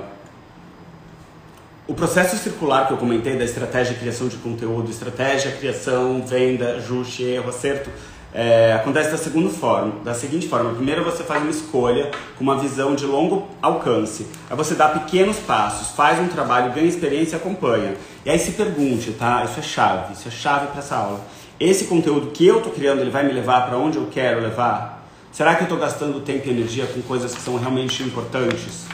O 1.87 1.93
processo 1.93 2.39
circular 2.39 2.87
que 2.87 2.95
eu 2.95 2.97
comentei 2.97 3.37
da 3.37 3.45
estratégia 3.45 3.95
criação 3.95 4.27
de 4.27 4.39
conteúdo, 4.39 4.91
estratégia, 4.91 5.53
criação, 5.53 6.25
venda, 6.27 6.77
ajuste, 6.77 7.23
erro, 7.23 7.51
acerto, 7.51 7.91
é, 8.33 8.73
acontece 8.73 9.11
da, 9.11 9.19
segunda 9.19 9.51
forma, 9.51 10.03
da 10.03 10.15
seguinte 10.15 10.49
forma: 10.49 10.73
primeiro 10.73 11.05
você 11.05 11.23
faz 11.23 11.43
uma 11.43 11.51
escolha 11.51 12.11
com 12.39 12.43
uma 12.43 12.57
visão 12.57 12.95
de 12.95 13.05
longo 13.05 13.47
alcance. 13.61 14.27
Aí 14.49 14.57
você 14.57 14.75
dá 14.75 14.89
pequenos 14.89 15.37
passos, 15.41 15.95
faz 15.95 16.19
um 16.19 16.27
trabalho, 16.27 16.73
ganha 16.73 16.89
experiência 16.89 17.37
e 17.37 17.39
acompanha. 17.39 17.97
E 18.25 18.31
aí 18.31 18.39
se 18.39 18.53
pergunte, 18.53 19.13
tá? 19.13 19.45
Isso 19.45 19.61
é 19.61 19.63
chave, 19.63 20.15
isso 20.15 20.27
é 20.27 20.31
chave 20.31 20.69
para 20.69 20.79
essa 20.79 20.97
aula. 20.97 21.21
Esse 21.61 21.85
conteúdo 21.85 22.31
que 22.31 22.47
eu 22.47 22.59
estou 22.59 22.73
criando, 22.73 23.03
ele 23.03 23.11
vai 23.11 23.25
me 23.25 23.33
levar 23.33 23.67
para 23.67 23.77
onde 23.77 23.99
eu 23.99 24.09
quero 24.11 24.41
levar? 24.41 25.07
Será 25.31 25.55
que 25.55 25.61
eu 25.61 25.65
estou 25.65 25.79
gastando 25.79 26.19
tempo 26.21 26.49
e 26.49 26.51
energia 26.51 26.87
com 26.87 27.03
coisas 27.03 27.35
que 27.35 27.43
são 27.43 27.59
realmente 27.59 28.03
importantes? 28.03 28.87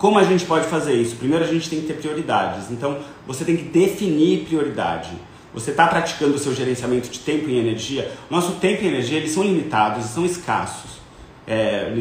Como 0.00 0.18
a 0.18 0.24
gente 0.24 0.44
pode 0.44 0.66
fazer 0.66 0.94
isso? 0.94 1.14
Primeiro 1.14 1.44
a 1.44 1.46
gente 1.46 1.70
tem 1.70 1.80
que 1.80 1.86
ter 1.86 1.94
prioridades. 1.94 2.72
Então 2.72 2.98
você 3.24 3.44
tem 3.44 3.56
que 3.56 3.62
definir 3.62 4.46
prioridade 4.46 5.10
você 5.52 5.72
está 5.72 5.86
praticando 5.86 6.34
o 6.34 6.38
seu 6.38 6.54
gerenciamento 6.54 7.08
de 7.08 7.18
tempo 7.18 7.48
e 7.48 7.58
energia, 7.58 8.10
nosso 8.30 8.52
tempo 8.52 8.84
e 8.84 8.86
energia 8.86 9.18
eles 9.18 9.32
são 9.32 9.42
limitados, 9.42 10.04
são 10.06 10.24
escassos. 10.24 11.00
É, 11.46 11.92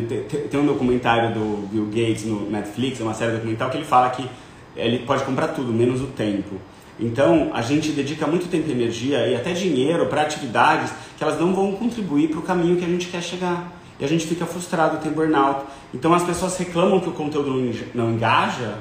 tem 0.51 0.59
um 0.59 0.67
documentário 0.67 1.33
do 1.33 1.67
Bill 1.67 1.85
Gates 1.85 2.25
no 2.25 2.49
Netflix, 2.49 2.99
é 2.99 3.03
uma 3.03 3.15
série 3.15 3.31
documental 3.31 3.69
que 3.71 3.77
ele 3.77 3.85
fala 3.85 4.11
que 4.11 4.29
ele 4.75 4.99
pode 4.99 5.23
comprar 5.23 5.47
tudo, 5.49 5.73
menos 5.73 6.01
o 6.01 6.07
tempo. 6.07 6.57
Então, 6.99 7.49
a 7.53 7.61
gente 7.61 7.91
dedica 7.91 8.27
muito 8.27 8.47
tempo 8.47 8.69
e 8.69 8.71
energia 8.71 9.25
e 9.27 9.35
até 9.35 9.53
dinheiro 9.53 10.05
para 10.05 10.21
atividades 10.21 10.91
que 11.17 11.23
elas 11.23 11.39
não 11.39 11.53
vão 11.55 11.71
contribuir 11.71 12.29
para 12.29 12.39
o 12.39 12.43
caminho 12.43 12.77
que 12.77 12.85
a 12.85 12.87
gente 12.87 13.07
quer 13.07 13.23
chegar. 13.23 13.78
E 13.99 14.05
a 14.05 14.07
gente 14.07 14.25
fica 14.25 14.45
frustrado, 14.45 14.97
tem 14.97 15.11
burnout. 15.11 15.65
Então, 15.93 16.13
as 16.13 16.23
pessoas 16.23 16.55
reclamam 16.57 16.99
que 16.99 17.09
o 17.09 17.11
conteúdo 17.11 17.51
não 17.93 18.11
engaja, 18.11 18.75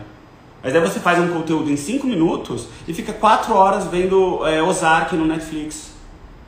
mas 0.62 0.74
aí 0.74 0.80
você 0.80 1.00
faz 1.00 1.18
um 1.18 1.28
conteúdo 1.28 1.70
em 1.70 1.76
5 1.76 2.06
minutos 2.06 2.68
e 2.86 2.94
fica 2.94 3.12
4 3.12 3.54
horas 3.54 3.86
vendo 3.86 4.46
é, 4.46 4.62
Ozark 4.62 5.14
no 5.16 5.26
Netflix. 5.26 5.92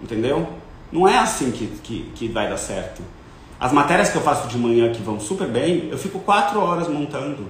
Entendeu? 0.01 0.49
Não 0.93 1.07
é 1.07 1.19
assim 1.19 1.51
que, 1.51 1.67
que, 1.83 2.11
que 2.15 2.29
vai 2.29 2.49
dar 2.49 2.57
certo. 2.57 3.03
As 3.59 3.73
matérias 3.73 4.09
que 4.09 4.17
eu 4.17 4.23
faço 4.23 4.49
de 4.49 4.57
manhã 4.57 4.91
que 4.91 5.03
vão 5.03 5.21
super 5.21 5.47
bem, 5.47 5.89
eu 5.91 5.99
fico 5.99 6.19
4 6.21 6.59
horas 6.59 6.89
montando. 6.89 7.47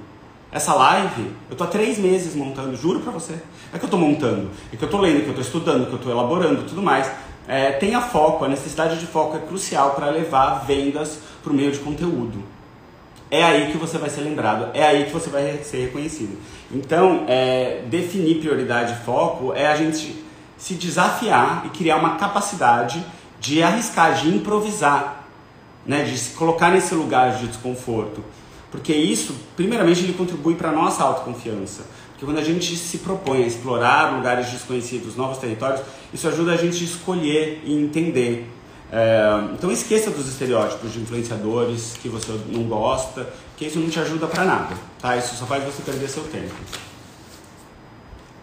Essa 0.53 0.75
live, 0.75 1.31
eu 1.49 1.57
tô 1.57 1.63
há 1.63 1.69
3 1.69 1.99
meses 1.99 2.35
montando, 2.35 2.77
juro 2.77 3.01
pra 3.01 3.13
você. 3.13 3.35
É 3.73 3.79
que 3.79 3.85
eu 3.85 3.89
tô 3.89 3.97
montando, 3.97 4.51
é 4.73 4.77
que 4.77 4.83
eu 4.85 4.91
tô 4.91 4.99
lendo, 4.99 5.23
que 5.23 5.29
eu 5.29 5.35
tô 5.35 5.41
estudando, 5.41 5.87
que 5.87 5.93
eu 5.93 5.99
tô 5.99 6.11
elaborando 6.11 6.65
tudo 6.65 6.83
mais. 6.83 7.11
É, 7.49 7.73
tenha 7.73 8.01
foco, 8.01 8.45
a 8.45 8.49
necessidade 8.49 8.99
de 8.99 9.07
foco 9.07 9.37
é 9.37 9.41
crucial 9.41 9.91
para 9.93 10.11
levar 10.11 10.65
vendas 10.67 11.19
por 11.43 11.53
meio 11.53 11.73
de 11.73 11.79
conteúdo 11.79 12.45
é 13.31 13.45
aí 13.45 13.71
que 13.71 13.79
você 13.79 13.97
vai 13.97 14.11
ser 14.11 14.23
lembrado, 14.23 14.71
é 14.75 14.83
aí 14.83 15.05
que 15.05 15.13
você 15.13 15.31
vai 15.31 15.63
ser 15.63 15.85
reconhecido. 15.85 16.37
Então, 16.71 17.25
é, 17.29 17.83
definir 17.87 18.41
prioridade 18.41 18.95
e 18.95 19.05
foco 19.05 19.53
é 19.55 19.69
a 19.69 19.77
gente 19.77 20.25
se 20.59 20.75
desafiar 20.75 21.65
e 21.67 21.69
criar 21.71 21.97
uma 21.97 22.17
capacidade 22.17 23.05
de 23.39 23.63
arriscar, 23.63 24.15
de 24.15 24.29
improvisar, 24.29 25.25
né, 25.87 26.03
de 26.03 26.19
se 26.19 26.35
colocar 26.35 26.71
nesse 26.71 26.95
lugar 26.95 27.37
de 27.37 27.47
desconforto. 27.47 28.23
Porque 28.71 28.93
isso, 28.93 29.35
primeiramente, 29.57 30.03
ele 30.03 30.13
contribui 30.13 30.55
para 30.55 30.69
a 30.69 30.73
nossa 30.73 31.03
autoconfiança. 31.03 31.85
Porque 32.21 32.27
quando 32.27 32.39
a 32.39 32.45
gente 32.45 32.77
se 32.77 32.99
propõe 32.99 33.45
a 33.45 33.47
explorar 33.47 34.15
lugares 34.15 34.51
desconhecidos, 34.51 35.17
novos 35.17 35.39
territórios, 35.39 35.81
isso 36.13 36.29
ajuda 36.29 36.53
a 36.53 36.57
gente 36.57 36.83
a 36.83 36.87
escolher 36.87 37.63
e 37.65 37.73
entender 37.73 38.47
é, 38.93 39.23
então 39.55 39.71
esqueça 39.71 40.11
dos 40.11 40.29
estereótipos 40.29 40.93
de 40.93 40.99
influenciadores 40.99 41.97
que 42.03 42.09
você 42.09 42.33
não 42.49 42.65
gosta, 42.65 43.33
que 43.57 43.65
isso 43.65 43.79
não 43.79 43.89
te 43.89 44.01
ajuda 44.01 44.27
para 44.27 44.45
nada, 44.45 44.75
tá? 45.01 45.17
Isso 45.17 45.37
só 45.37 45.47
faz 45.47 45.63
você 45.63 45.81
perder 45.83 46.09
seu 46.09 46.25
tempo. 46.25 46.53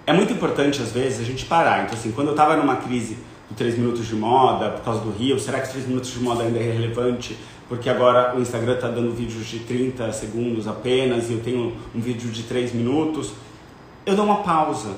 É 0.06 0.14
muito 0.14 0.32
importante 0.32 0.82
às 0.82 0.92
vezes 0.92 1.20
a 1.20 1.24
gente 1.24 1.46
parar. 1.46 1.84
Então 1.84 1.96
assim, 1.96 2.12
quando 2.12 2.28
eu 2.28 2.34
estava 2.34 2.56
numa 2.56 2.78
crise 2.78 3.18
do 3.50 3.56
3 3.56 3.78
minutos 3.78 4.08
de 4.08 4.16
moda 4.16 4.70
por 4.70 4.86
causa 4.86 5.02
do 5.02 5.12
Rio, 5.12 5.38
será 5.38 5.60
que 5.60 5.70
3 5.70 5.86
minutos 5.88 6.12
de 6.12 6.20
moda 6.20 6.44
ainda 6.44 6.58
é 6.58 6.72
relevante? 6.72 7.38
Porque 7.68 7.90
agora 7.90 8.34
o 8.38 8.42
Instagram 8.42 8.76
está 8.76 8.88
dando 8.88 9.14
vídeos 9.14 9.46
de 9.46 9.60
30 9.60 10.14
segundos 10.14 10.66
apenas 10.66 11.30
e 11.30 11.34
eu 11.34 11.42
tenho 11.42 11.76
um 11.94 12.00
vídeo 12.00 12.32
de 12.32 12.44
3 12.44 12.74
minutos. 12.74 13.34
Eu 14.08 14.16
dou 14.16 14.24
uma 14.24 14.38
pausa 14.38 14.96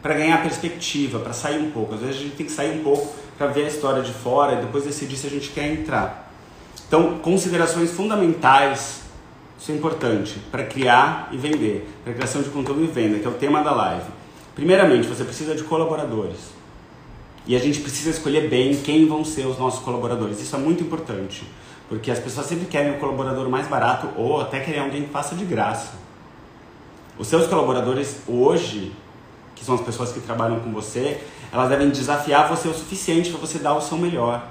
para 0.00 0.14
ganhar 0.14 0.40
perspectiva, 0.40 1.18
para 1.18 1.32
sair 1.32 1.58
um 1.58 1.72
pouco. 1.72 1.94
Às 1.94 2.00
vezes 2.02 2.16
a 2.16 2.18
gente 2.20 2.36
tem 2.36 2.46
que 2.46 2.52
sair 2.52 2.78
um 2.78 2.84
pouco 2.84 3.12
para 3.36 3.48
ver 3.48 3.64
a 3.64 3.66
história 3.66 4.00
de 4.00 4.12
fora 4.12 4.52
e 4.52 4.64
depois 4.64 4.84
decidir 4.84 5.16
se 5.16 5.26
a 5.26 5.30
gente 5.30 5.48
quer 5.48 5.72
entrar. 5.72 6.30
Então, 6.86 7.18
considerações 7.18 7.90
fundamentais, 7.90 9.02
isso 9.58 9.72
é 9.72 9.74
importante, 9.74 10.38
para 10.52 10.62
criar 10.62 11.30
e 11.32 11.36
vender, 11.36 11.92
para 12.04 12.12
criação 12.12 12.42
de 12.42 12.50
conteúdo 12.50 12.84
e 12.84 12.86
venda, 12.86 13.18
que 13.18 13.26
é 13.26 13.28
o 13.28 13.34
tema 13.34 13.60
da 13.60 13.74
live. 13.74 14.06
Primeiramente, 14.54 15.08
você 15.08 15.24
precisa 15.24 15.56
de 15.56 15.64
colaboradores. 15.64 16.52
E 17.44 17.56
a 17.56 17.58
gente 17.58 17.80
precisa 17.80 18.10
escolher 18.10 18.48
bem 18.48 18.76
quem 18.76 19.04
vão 19.04 19.24
ser 19.24 19.48
os 19.48 19.58
nossos 19.58 19.80
colaboradores. 19.82 20.40
Isso 20.40 20.54
é 20.54 20.60
muito 20.60 20.84
importante, 20.84 21.42
porque 21.88 22.08
as 22.08 22.20
pessoas 22.20 22.46
sempre 22.46 22.66
querem 22.66 22.92
um 22.92 23.00
colaborador 23.00 23.48
mais 23.48 23.66
barato 23.66 24.10
ou 24.16 24.40
até 24.40 24.60
querem 24.60 24.80
alguém 24.80 25.02
que 25.02 25.10
faça 25.10 25.34
de 25.34 25.44
graça. 25.44 26.11
Os 27.18 27.28
seus 27.28 27.46
colaboradores 27.46 28.22
hoje, 28.26 28.92
que 29.54 29.64
são 29.64 29.74
as 29.74 29.80
pessoas 29.80 30.12
que 30.12 30.20
trabalham 30.20 30.60
com 30.60 30.72
você, 30.72 31.22
elas 31.52 31.68
devem 31.68 31.90
desafiar 31.90 32.48
você 32.48 32.68
o 32.68 32.74
suficiente 32.74 33.30
para 33.30 33.38
você 33.38 33.58
dar 33.58 33.74
o 33.74 33.80
seu 33.80 33.98
melhor. 33.98 34.42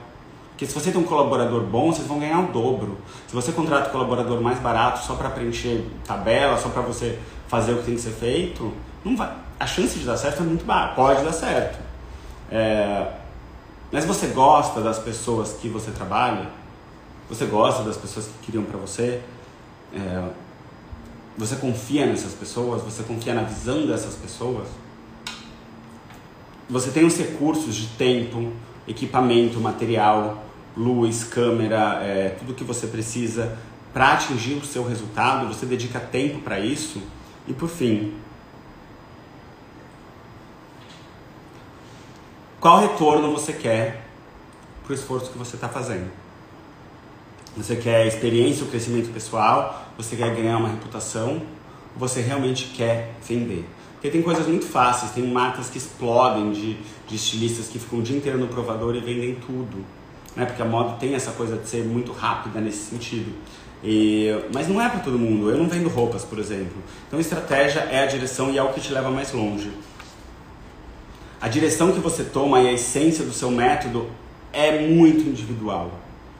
Porque 0.51 0.65
se 0.65 0.73
você 0.79 0.91
tem 0.91 1.01
um 1.01 1.05
colaborador 1.05 1.63
bom, 1.63 1.91
vocês 1.91 2.07
vão 2.07 2.19
ganhar 2.19 2.39
o 2.39 2.51
dobro. 2.51 2.99
Se 3.27 3.33
você 3.33 3.51
contrata 3.51 3.89
um 3.89 3.91
colaborador 3.91 4.39
mais 4.41 4.59
barato 4.59 5.03
só 5.03 5.15
para 5.15 5.31
preencher 5.31 5.83
tabela, 6.05 6.55
só 6.55 6.69
para 6.69 6.83
você 6.83 7.17
fazer 7.47 7.73
o 7.73 7.77
que 7.77 7.85
tem 7.85 7.95
que 7.95 8.01
ser 8.01 8.11
feito, 8.11 8.71
não 9.03 9.17
vai. 9.17 9.33
A 9.59 9.65
chance 9.65 9.97
de 9.97 10.05
dar 10.05 10.17
certo 10.17 10.43
é 10.43 10.45
muito 10.45 10.63
baixa. 10.63 10.93
Pode 10.93 11.23
dar 11.23 11.33
certo. 11.33 11.79
É... 12.51 13.07
Mas 13.91 14.05
você 14.05 14.27
gosta 14.27 14.81
das 14.81 14.99
pessoas 14.99 15.53
que 15.53 15.67
você 15.67 15.89
trabalha? 15.89 16.47
Você 17.27 17.45
gosta 17.45 17.81
das 17.81 17.97
pessoas 17.97 18.27
que 18.27 18.51
criam 18.51 18.63
para 18.63 18.77
você? 18.77 19.19
É... 19.93 20.23
Você 21.41 21.55
confia 21.55 22.05
nessas 22.05 22.33
pessoas? 22.33 22.83
Você 22.83 23.01
confia 23.01 23.33
na 23.33 23.41
visão 23.41 23.87
dessas 23.87 24.13
pessoas? 24.13 24.67
Você 26.69 26.91
tem 26.91 27.03
os 27.03 27.17
recursos 27.17 27.73
de 27.73 27.87
tempo, 27.87 28.53
equipamento, 28.87 29.59
material, 29.59 30.45
luz, 30.77 31.23
câmera, 31.23 31.99
é, 32.03 32.35
tudo 32.37 32.53
que 32.53 32.63
você 32.63 32.85
precisa 32.85 33.57
para 33.91 34.13
atingir 34.13 34.53
o 34.53 34.63
seu 34.63 34.87
resultado, 34.87 35.47
você 35.47 35.65
dedica 35.65 35.99
tempo 35.99 36.41
para 36.41 36.59
isso. 36.59 37.01
E 37.47 37.53
por 37.55 37.69
fim, 37.69 38.13
qual 42.59 42.81
retorno 42.81 43.31
você 43.31 43.51
quer 43.51 44.05
para 44.83 44.91
o 44.91 44.93
esforço 44.93 45.31
que 45.31 45.39
você 45.39 45.55
está 45.55 45.67
fazendo? 45.67 46.11
Você 47.57 47.75
quer 47.75 48.05
experiência, 48.05 48.63
o 48.63 48.69
crescimento 48.69 49.11
pessoal? 49.11 49.90
Você 50.01 50.15
quer 50.15 50.35
ganhar 50.35 50.57
uma 50.57 50.69
reputação? 50.69 51.41
Ou 51.93 51.99
você 51.99 52.21
realmente 52.21 52.65
quer 52.75 53.13
vender? 53.27 53.65
Porque 53.93 54.09
tem 54.09 54.21
coisas 54.21 54.47
muito 54.47 54.65
fáceis, 54.65 55.11
tem 55.11 55.27
marcas 55.27 55.69
que 55.69 55.77
explodem 55.77 56.51
de, 56.51 56.77
de 57.07 57.15
estilistas 57.15 57.67
que 57.67 57.77
ficam 57.77 57.99
o 57.99 58.01
dia 58.01 58.17
inteiro 58.17 58.39
no 58.39 58.47
provador 58.47 58.95
e 58.95 58.99
vendem 58.99 59.35
tudo 59.35 59.85
né? 60.35 60.45
Porque 60.45 60.61
a 60.61 60.65
moda 60.65 60.95
tem 60.99 61.13
essa 61.13 61.31
coisa 61.31 61.57
de 61.57 61.67
ser 61.67 61.83
muito 61.83 62.11
rápida 62.11 62.59
nesse 62.59 62.89
sentido. 62.89 63.31
E, 63.83 64.29
mas 64.53 64.67
não 64.67 64.81
é 64.81 64.87
para 64.87 64.99
todo 64.99 65.17
mundo. 65.17 65.49
Eu 65.49 65.57
não 65.57 65.67
vendo 65.67 65.89
roupas, 65.89 66.23
por 66.23 66.39
exemplo. 66.39 66.81
Então, 67.07 67.19
estratégia 67.19 67.81
é 67.81 68.03
a 68.03 68.05
direção 68.05 68.51
e 68.51 68.57
é 68.57 68.63
o 68.63 68.69
que 68.69 68.79
te 68.79 68.93
leva 68.93 69.09
mais 69.09 69.31
longe. 69.33 69.71
A 71.39 71.47
direção 71.47 71.91
que 71.91 71.99
você 71.99 72.23
toma 72.23 72.61
e 72.61 72.67
a 72.67 72.73
essência 72.73 73.25
do 73.25 73.33
seu 73.33 73.49
método 73.49 74.07
é 74.53 74.87
muito 74.87 75.27
individual. 75.27 75.91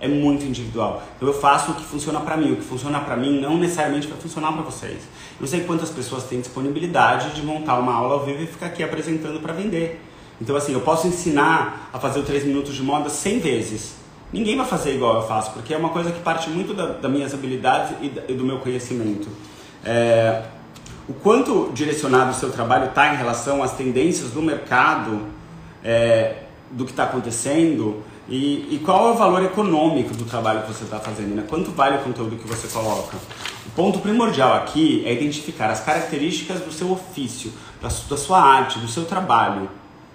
É 0.01 0.07
muito 0.07 0.43
individual. 0.43 1.03
Então 1.15 1.27
eu 1.27 1.33
faço 1.33 1.71
o 1.71 1.75
que 1.75 1.85
funciona 1.85 2.19
para 2.19 2.35
mim. 2.35 2.53
O 2.53 2.55
que 2.55 2.63
funciona 2.63 2.99
para 2.99 3.15
mim 3.15 3.39
não 3.39 3.55
necessariamente 3.57 4.07
vai 4.07 4.17
funcionar 4.17 4.51
para 4.51 4.63
vocês. 4.63 5.03
Eu 5.39 5.45
sei 5.45 5.61
quantas 5.61 5.91
pessoas 5.91 6.23
têm 6.23 6.41
disponibilidade 6.41 7.35
de 7.35 7.43
montar 7.43 7.77
uma 7.79 7.93
aula 7.93 8.15
ao 8.15 8.25
vivo 8.25 8.41
e 8.41 8.47
ficar 8.47 8.65
aqui 8.65 8.83
apresentando 8.83 9.39
para 9.39 9.53
vender. 9.53 10.01
Então, 10.41 10.55
assim, 10.55 10.73
eu 10.73 10.81
posso 10.81 11.07
ensinar 11.07 11.91
a 11.93 11.99
fazer 11.99 12.19
o 12.19 12.23
3 12.23 12.45
minutos 12.45 12.73
de 12.73 12.81
moda 12.81 13.09
100 13.09 13.39
vezes. 13.39 13.95
Ninguém 14.33 14.57
vai 14.57 14.65
fazer 14.65 14.95
igual 14.95 15.17
eu 15.17 15.27
faço, 15.27 15.51
porque 15.51 15.71
é 15.71 15.77
uma 15.77 15.89
coisa 15.89 16.11
que 16.11 16.19
parte 16.21 16.49
muito 16.49 16.73
da, 16.73 16.87
das 16.87 17.11
minhas 17.11 17.31
habilidades 17.31 17.95
e, 18.01 18.33
do 18.33 18.43
meu 18.43 18.57
conhecimento. 18.57 19.27
É, 19.85 20.41
o 21.07 21.13
quanto 21.13 21.69
direcionado 21.73 22.31
o 22.31 22.33
seu 22.33 22.49
trabalho 22.49 22.85
está 22.85 23.13
em 23.13 23.17
relação 23.17 23.61
às 23.61 23.73
tendências 23.73 24.31
do 24.31 24.41
mercado, 24.41 25.27
é, 25.83 26.43
do 26.71 26.85
que 26.85 26.91
está 26.91 27.03
acontecendo, 27.03 28.01
e, 28.29 28.75
e, 28.75 28.81
qual 28.83 29.09
é 29.09 29.11
o 29.11 29.15
valor 29.15 29.43
econômico 29.43 30.13
do 30.13 30.25
trabalho 30.25 30.61
que 30.61 30.73
você 30.73 30.83
está 30.83 30.99
fazendo, 30.99 31.35
né? 31.35 31.43
quanto 31.47 31.71
vale 31.71 31.97
o 31.97 31.99
conteúdo 31.99 32.35
que 32.35 32.47
você 32.47 32.67
coloca. 32.67 33.17
O 33.65 33.71
ponto 33.71 33.99
primordial 33.99 34.53
aqui 34.53 35.03
é 35.05 35.13
identificar 35.13 35.69
as 35.69 35.83
características 35.83 36.61
do 36.61 36.71
seu 36.71 36.91
ofício, 36.91 37.51
da, 37.81 37.87
da 37.87 38.17
sua 38.17 38.41
arte, 38.41 38.79
do 38.79 38.87
seu 38.87 39.05
trabalho. 39.05 39.69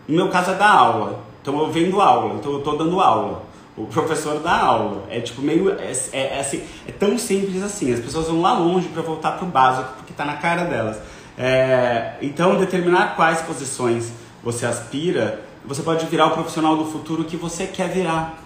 No 0.08 0.16
meu 0.16 0.28
caso 0.28 0.52
é 0.52 0.54
dar 0.54 0.70
aula. 0.70 1.20
Então 1.42 1.58
eu 1.58 1.70
vendo 1.70 2.00
aula, 2.00 2.34
então 2.34 2.52
eu 2.52 2.58
estou 2.58 2.76
dando 2.76 3.00
aula. 3.00 3.44
O 3.76 3.86
professor 3.86 4.40
dá 4.40 4.56
aula. 4.58 5.04
É 5.10 5.20
tipo 5.20 5.42
meio. 5.42 5.70
É, 5.70 5.92
é, 6.12 6.36
é, 6.36 6.40
assim, 6.40 6.62
é 6.88 6.92
tão 6.92 7.18
simples 7.18 7.62
assim. 7.62 7.92
As 7.92 8.00
pessoas 8.00 8.26
vão 8.26 8.40
lá 8.40 8.58
longe 8.58 8.88
para 8.88 9.02
voltar 9.02 9.32
para 9.32 9.46
o 9.46 9.50
básico, 9.50 9.92
porque 9.96 10.12
está 10.12 10.24
na 10.24 10.36
cara 10.36 10.64
delas. 10.64 10.98
É, 11.36 12.14
então, 12.22 12.56
determinar 12.56 13.14
quais 13.14 13.42
posições 13.42 14.10
você 14.42 14.64
aspira, 14.64 15.42
você 15.66 15.82
pode 15.82 16.06
virar 16.06 16.26
o 16.26 16.30
profissional 16.30 16.76
do 16.76 16.84
futuro 16.86 17.24
que 17.24 17.36
você 17.36 17.66
quer 17.66 17.88
virar. 17.88 18.42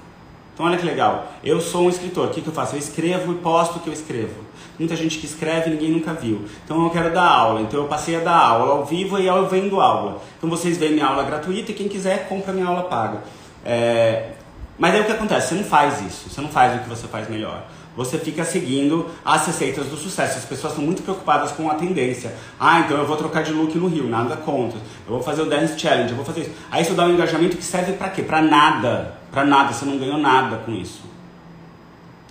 Então, 0.55 0.67
olha 0.67 0.77
que 0.77 0.85
legal. 0.85 1.33
Eu 1.43 1.61
sou 1.61 1.87
um 1.87 1.89
escritor. 1.89 2.29
O 2.29 2.31
que, 2.31 2.41
que 2.41 2.49
eu 2.49 2.53
faço? 2.53 2.75
Eu 2.75 2.79
escrevo 2.79 3.33
e 3.33 3.37
posto 3.37 3.77
o 3.77 3.81
que 3.81 3.89
eu 3.89 3.93
escrevo 3.93 4.51
muita 4.81 4.97
gente 4.97 5.19
que 5.19 5.27
escreve 5.27 5.69
ninguém 5.71 5.91
nunca 5.91 6.15
viu. 6.15 6.47
Então 6.65 6.83
eu 6.83 6.91
quero 6.91 7.13
dar 7.13 7.29
aula, 7.29 7.61
então 7.61 7.81
eu 7.81 7.87
passei 7.87 8.17
a 8.17 8.21
dar 8.21 8.37
aula 8.37 8.73
ao 8.73 8.85
vivo 8.85 9.19
e 9.19 9.27
eu 9.27 9.47
vendo 9.47 9.79
aula. 9.79 10.23
Então 10.39 10.49
vocês 10.49 10.79
veem 10.79 10.95
minha 10.95 11.07
aula 11.07 11.23
gratuita 11.23 11.71
e 11.71 11.75
quem 11.75 11.87
quiser 11.87 12.27
compra 12.29 12.53
minha 12.53 12.67
aula 12.67 12.85
paga. 12.85 13.19
É... 13.65 14.31
Mas 14.79 14.95
aí 14.95 15.03
o 15.03 15.05
que 15.05 15.13
acontece? 15.13 15.49
Você 15.49 15.55
não 15.57 15.65
faz 15.65 16.01
isso, 16.01 16.31
você 16.31 16.41
não 16.41 16.49
faz 16.49 16.75
o 16.81 16.83
que 16.83 16.89
você 16.89 17.07
faz 17.07 17.29
melhor. 17.29 17.63
Você 17.97 18.19
fica 18.19 18.45
seguindo 18.45 19.07
as 19.25 19.47
receitas 19.47 19.87
do 19.87 19.97
sucesso. 19.97 20.39
As 20.39 20.45
pessoas 20.45 20.73
estão 20.73 20.85
muito 20.85 21.03
preocupadas 21.03 21.51
com 21.53 21.69
a 21.69 21.75
tendência. 21.75 22.35
Ah, 22.59 22.81
então 22.81 22.97
eu 22.97 23.07
vou 23.07 23.17
trocar 23.17 23.43
de 23.43 23.53
look 23.53 23.77
no 23.77 23.89
Rio, 23.89 24.09
nada 24.09 24.37
contra. 24.37 24.79
Eu 25.07 25.15
vou 25.15 25.23
fazer 25.23 25.43
o 25.43 25.47
Dance 25.47 25.79
Challenge, 25.79 26.11
eu 26.11 26.17
vou 26.17 26.25
fazer 26.25 26.43
isso. 26.43 26.51
Aí 26.71 26.83
isso 26.83 26.95
dá 26.95 27.05
um 27.05 27.11
engajamento 27.11 27.57
que 27.57 27.65
serve 27.65 27.95
para 27.95 28.09
quê? 28.11 28.23
Para 28.23 28.41
nada. 28.41 29.19
Para 29.31 29.45
nada, 29.45 29.73
você 29.73 29.85
não 29.85 29.99
ganhou 29.99 30.19
nada 30.19 30.59
com 30.59 30.73
isso. 30.73 31.03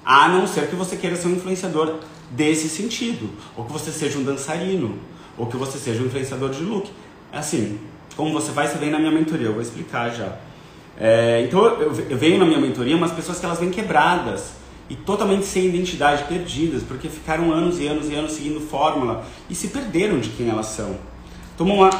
A 0.06 0.30
não 0.30 0.48
ser 0.48 0.68
que 0.68 0.76
você 0.76 0.96
queira 0.96 1.16
ser 1.16 1.28
um 1.28 1.34
influenciador 1.34 1.96
desse 2.32 2.70
sentido. 2.70 3.30
Ou 3.58 3.66
que 3.66 3.74
você 3.74 3.92
seja 3.92 4.18
um 4.18 4.24
dançarino, 4.24 4.98
ou 5.38 5.46
que 5.48 5.58
você 5.58 5.78
seja 5.78 6.02
um 6.02 6.06
influenciador 6.06 6.52
de 6.52 6.64
look. 6.64 6.90
Assim, 7.34 7.80
como 8.16 8.32
você 8.32 8.52
faz, 8.54 8.72
você 8.72 8.78
vem 8.78 8.90
na 8.90 8.98
minha 8.98 9.12
mentoria, 9.12 9.48
eu 9.48 9.54
vou 9.54 9.62
explicar 9.62 10.10
já. 10.10 10.38
É, 10.98 11.44
então 11.46 11.64
eu, 11.66 11.94
eu 12.10 12.18
venho 12.18 12.40
na 12.40 12.46
minha 12.46 12.60
mentoria 12.60 12.96
umas 12.96 13.12
pessoas 13.12 13.40
que 13.40 13.46
elas 13.46 13.60
vêm 13.60 13.70
quebradas 13.70 14.60
e 14.90 14.96
totalmente 14.96 15.46
sem 15.46 15.66
identidade, 15.68 16.24
perdidas, 16.24 16.82
porque 16.84 17.08
ficaram 17.08 17.52
anos 17.52 17.80
e 17.80 17.88
anos 17.88 18.10
e 18.10 18.16
anos 18.16 18.32
seguindo 18.32 18.60
fórmula 18.60 19.24
e 19.50 19.54
se 19.54 19.68
perderam 19.68 20.20
de 20.20 20.30
quem 20.30 20.50
elas 20.50 20.66
são. 20.68 20.98
Tomam 21.58 21.78
uma 21.78 21.92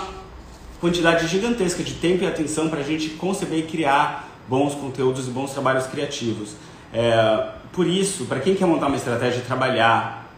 quantidade 0.82 1.28
gigantesca 1.28 1.84
de 1.84 1.94
tempo 1.94 2.24
e 2.24 2.28
atenção 2.28 2.70
para 2.70 2.80
a 2.80 2.84
gente 2.84 3.10
conceber 3.12 3.60
e 3.60 3.64
criar 3.64 4.30
bons 4.48 4.74
conteúdos 4.74 5.28
e 5.28 5.32
bons 5.32 5.52
trabalhos 5.52 5.86
criativos. 5.86 6.56
É, 6.92 7.50
por 7.72 7.86
isso, 7.86 8.26
para 8.26 8.40
quem 8.40 8.56
quer 8.56 8.66
montar 8.66 8.88
uma 8.88 8.96
estratégia 8.96 9.40
e 9.40 9.44
trabalhar 9.44 10.34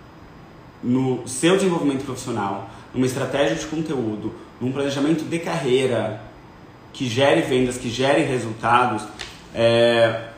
no 0.84 1.26
seu 1.28 1.56
desenvolvimento 1.56 2.04
profissional, 2.04 2.70
numa 2.94 3.06
estratégia 3.06 3.56
de 3.56 3.66
conteúdo, 3.68 4.34
num 4.60 4.72
planejamento 4.72 5.24
de 5.24 5.40
carreira 5.40 6.22
que 6.92 7.08
gere 7.08 7.42
vendas, 7.42 7.78
que 7.78 7.90
gere 7.90 8.24
resultados, 8.24 9.04
é, 9.56 10.31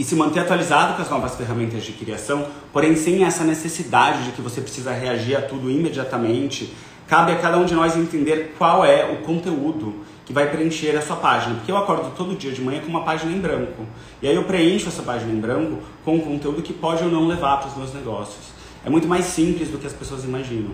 e 0.00 0.02
se 0.02 0.16
manter 0.16 0.40
atualizado 0.40 0.94
com 0.94 1.02
as 1.02 1.10
novas 1.10 1.34
ferramentas 1.34 1.84
de 1.84 1.92
criação, 1.92 2.46
porém 2.72 2.96
sem 2.96 3.22
essa 3.22 3.44
necessidade 3.44 4.24
de 4.24 4.32
que 4.32 4.40
você 4.40 4.62
precisa 4.62 4.94
reagir 4.94 5.36
a 5.36 5.42
tudo 5.42 5.70
imediatamente, 5.70 6.74
cabe 7.06 7.32
a 7.32 7.36
cada 7.36 7.58
um 7.58 7.66
de 7.66 7.74
nós 7.74 7.94
entender 7.94 8.54
qual 8.56 8.82
é 8.82 9.04
o 9.12 9.18
conteúdo 9.18 9.96
que 10.24 10.32
vai 10.32 10.48
preencher 10.48 10.96
a 10.96 11.02
sua 11.02 11.16
página. 11.16 11.56
Porque 11.56 11.70
eu 11.70 11.76
acordo 11.76 12.16
todo 12.16 12.34
dia 12.34 12.50
de 12.50 12.62
manhã 12.62 12.80
com 12.80 12.88
uma 12.88 13.04
página 13.04 13.30
em 13.30 13.38
branco. 13.38 13.84
E 14.22 14.28
aí 14.28 14.34
eu 14.34 14.44
preencho 14.44 14.88
essa 14.88 15.02
página 15.02 15.30
em 15.30 15.38
branco 15.38 15.82
com 16.02 16.14
um 16.14 16.20
conteúdo 16.20 16.62
que 16.62 16.72
pode 16.72 17.04
ou 17.04 17.10
não 17.10 17.28
levar 17.28 17.58
para 17.58 17.68
os 17.68 17.76
meus 17.76 17.92
negócios. 17.92 18.54
É 18.82 18.88
muito 18.88 19.06
mais 19.06 19.26
simples 19.26 19.68
do 19.68 19.76
que 19.76 19.86
as 19.86 19.92
pessoas 19.92 20.24
imaginam. 20.24 20.70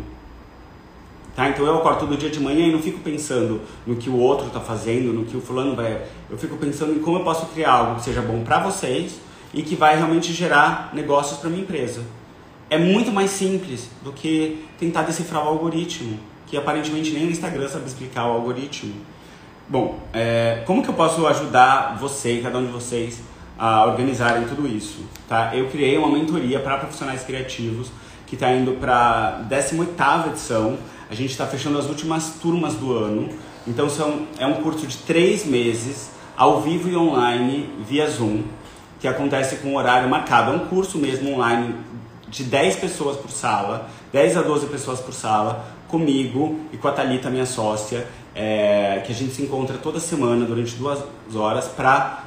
Tá? 1.36 1.50
Então 1.50 1.66
eu 1.66 1.76
acordo 1.76 2.00
todo 2.00 2.16
dia 2.16 2.30
de 2.30 2.40
manhã 2.40 2.66
e 2.66 2.72
não 2.72 2.80
fico 2.80 2.98
pensando 3.00 3.60
no 3.86 3.94
que 3.94 4.08
o 4.08 4.16
outro 4.16 4.46
está 4.46 4.58
fazendo, 4.58 5.12
no 5.12 5.26
que 5.26 5.36
o 5.36 5.40
fulano 5.40 5.76
vai. 5.76 6.00
Eu 6.30 6.38
fico 6.38 6.56
pensando 6.56 6.94
em 6.94 6.98
como 6.98 7.18
eu 7.18 7.24
posso 7.24 7.44
criar 7.46 7.72
algo 7.72 7.96
que 7.96 8.04
seja 8.04 8.22
bom 8.22 8.42
para 8.42 8.58
vocês 8.58 9.20
e 9.52 9.62
que 9.62 9.76
vai 9.76 9.96
realmente 9.96 10.32
gerar 10.32 10.90
negócios 10.94 11.38
para 11.38 11.50
minha 11.50 11.62
empresa. 11.62 12.02
É 12.70 12.78
muito 12.78 13.12
mais 13.12 13.30
simples 13.30 13.90
do 14.02 14.12
que 14.12 14.64
tentar 14.78 15.02
decifrar 15.02 15.44
o 15.44 15.48
algoritmo, 15.48 16.18
que 16.46 16.56
aparentemente 16.56 17.12
nem 17.12 17.26
o 17.26 17.30
Instagram 17.30 17.68
sabe 17.68 17.86
explicar 17.86 18.26
o 18.26 18.32
algoritmo. 18.32 18.94
Bom, 19.68 20.00
é, 20.14 20.62
como 20.66 20.82
que 20.82 20.88
eu 20.88 20.94
posso 20.94 21.26
ajudar 21.26 21.98
você, 22.00 22.40
cada 22.42 22.58
um 22.58 22.64
de 22.64 22.72
vocês, 22.72 23.20
a 23.58 23.84
organizarem 23.84 24.46
tudo 24.46 24.66
isso, 24.66 25.04
tá? 25.28 25.54
Eu 25.54 25.68
criei 25.68 25.96
uma 25.98 26.08
mentoria 26.08 26.60
para 26.60 26.78
profissionais 26.78 27.22
criativos 27.22 27.90
que 28.26 28.34
está 28.34 28.52
indo 28.52 28.72
para 28.72 29.44
18ª 29.48 30.28
edição. 30.28 30.76
A 31.08 31.14
gente 31.14 31.30
está 31.30 31.46
fechando 31.46 31.78
as 31.78 31.86
últimas 31.86 32.34
turmas 32.40 32.74
do 32.74 32.92
ano. 32.96 33.28
Então 33.66 33.88
são, 33.88 34.26
é 34.38 34.46
um 34.46 34.54
curso 34.62 34.86
de 34.86 34.96
três 34.98 35.44
meses, 35.44 36.10
ao 36.36 36.60
vivo 36.60 36.88
e 36.88 36.96
online, 36.96 37.68
via 37.88 38.08
Zoom, 38.08 38.42
que 39.00 39.06
acontece 39.06 39.56
com 39.56 39.76
horário 39.76 40.08
marcado. 40.08 40.52
É 40.52 40.54
um 40.54 40.66
curso 40.66 40.98
mesmo 40.98 41.34
online 41.34 41.74
de 42.28 42.44
10 42.44 42.76
pessoas 42.76 43.16
por 43.16 43.30
sala, 43.30 43.88
10 44.12 44.36
a 44.36 44.42
12 44.42 44.66
pessoas 44.66 45.00
por 45.00 45.14
sala, 45.14 45.64
comigo 45.88 46.60
e 46.72 46.76
com 46.76 46.88
a 46.88 46.92
Thalita, 46.92 47.30
minha 47.30 47.46
sócia, 47.46 48.06
é, 48.34 49.02
que 49.06 49.12
a 49.12 49.14
gente 49.14 49.32
se 49.32 49.42
encontra 49.42 49.78
toda 49.78 50.00
semana 50.00 50.44
durante 50.44 50.74
duas 50.74 51.02
horas 51.34 51.66
para 51.68 52.25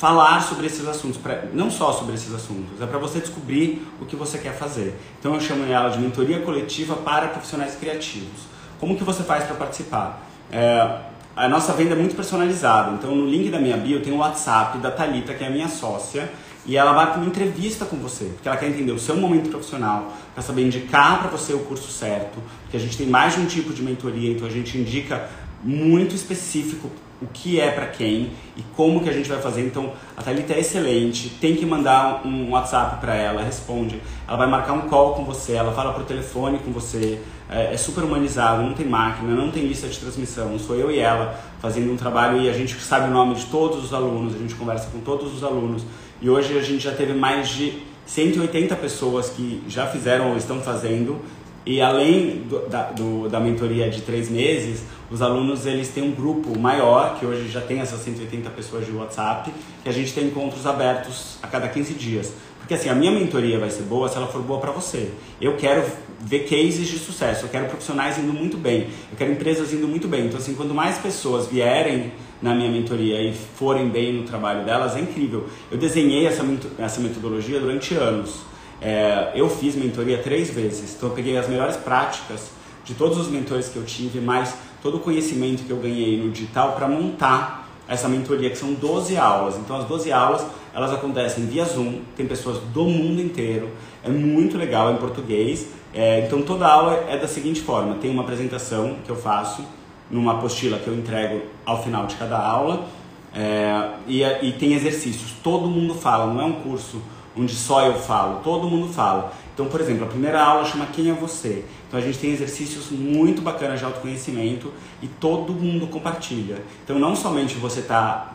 falar 0.00 0.40
sobre 0.40 0.66
esses 0.66 0.88
assuntos, 0.88 1.18
pra, 1.18 1.44
não 1.52 1.70
só 1.70 1.92
sobre 1.92 2.14
esses 2.14 2.32
assuntos, 2.32 2.80
é 2.80 2.86
para 2.86 2.98
você 2.98 3.20
descobrir 3.20 3.86
o 4.00 4.06
que 4.06 4.16
você 4.16 4.38
quer 4.38 4.54
fazer. 4.54 4.98
Então 5.18 5.34
eu 5.34 5.40
chamo 5.42 5.70
ela 5.70 5.90
de 5.90 5.98
mentoria 5.98 6.40
coletiva 6.40 6.96
para 6.96 7.28
profissionais 7.28 7.74
criativos. 7.74 8.48
Como 8.80 8.96
que 8.96 9.04
você 9.04 9.22
faz 9.22 9.44
para 9.44 9.56
participar? 9.56 10.26
É, 10.50 11.00
a 11.36 11.46
nossa 11.50 11.74
venda 11.74 11.92
é 11.92 11.96
muito 11.98 12.16
personalizada, 12.16 12.92
então 12.92 13.14
no 13.14 13.26
link 13.26 13.50
da 13.50 13.60
minha 13.60 13.76
bio 13.76 14.00
tem 14.00 14.10
o 14.10 14.16
WhatsApp 14.16 14.78
da 14.78 14.90
Talita, 14.90 15.34
que 15.34 15.44
é 15.44 15.48
a 15.48 15.50
minha 15.50 15.68
sócia, 15.68 16.32
e 16.64 16.78
ela 16.78 16.94
vai 16.94 17.10
para 17.10 17.16
uma 17.16 17.26
entrevista 17.26 17.84
com 17.84 17.96
você, 17.96 18.24
porque 18.24 18.48
ela 18.48 18.56
quer 18.56 18.70
entender 18.70 18.92
o 18.92 18.98
seu 18.98 19.16
momento 19.16 19.50
profissional, 19.50 20.14
para 20.32 20.42
saber 20.42 20.64
indicar 20.64 21.18
para 21.18 21.28
você 21.28 21.52
o 21.52 21.58
curso 21.58 21.92
certo, 21.92 22.38
porque 22.62 22.78
a 22.78 22.80
gente 22.80 22.96
tem 22.96 23.06
mais 23.06 23.34
de 23.34 23.40
um 23.40 23.44
tipo 23.44 23.70
de 23.74 23.82
mentoria, 23.82 24.32
então 24.32 24.48
a 24.48 24.50
gente 24.50 24.78
indica 24.78 25.28
muito 25.62 26.14
específico 26.14 26.90
o 27.22 27.26
que 27.26 27.60
é 27.60 27.70
para 27.70 27.86
quem 27.86 28.32
e 28.56 28.62
como 28.74 29.02
que 29.02 29.08
a 29.08 29.12
gente 29.12 29.28
vai 29.28 29.40
fazer. 29.40 29.66
Então, 29.66 29.92
a 30.16 30.22
Thalita 30.22 30.54
é 30.54 30.60
excelente, 30.60 31.28
tem 31.40 31.54
que 31.54 31.66
mandar 31.66 32.22
um 32.24 32.50
WhatsApp 32.50 33.00
para 33.00 33.14
ela, 33.14 33.42
responde. 33.42 34.00
Ela 34.26 34.36
vai 34.36 34.46
marcar 34.46 34.72
um 34.72 34.88
call 34.88 35.14
com 35.14 35.24
você, 35.24 35.52
ela 35.52 35.72
fala 35.72 35.92
por 35.92 36.04
telefone 36.04 36.58
com 36.58 36.72
você. 36.72 37.20
É, 37.48 37.74
é, 37.74 37.76
super 37.76 38.04
humanizado, 38.04 38.62
não 38.62 38.74
tem 38.74 38.86
máquina, 38.86 39.34
não 39.34 39.50
tem 39.50 39.66
lista 39.66 39.88
de 39.88 39.98
transmissão. 39.98 40.56
Sou 40.58 40.76
eu 40.76 40.90
e 40.90 41.00
ela 41.00 41.38
fazendo 41.60 41.92
um 41.92 41.96
trabalho 41.96 42.40
e 42.40 42.48
a 42.48 42.52
gente 42.52 42.74
sabe 42.76 43.08
o 43.08 43.10
nome 43.10 43.34
de 43.34 43.46
todos 43.46 43.84
os 43.84 43.92
alunos, 43.92 44.36
a 44.36 44.38
gente 44.38 44.54
conversa 44.54 44.88
com 44.90 45.00
todos 45.00 45.34
os 45.34 45.42
alunos. 45.42 45.84
E 46.22 46.30
hoje 46.30 46.56
a 46.56 46.62
gente 46.62 46.84
já 46.84 46.92
teve 46.92 47.12
mais 47.12 47.48
de 47.48 47.82
180 48.06 48.76
pessoas 48.76 49.30
que 49.30 49.62
já 49.68 49.86
fizeram 49.86 50.30
ou 50.30 50.36
estão 50.36 50.60
fazendo 50.60 51.20
e 51.64 51.80
além 51.80 52.44
do, 52.48 52.68
da, 52.68 52.90
do, 52.90 53.28
da 53.28 53.38
mentoria 53.38 53.90
de 53.90 54.00
três 54.00 54.30
meses, 54.30 54.82
os 55.10 55.20
alunos 55.20 55.66
eles 55.66 55.88
têm 55.88 56.02
um 56.02 56.12
grupo 56.12 56.58
maior, 56.58 57.18
que 57.18 57.26
hoje 57.26 57.48
já 57.48 57.60
tem 57.60 57.80
essas 57.80 58.00
180 58.00 58.48
pessoas 58.50 58.86
de 58.86 58.92
WhatsApp, 58.92 59.52
que 59.82 59.88
a 59.88 59.92
gente 59.92 60.12
tem 60.12 60.26
encontros 60.26 60.66
abertos 60.66 61.36
a 61.42 61.46
cada 61.46 61.68
15 61.68 61.94
dias. 61.94 62.32
Porque 62.58 62.74
assim, 62.74 62.88
a 62.88 62.94
minha 62.94 63.10
mentoria 63.10 63.58
vai 63.58 63.68
ser 63.68 63.82
boa 63.82 64.08
se 64.08 64.16
ela 64.16 64.28
for 64.28 64.42
boa 64.42 64.60
para 64.60 64.70
você. 64.70 65.10
Eu 65.40 65.56
quero 65.56 65.84
ver 66.20 66.40
cases 66.40 66.86
de 66.86 66.98
sucesso, 66.98 67.46
eu 67.46 67.48
quero 67.48 67.66
profissionais 67.66 68.18
indo 68.18 68.32
muito 68.32 68.56
bem, 68.56 68.88
eu 69.10 69.18
quero 69.18 69.32
empresas 69.32 69.72
indo 69.72 69.88
muito 69.88 70.06
bem. 70.06 70.26
Então 70.26 70.38
assim, 70.38 70.54
quanto 70.54 70.72
mais 70.72 70.96
pessoas 70.98 71.46
vierem 71.46 72.12
na 72.40 72.54
minha 72.54 72.70
mentoria 72.70 73.20
e 73.20 73.34
forem 73.34 73.88
bem 73.88 74.12
no 74.14 74.22
trabalho 74.22 74.64
delas, 74.64 74.96
é 74.96 75.00
incrível. 75.00 75.46
Eu 75.70 75.76
desenhei 75.76 76.26
essa, 76.26 76.44
essa 76.78 77.00
metodologia 77.00 77.60
durante 77.60 77.94
anos. 77.94 78.49
É, 78.80 79.32
eu 79.34 79.48
fiz 79.48 79.74
mentoria 79.74 80.18
três 80.18 80.50
vezes, 80.50 80.94
então 80.96 81.10
eu 81.10 81.14
peguei 81.14 81.36
as 81.36 81.48
melhores 81.48 81.76
práticas 81.76 82.50
de 82.84 82.94
todos 82.94 83.18
os 83.18 83.28
mentores 83.28 83.68
que 83.68 83.76
eu 83.76 83.84
tive, 83.84 84.20
mais 84.20 84.54
todo 84.82 84.96
o 84.96 85.00
conhecimento 85.00 85.62
que 85.64 85.70
eu 85.70 85.76
ganhei 85.76 86.16
no 86.16 86.30
digital 86.30 86.72
para 86.72 86.88
montar 86.88 87.68
essa 87.86 88.08
mentoria, 88.08 88.48
que 88.48 88.56
são 88.56 88.72
12 88.72 89.16
aulas. 89.16 89.56
Então 89.56 89.76
as 89.76 89.84
12 89.84 90.12
aulas, 90.12 90.46
elas 90.72 90.92
acontecem 90.92 91.44
via 91.46 91.64
Zoom, 91.64 92.00
tem 92.16 92.26
pessoas 92.26 92.58
do 92.72 92.84
mundo 92.84 93.20
inteiro, 93.20 93.68
é 94.02 94.08
muito 94.08 94.56
legal 94.56 94.90
é 94.90 94.92
em 94.92 94.96
português. 94.96 95.68
É, 95.92 96.24
então 96.24 96.40
toda 96.42 96.66
aula 96.66 97.04
é 97.08 97.18
da 97.18 97.26
seguinte 97.26 97.60
forma, 97.60 97.96
tem 97.96 98.10
uma 98.10 98.22
apresentação 98.22 98.96
que 99.04 99.10
eu 99.10 99.16
faço, 99.16 99.64
numa 100.10 100.32
apostila 100.32 100.78
que 100.78 100.88
eu 100.88 100.94
entrego 100.94 101.42
ao 101.66 101.82
final 101.82 102.06
de 102.06 102.14
cada 102.14 102.38
aula, 102.38 102.86
é, 103.34 103.90
e, 104.06 104.22
e 104.22 104.52
tem 104.52 104.72
exercícios. 104.72 105.34
Todo 105.42 105.68
mundo 105.68 105.94
fala, 105.94 106.32
não 106.32 106.40
é 106.40 106.44
um 106.44 106.54
curso 106.54 107.02
onde 107.36 107.54
só 107.54 107.82
eu 107.82 107.94
falo, 107.94 108.40
todo 108.42 108.68
mundo 108.68 108.92
fala. 108.92 109.32
Então, 109.54 109.66
por 109.66 109.80
exemplo, 109.80 110.04
a 110.04 110.08
primeira 110.08 110.42
aula 110.42 110.64
chama 110.64 110.86
Quem 110.86 111.10
é 111.10 111.12
Você? 111.12 111.64
Então 111.86 111.98
a 111.98 112.02
gente 112.02 112.18
tem 112.18 112.30
exercícios 112.30 112.90
muito 112.90 113.42
bacanas 113.42 113.78
de 113.78 113.84
autoconhecimento 113.84 114.72
e 115.02 115.06
todo 115.06 115.52
mundo 115.52 115.86
compartilha. 115.88 116.62
Então 116.84 116.98
não 116.98 117.14
somente 117.14 117.56
você 117.56 117.80
está 117.80 118.32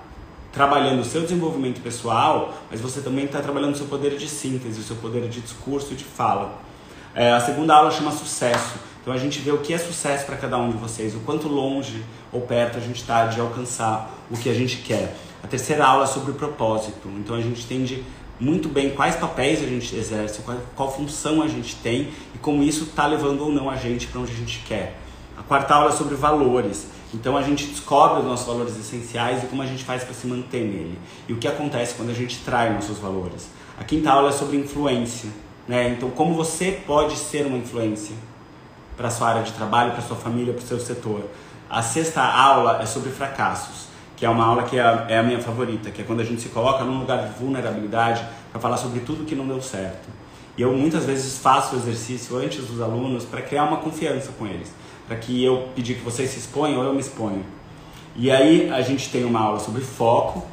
trabalhando 0.51 1.01
o 1.01 1.05
seu 1.05 1.21
desenvolvimento 1.21 1.81
pessoal, 1.81 2.53
mas 2.69 2.79
você 2.79 3.01
também 3.01 3.25
está 3.25 3.41
trabalhando 3.41 3.73
o 3.73 3.77
seu 3.77 3.87
poder 3.87 4.17
de 4.17 4.27
síntese, 4.27 4.79
o 4.79 4.83
seu 4.83 4.95
poder 4.97 5.27
de 5.27 5.41
discurso 5.41 5.93
e 5.93 5.95
de 5.95 6.03
fala. 6.03 6.59
É, 7.13 7.31
a 7.31 7.39
segunda 7.39 7.73
aula 7.73 7.91
chama 7.91 8.11
Sucesso. 8.11 8.75
Então 9.01 9.13
a 9.13 9.17
gente 9.17 9.39
vê 9.39 9.51
o 9.51 9.59
que 9.59 9.73
é 9.73 9.77
sucesso 9.77 10.25
para 10.25 10.35
cada 10.35 10.57
um 10.57 10.71
de 10.71 10.77
vocês, 10.77 11.15
o 11.15 11.19
quanto 11.19 11.47
longe 11.47 12.03
ou 12.31 12.41
perto 12.41 12.77
a 12.77 12.81
gente 12.81 13.01
está 13.01 13.27
de 13.27 13.39
alcançar 13.39 14.11
o 14.29 14.37
que 14.37 14.49
a 14.49 14.53
gente 14.53 14.77
quer. 14.77 15.15
A 15.43 15.47
terceira 15.47 15.85
aula 15.85 16.05
é 16.05 16.07
sobre 16.07 16.31
o 16.31 16.33
propósito. 16.33 17.07
Então 17.19 17.35
a 17.35 17.41
gente 17.41 17.63
entende 17.63 18.03
muito 18.39 18.67
bem 18.67 18.91
quais 18.91 19.15
papéis 19.15 19.63
a 19.63 19.65
gente 19.65 19.95
exerce, 19.95 20.41
qual, 20.41 20.57
qual 20.75 20.91
função 20.91 21.41
a 21.41 21.47
gente 21.47 21.75
tem 21.77 22.09
e 22.33 22.37
como 22.37 22.63
isso 22.63 22.83
está 22.85 23.07
levando 23.07 23.41
ou 23.41 23.51
não 23.51 23.69
a 23.69 23.75
gente 23.75 24.07
para 24.07 24.21
onde 24.21 24.31
a 24.31 24.35
gente 24.35 24.59
quer. 24.67 24.97
A 25.37 25.43
quarta 25.43 25.75
aula 25.75 25.89
é 25.89 25.95
sobre 25.95 26.15
valores. 26.15 26.87
Então 27.13 27.37
a 27.37 27.41
gente 27.41 27.65
descobre 27.67 28.19
os 28.19 28.25
nossos 28.25 28.45
valores 28.45 28.77
essenciais 28.77 29.43
e 29.43 29.47
como 29.47 29.61
a 29.61 29.65
gente 29.65 29.83
faz 29.83 30.03
para 30.03 30.13
se 30.13 30.27
manter 30.27 30.61
nele. 30.61 30.99
E 31.29 31.33
o 31.33 31.37
que 31.37 31.47
acontece 31.47 31.95
quando 31.95 32.09
a 32.09 32.13
gente 32.13 32.39
trai 32.39 32.73
nossos 32.73 32.97
valores. 32.97 33.47
A 33.79 33.83
quinta 33.83 34.11
aula 34.11 34.29
é 34.29 34.33
sobre 34.33 34.57
influência. 34.57 35.29
Né? 35.67 35.89
Então 35.89 36.09
como 36.09 36.33
você 36.33 36.83
pode 36.85 37.15
ser 37.15 37.45
uma 37.45 37.57
influência 37.57 38.15
para 38.97 39.09
sua 39.09 39.29
área 39.29 39.43
de 39.43 39.53
trabalho, 39.53 39.91
para 39.91 40.01
sua 40.01 40.15
família, 40.17 40.53
para 40.53 40.63
o 40.63 40.67
seu 40.67 40.79
setor. 40.79 41.29
A 41.69 41.81
sexta 41.81 42.21
aula 42.21 42.81
é 42.81 42.85
sobre 42.85 43.11
fracassos 43.11 43.94
que 44.25 44.27
é 44.27 44.31
uma 44.31 44.43
aula 44.43 44.63
que 44.63 44.75
é 44.75 44.81
a, 44.81 45.05
é 45.07 45.19
a, 45.19 45.23
minha 45.23 45.39
favorita, 45.39 45.91
que 45.91 46.01
é 46.01 46.03
quando 46.03 46.21
a 46.21 46.23
gente 46.23 46.41
se 46.41 46.49
coloca 46.49 46.83
num 46.83 46.97
lugar 46.97 47.27
de 47.27 47.37
vulnerabilidade 47.37 48.25
para 48.51 48.59
falar 48.59 48.75
sobre 48.77 49.01
tudo 49.01 49.23
que 49.23 49.35
não 49.35 49.47
deu 49.47 49.61
certo. 49.61 50.09
E 50.57 50.63
eu 50.63 50.73
muitas 50.73 51.05
vezes 51.05 51.37
faço 51.37 51.75
o 51.75 51.77
exercício 51.77 52.35
antes 52.37 52.65
dos 52.65 52.81
alunos 52.81 53.23
para 53.23 53.43
criar 53.43 53.65
uma 53.65 53.77
confiança 53.77 54.31
com 54.31 54.47
eles, 54.47 54.73
para 55.07 55.15
que 55.15 55.43
eu 55.43 55.69
pedir 55.75 55.97
que 55.97 56.01
vocês 56.01 56.31
se 56.31 56.39
exponham 56.39 56.79
ou 56.79 56.85
eu 56.85 56.93
me 56.95 57.01
exponho. 57.01 57.45
E 58.15 58.31
aí 58.31 58.67
a 58.71 58.81
gente 58.81 59.11
tem 59.11 59.23
uma 59.23 59.39
aula 59.41 59.59
sobre 59.59 59.81
foco, 59.81 60.43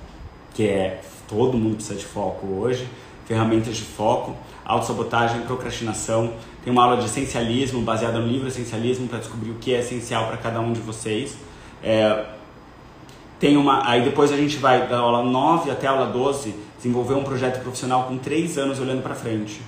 que 0.53 0.69
é 0.69 1.01
todo 1.27 1.57
mundo 1.57 1.77
precisa 1.77 1.99
de 1.99 2.05
foco 2.05 2.47
hoje, 2.47 2.87
ferramentas 3.25 3.75
de 3.75 3.85
foco, 3.85 4.37
autossabotagem, 4.67 5.41
procrastinação. 5.47 6.35
Tem 6.63 6.71
uma 6.71 6.85
aula 6.85 6.99
de 6.99 7.07
essencialismo 7.07 7.81
baseada 7.81 8.19
no 8.19 8.27
livro 8.27 8.49
Essencialismo 8.49 9.09
para 9.09 9.21
descobrir 9.21 9.51
o 9.51 9.55
que 9.55 9.75
é 9.75 9.81
essencial 9.81 10.27
para 10.27 10.37
cada 10.37 10.61
um 10.61 10.75
de 10.75 10.81
vocês. 10.81 11.39
É, 11.83 12.42
tem 13.43 13.57
uma, 13.57 13.85
aí 13.85 14.05
depois 14.05 14.31
a 14.31 14.37
gente 14.37 14.57
vai 14.59 14.87
da 14.87 14.99
aula 14.99 15.21
9 15.25 15.69
até 15.69 15.89
a 15.89 15.91
aula 15.91 16.07
12 16.07 16.55
desenvolver 16.77 17.15
um 17.15 17.25
projeto 17.25 17.61
profissional 17.61 18.05
com 18.05 18.17
3 18.17 18.57
anos 18.57 18.79
olhando 18.79 19.03
para 19.03 19.17
frente, 19.17 19.61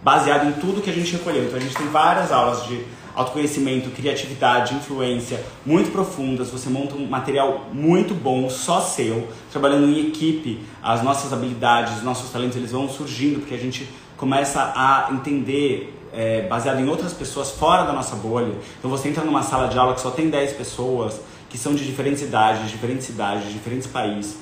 baseado 0.00 0.48
em 0.48 0.52
tudo 0.52 0.80
que 0.80 0.88
a 0.88 0.92
gente 0.92 1.10
recolheu. 1.10 1.42
Então 1.42 1.56
a 1.56 1.60
gente 1.60 1.74
tem 1.74 1.88
várias 1.88 2.30
aulas 2.30 2.64
de 2.68 2.84
autoconhecimento, 3.16 3.90
criatividade, 3.90 4.76
influência 4.76 5.44
muito 5.64 5.90
profundas. 5.90 6.50
Você 6.50 6.70
monta 6.70 6.94
um 6.94 7.04
material 7.04 7.66
muito 7.72 8.14
bom, 8.14 8.48
só 8.48 8.80
seu, 8.80 9.26
trabalhando 9.50 9.88
em 9.88 10.06
equipe. 10.06 10.60
As 10.80 11.02
nossas 11.02 11.32
habilidades, 11.32 11.96
os 11.96 12.04
nossos 12.04 12.30
talentos, 12.30 12.56
eles 12.56 12.70
vão 12.70 12.88
surgindo 12.88 13.40
porque 13.40 13.54
a 13.54 13.58
gente 13.58 13.88
começa 14.16 14.72
a 14.76 15.08
entender 15.10 15.92
é, 16.12 16.42
baseado 16.42 16.78
em 16.78 16.88
outras 16.88 17.12
pessoas 17.12 17.50
fora 17.50 17.82
da 17.82 17.92
nossa 17.92 18.14
bolha. 18.14 18.54
Então 18.78 18.88
você 18.88 19.08
entra 19.08 19.24
numa 19.24 19.42
sala 19.42 19.66
de 19.66 19.76
aula 19.76 19.94
que 19.94 20.00
só 20.00 20.12
tem 20.12 20.30
10 20.30 20.52
pessoas 20.52 21.20
que 21.48 21.58
são 21.58 21.74
de 21.74 21.84
diferentes 21.84 22.22
idades, 22.22 22.70
diferentes 22.70 23.06
cidades, 23.06 23.52
diferentes 23.52 23.86
países. 23.86 24.38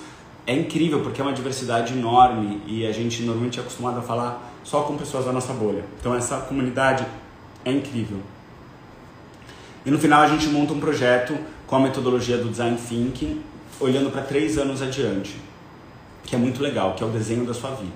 É 0.46 0.54
incrível 0.54 1.00
porque 1.00 1.20
é 1.20 1.24
uma 1.24 1.32
diversidade 1.32 1.94
enorme 1.94 2.62
e 2.66 2.86
a 2.86 2.92
gente 2.92 3.22
normalmente 3.22 3.58
é 3.58 3.62
acostumado 3.62 3.98
a 3.98 4.02
falar 4.02 4.52
só 4.62 4.82
com 4.82 4.96
pessoas 4.96 5.24
da 5.24 5.32
nossa 5.32 5.52
bolha. 5.52 5.84
Então 6.00 6.14
essa 6.14 6.38
comunidade 6.38 7.06
é 7.64 7.72
incrível. 7.72 8.18
E 9.86 9.90
no 9.90 9.98
final 9.98 10.22
a 10.22 10.28
gente 10.28 10.48
monta 10.48 10.72
um 10.72 10.80
projeto 10.80 11.36
com 11.66 11.76
a 11.76 11.80
metodologia 11.80 12.38
do 12.38 12.48
Design 12.48 12.76
Thinking, 12.76 13.42
olhando 13.80 14.10
para 14.10 14.22
três 14.22 14.56
anos 14.56 14.80
adiante, 14.80 15.36
que 16.24 16.34
é 16.34 16.38
muito 16.38 16.62
legal, 16.62 16.94
que 16.94 17.02
é 17.02 17.06
o 17.06 17.10
desenho 17.10 17.44
da 17.44 17.52
sua 17.52 17.70
vida. 17.70 17.92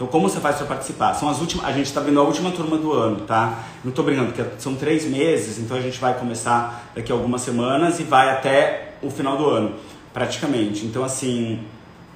Então, 0.00 0.08
como 0.08 0.30
você 0.30 0.40
faz 0.40 0.56
para 0.56 0.64
participar? 0.64 1.12
São 1.12 1.28
as 1.28 1.42
últimas, 1.42 1.66
a 1.66 1.72
gente 1.72 1.84
está 1.84 2.00
vendo 2.00 2.18
a 2.18 2.22
última 2.22 2.50
turma 2.50 2.78
do 2.78 2.90
ano, 2.90 3.26
tá? 3.26 3.64
Não 3.84 3.90
estou 3.90 4.02
brincando, 4.02 4.32
porque 4.32 4.58
são 4.58 4.74
três 4.74 5.04
meses, 5.04 5.58
então 5.58 5.76
a 5.76 5.80
gente 5.82 6.00
vai 6.00 6.18
começar 6.18 6.90
daqui 6.94 7.12
a 7.12 7.14
algumas 7.14 7.42
semanas 7.42 8.00
e 8.00 8.04
vai 8.04 8.30
até 8.30 8.94
o 9.02 9.10
final 9.10 9.36
do 9.36 9.46
ano, 9.46 9.74
praticamente. 10.10 10.86
Então, 10.86 11.04
assim, 11.04 11.60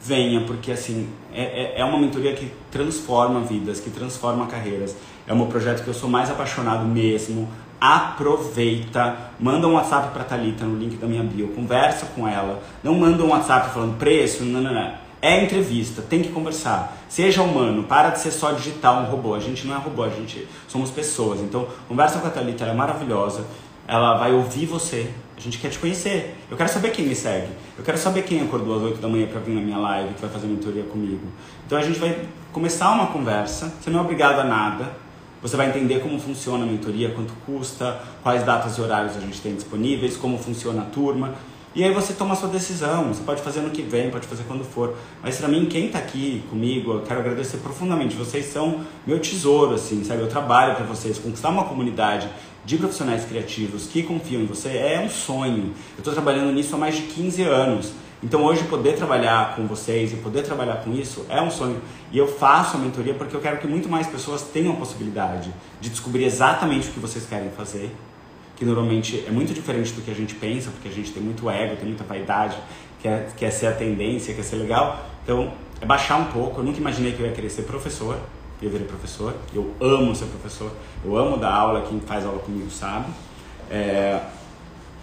venha, 0.00 0.40
porque 0.46 0.72
assim, 0.72 1.10
é, 1.30 1.42
é, 1.42 1.80
é 1.80 1.84
uma 1.84 1.98
mentoria 1.98 2.32
que 2.32 2.50
transforma 2.70 3.40
vidas, 3.40 3.80
que 3.80 3.90
transforma 3.90 4.46
carreiras. 4.46 4.96
É 5.26 5.34
um 5.34 5.46
projeto 5.46 5.84
que 5.84 5.88
eu 5.88 5.94
sou 5.94 6.08
mais 6.08 6.30
apaixonado 6.30 6.86
mesmo. 6.86 7.46
Aproveita, 7.78 9.14
manda 9.38 9.68
um 9.68 9.74
WhatsApp 9.74 10.08
para 10.14 10.24
Talita 10.24 10.64
no 10.64 10.78
link 10.78 10.96
da 10.96 11.06
minha 11.06 11.22
bio, 11.22 11.48
conversa 11.48 12.06
com 12.16 12.26
ela. 12.26 12.62
Não 12.82 12.94
manda 12.94 13.22
um 13.22 13.28
WhatsApp 13.28 13.74
falando 13.74 13.98
preço, 13.98 14.42
não, 14.42 14.62
não, 14.62 14.72
não 14.72 15.03
É 15.24 15.42
entrevista, 15.42 16.02
tem 16.02 16.20
que 16.20 16.28
conversar. 16.28 16.98
Seja 17.08 17.40
humano, 17.40 17.84
para 17.84 18.10
de 18.10 18.20
ser 18.20 18.30
só 18.30 18.52
digital, 18.52 19.04
um 19.04 19.04
robô. 19.06 19.32
A 19.34 19.40
gente 19.40 19.66
não 19.66 19.74
é 19.74 19.78
robô, 19.78 20.02
a 20.02 20.10
gente 20.10 20.46
somos 20.68 20.90
pessoas. 20.90 21.40
Então, 21.40 21.66
conversa 21.88 22.18
com 22.18 22.26
a 22.26 22.30
Thalita, 22.30 22.64
ela 22.64 22.74
é 22.74 22.76
maravilhosa. 22.76 23.46
Ela 23.88 24.18
vai 24.18 24.34
ouvir 24.34 24.66
você. 24.66 25.10
A 25.34 25.40
gente 25.40 25.56
quer 25.56 25.70
te 25.70 25.78
conhecer. 25.78 26.36
Eu 26.50 26.58
quero 26.58 26.68
saber 26.68 26.90
quem 26.90 27.06
me 27.06 27.14
segue. 27.14 27.48
Eu 27.78 27.82
quero 27.82 27.96
saber 27.96 28.24
quem 28.24 28.42
acordou 28.42 28.76
às 28.76 28.82
8 28.82 29.00
da 29.00 29.08
manhã 29.08 29.26
para 29.26 29.40
vir 29.40 29.54
na 29.54 29.62
minha 29.62 29.78
live, 29.78 30.12
que 30.12 30.20
vai 30.20 30.28
fazer 30.28 30.46
mentoria 30.46 30.82
comigo. 30.82 31.26
Então 31.64 31.78
a 31.78 31.82
gente 31.82 31.98
vai 31.98 32.18
começar 32.52 32.92
uma 32.92 33.06
conversa. 33.06 33.72
Você 33.80 33.88
não 33.88 34.00
é 34.00 34.02
obrigado 34.02 34.40
a 34.40 34.44
nada. 34.44 34.92
Você 35.40 35.56
vai 35.56 35.70
entender 35.70 36.00
como 36.00 36.20
funciona 36.20 36.64
a 36.64 36.66
mentoria, 36.66 37.08
quanto 37.12 37.32
custa, 37.46 37.98
quais 38.22 38.44
datas 38.44 38.76
e 38.76 38.80
horários 38.82 39.16
a 39.16 39.20
gente 39.20 39.40
tem 39.40 39.54
disponíveis, 39.54 40.18
como 40.18 40.36
funciona 40.36 40.82
a 40.82 40.84
turma. 40.84 41.32
E 41.74 41.82
aí 41.82 41.92
você 41.92 42.12
toma 42.12 42.34
a 42.34 42.36
sua 42.36 42.48
decisão. 42.48 43.08
Você 43.08 43.22
pode 43.24 43.42
fazer 43.42 43.60
no 43.60 43.70
que 43.70 43.82
vem, 43.82 44.08
pode 44.08 44.28
fazer 44.28 44.44
quando 44.44 44.64
for. 44.64 44.94
Mas 45.20 45.38
para 45.38 45.48
mim, 45.48 45.66
quem 45.66 45.86
está 45.86 45.98
aqui 45.98 46.44
comigo, 46.48 46.92
eu 46.92 47.02
quero 47.02 47.18
agradecer 47.18 47.56
profundamente. 47.56 48.14
Vocês 48.14 48.46
são 48.46 48.84
meu 49.04 49.18
tesouro, 49.18 49.74
assim, 49.74 50.04
sabe? 50.04 50.22
Eu 50.22 50.28
trabalho 50.28 50.76
para 50.76 50.84
vocês. 50.84 51.18
Conquistar 51.18 51.48
uma 51.48 51.64
comunidade 51.64 52.30
de 52.64 52.76
profissionais 52.76 53.24
criativos 53.24 53.88
que 53.88 54.04
confiam 54.04 54.42
em 54.42 54.46
você 54.46 54.68
é 54.68 55.02
um 55.04 55.10
sonho. 55.10 55.74
Eu 55.96 55.98
estou 55.98 56.12
trabalhando 56.12 56.52
nisso 56.52 56.76
há 56.76 56.78
mais 56.78 56.94
de 56.94 57.02
15 57.02 57.42
anos. 57.42 57.92
Então 58.22 58.44
hoje 58.44 58.62
poder 58.64 58.94
trabalhar 58.94 59.56
com 59.56 59.66
vocês 59.66 60.12
e 60.12 60.16
poder 60.16 60.42
trabalhar 60.42 60.76
com 60.76 60.92
isso 60.92 61.26
é 61.28 61.42
um 61.42 61.50
sonho. 61.50 61.82
E 62.12 62.16
eu 62.16 62.28
faço 62.28 62.76
a 62.76 62.80
mentoria 62.80 63.14
porque 63.14 63.34
eu 63.34 63.40
quero 63.40 63.58
que 63.58 63.66
muito 63.66 63.88
mais 63.88 64.06
pessoas 64.06 64.42
tenham 64.42 64.72
a 64.74 64.76
possibilidade 64.76 65.52
de 65.80 65.90
descobrir 65.90 66.24
exatamente 66.24 66.88
o 66.88 66.92
que 66.92 67.00
vocês 67.00 67.26
querem 67.26 67.50
fazer 67.50 67.90
que 68.56 68.64
normalmente 68.64 69.24
é 69.26 69.30
muito 69.30 69.52
diferente 69.52 69.92
do 69.92 70.02
que 70.02 70.10
a 70.10 70.14
gente 70.14 70.34
pensa, 70.34 70.70
porque 70.70 70.88
a 70.88 70.92
gente 70.92 71.12
tem 71.12 71.22
muito 71.22 71.48
ego, 71.50 71.76
tem 71.76 71.86
muita 71.86 72.04
vaidade, 72.04 72.56
quer, 73.02 73.32
quer 73.36 73.50
ser 73.50 73.66
a 73.66 73.72
tendência, 73.72 74.32
quer 74.34 74.42
ser 74.42 74.56
legal. 74.56 75.04
Então, 75.22 75.52
é 75.80 75.86
baixar 75.86 76.16
um 76.16 76.26
pouco. 76.26 76.60
Eu 76.60 76.64
nunca 76.64 76.78
imaginei 76.78 77.12
que 77.12 77.20
eu 77.20 77.26
ia 77.26 77.32
querer 77.32 77.50
ser 77.50 77.62
professor, 77.62 78.18
eu 78.62 78.70
virei 78.70 78.86
professor. 78.86 79.34
Eu 79.52 79.74
amo 79.80 80.14
ser 80.14 80.26
professor, 80.26 80.70
eu 81.04 81.16
amo 81.16 81.36
dar 81.36 81.52
aula, 81.52 81.82
quem 81.82 82.00
faz 82.00 82.24
aula 82.24 82.38
comigo 82.38 82.70
sabe. 82.70 83.06
É... 83.70 84.20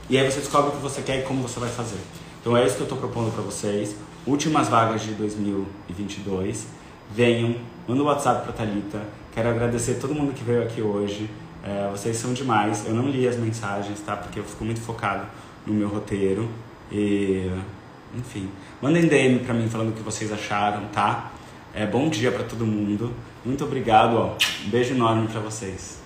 E 0.09 0.17
aí 0.17 0.29
você 0.29 0.39
descobre 0.39 0.69
o 0.69 0.71
que 0.73 0.81
você 0.81 1.01
quer 1.01 1.19
e 1.19 1.21
como 1.23 1.41
você 1.41 1.59
vai 1.59 1.69
fazer. 1.69 1.99
Então 2.39 2.55
é 2.57 2.65
isso 2.65 2.75
que 2.75 2.81
eu 2.81 2.85
estou 2.85 2.97
propondo 2.97 3.31
para 3.31 3.43
vocês. 3.43 3.95
Últimas 4.25 4.67
vagas 4.67 5.01
de 5.01 5.13
2022. 5.13 6.67
Venham, 7.13 7.55
manda 7.87 8.01
o 8.01 8.05
um 8.05 8.07
WhatsApp 8.07 8.43
para 8.43 8.53
Talita. 8.53 9.01
Quero 9.33 9.49
agradecer 9.49 9.95
todo 9.95 10.13
mundo 10.13 10.33
que 10.33 10.43
veio 10.43 10.63
aqui 10.63 10.81
hoje. 10.81 11.29
É, 11.63 11.89
vocês 11.91 12.17
são 12.17 12.33
demais. 12.33 12.85
Eu 12.85 12.93
não 12.93 13.07
li 13.07 13.27
as 13.27 13.37
mensagens, 13.37 13.99
tá? 14.01 14.15
Porque 14.15 14.39
eu 14.39 14.43
fico 14.43 14.63
muito 14.63 14.81
focado 14.81 15.25
no 15.65 15.73
meu 15.73 15.87
roteiro. 15.87 16.49
E, 16.91 17.49
enfim, 18.15 18.49
mandem 18.81 19.07
DM 19.07 19.39
pra 19.39 19.53
mim 19.53 19.69
falando 19.69 19.89
o 19.89 19.93
que 19.93 20.01
vocês 20.01 20.31
acharam, 20.31 20.85
tá? 20.87 21.31
É, 21.73 21.85
bom 21.85 22.09
dia 22.09 22.31
para 22.31 22.43
todo 22.43 22.65
mundo. 22.65 23.13
Muito 23.45 23.63
obrigado, 23.63 24.15
ó. 24.15 24.35
Um 24.65 24.69
beijo 24.69 24.93
enorme 24.93 25.27
para 25.27 25.39
vocês. 25.39 26.00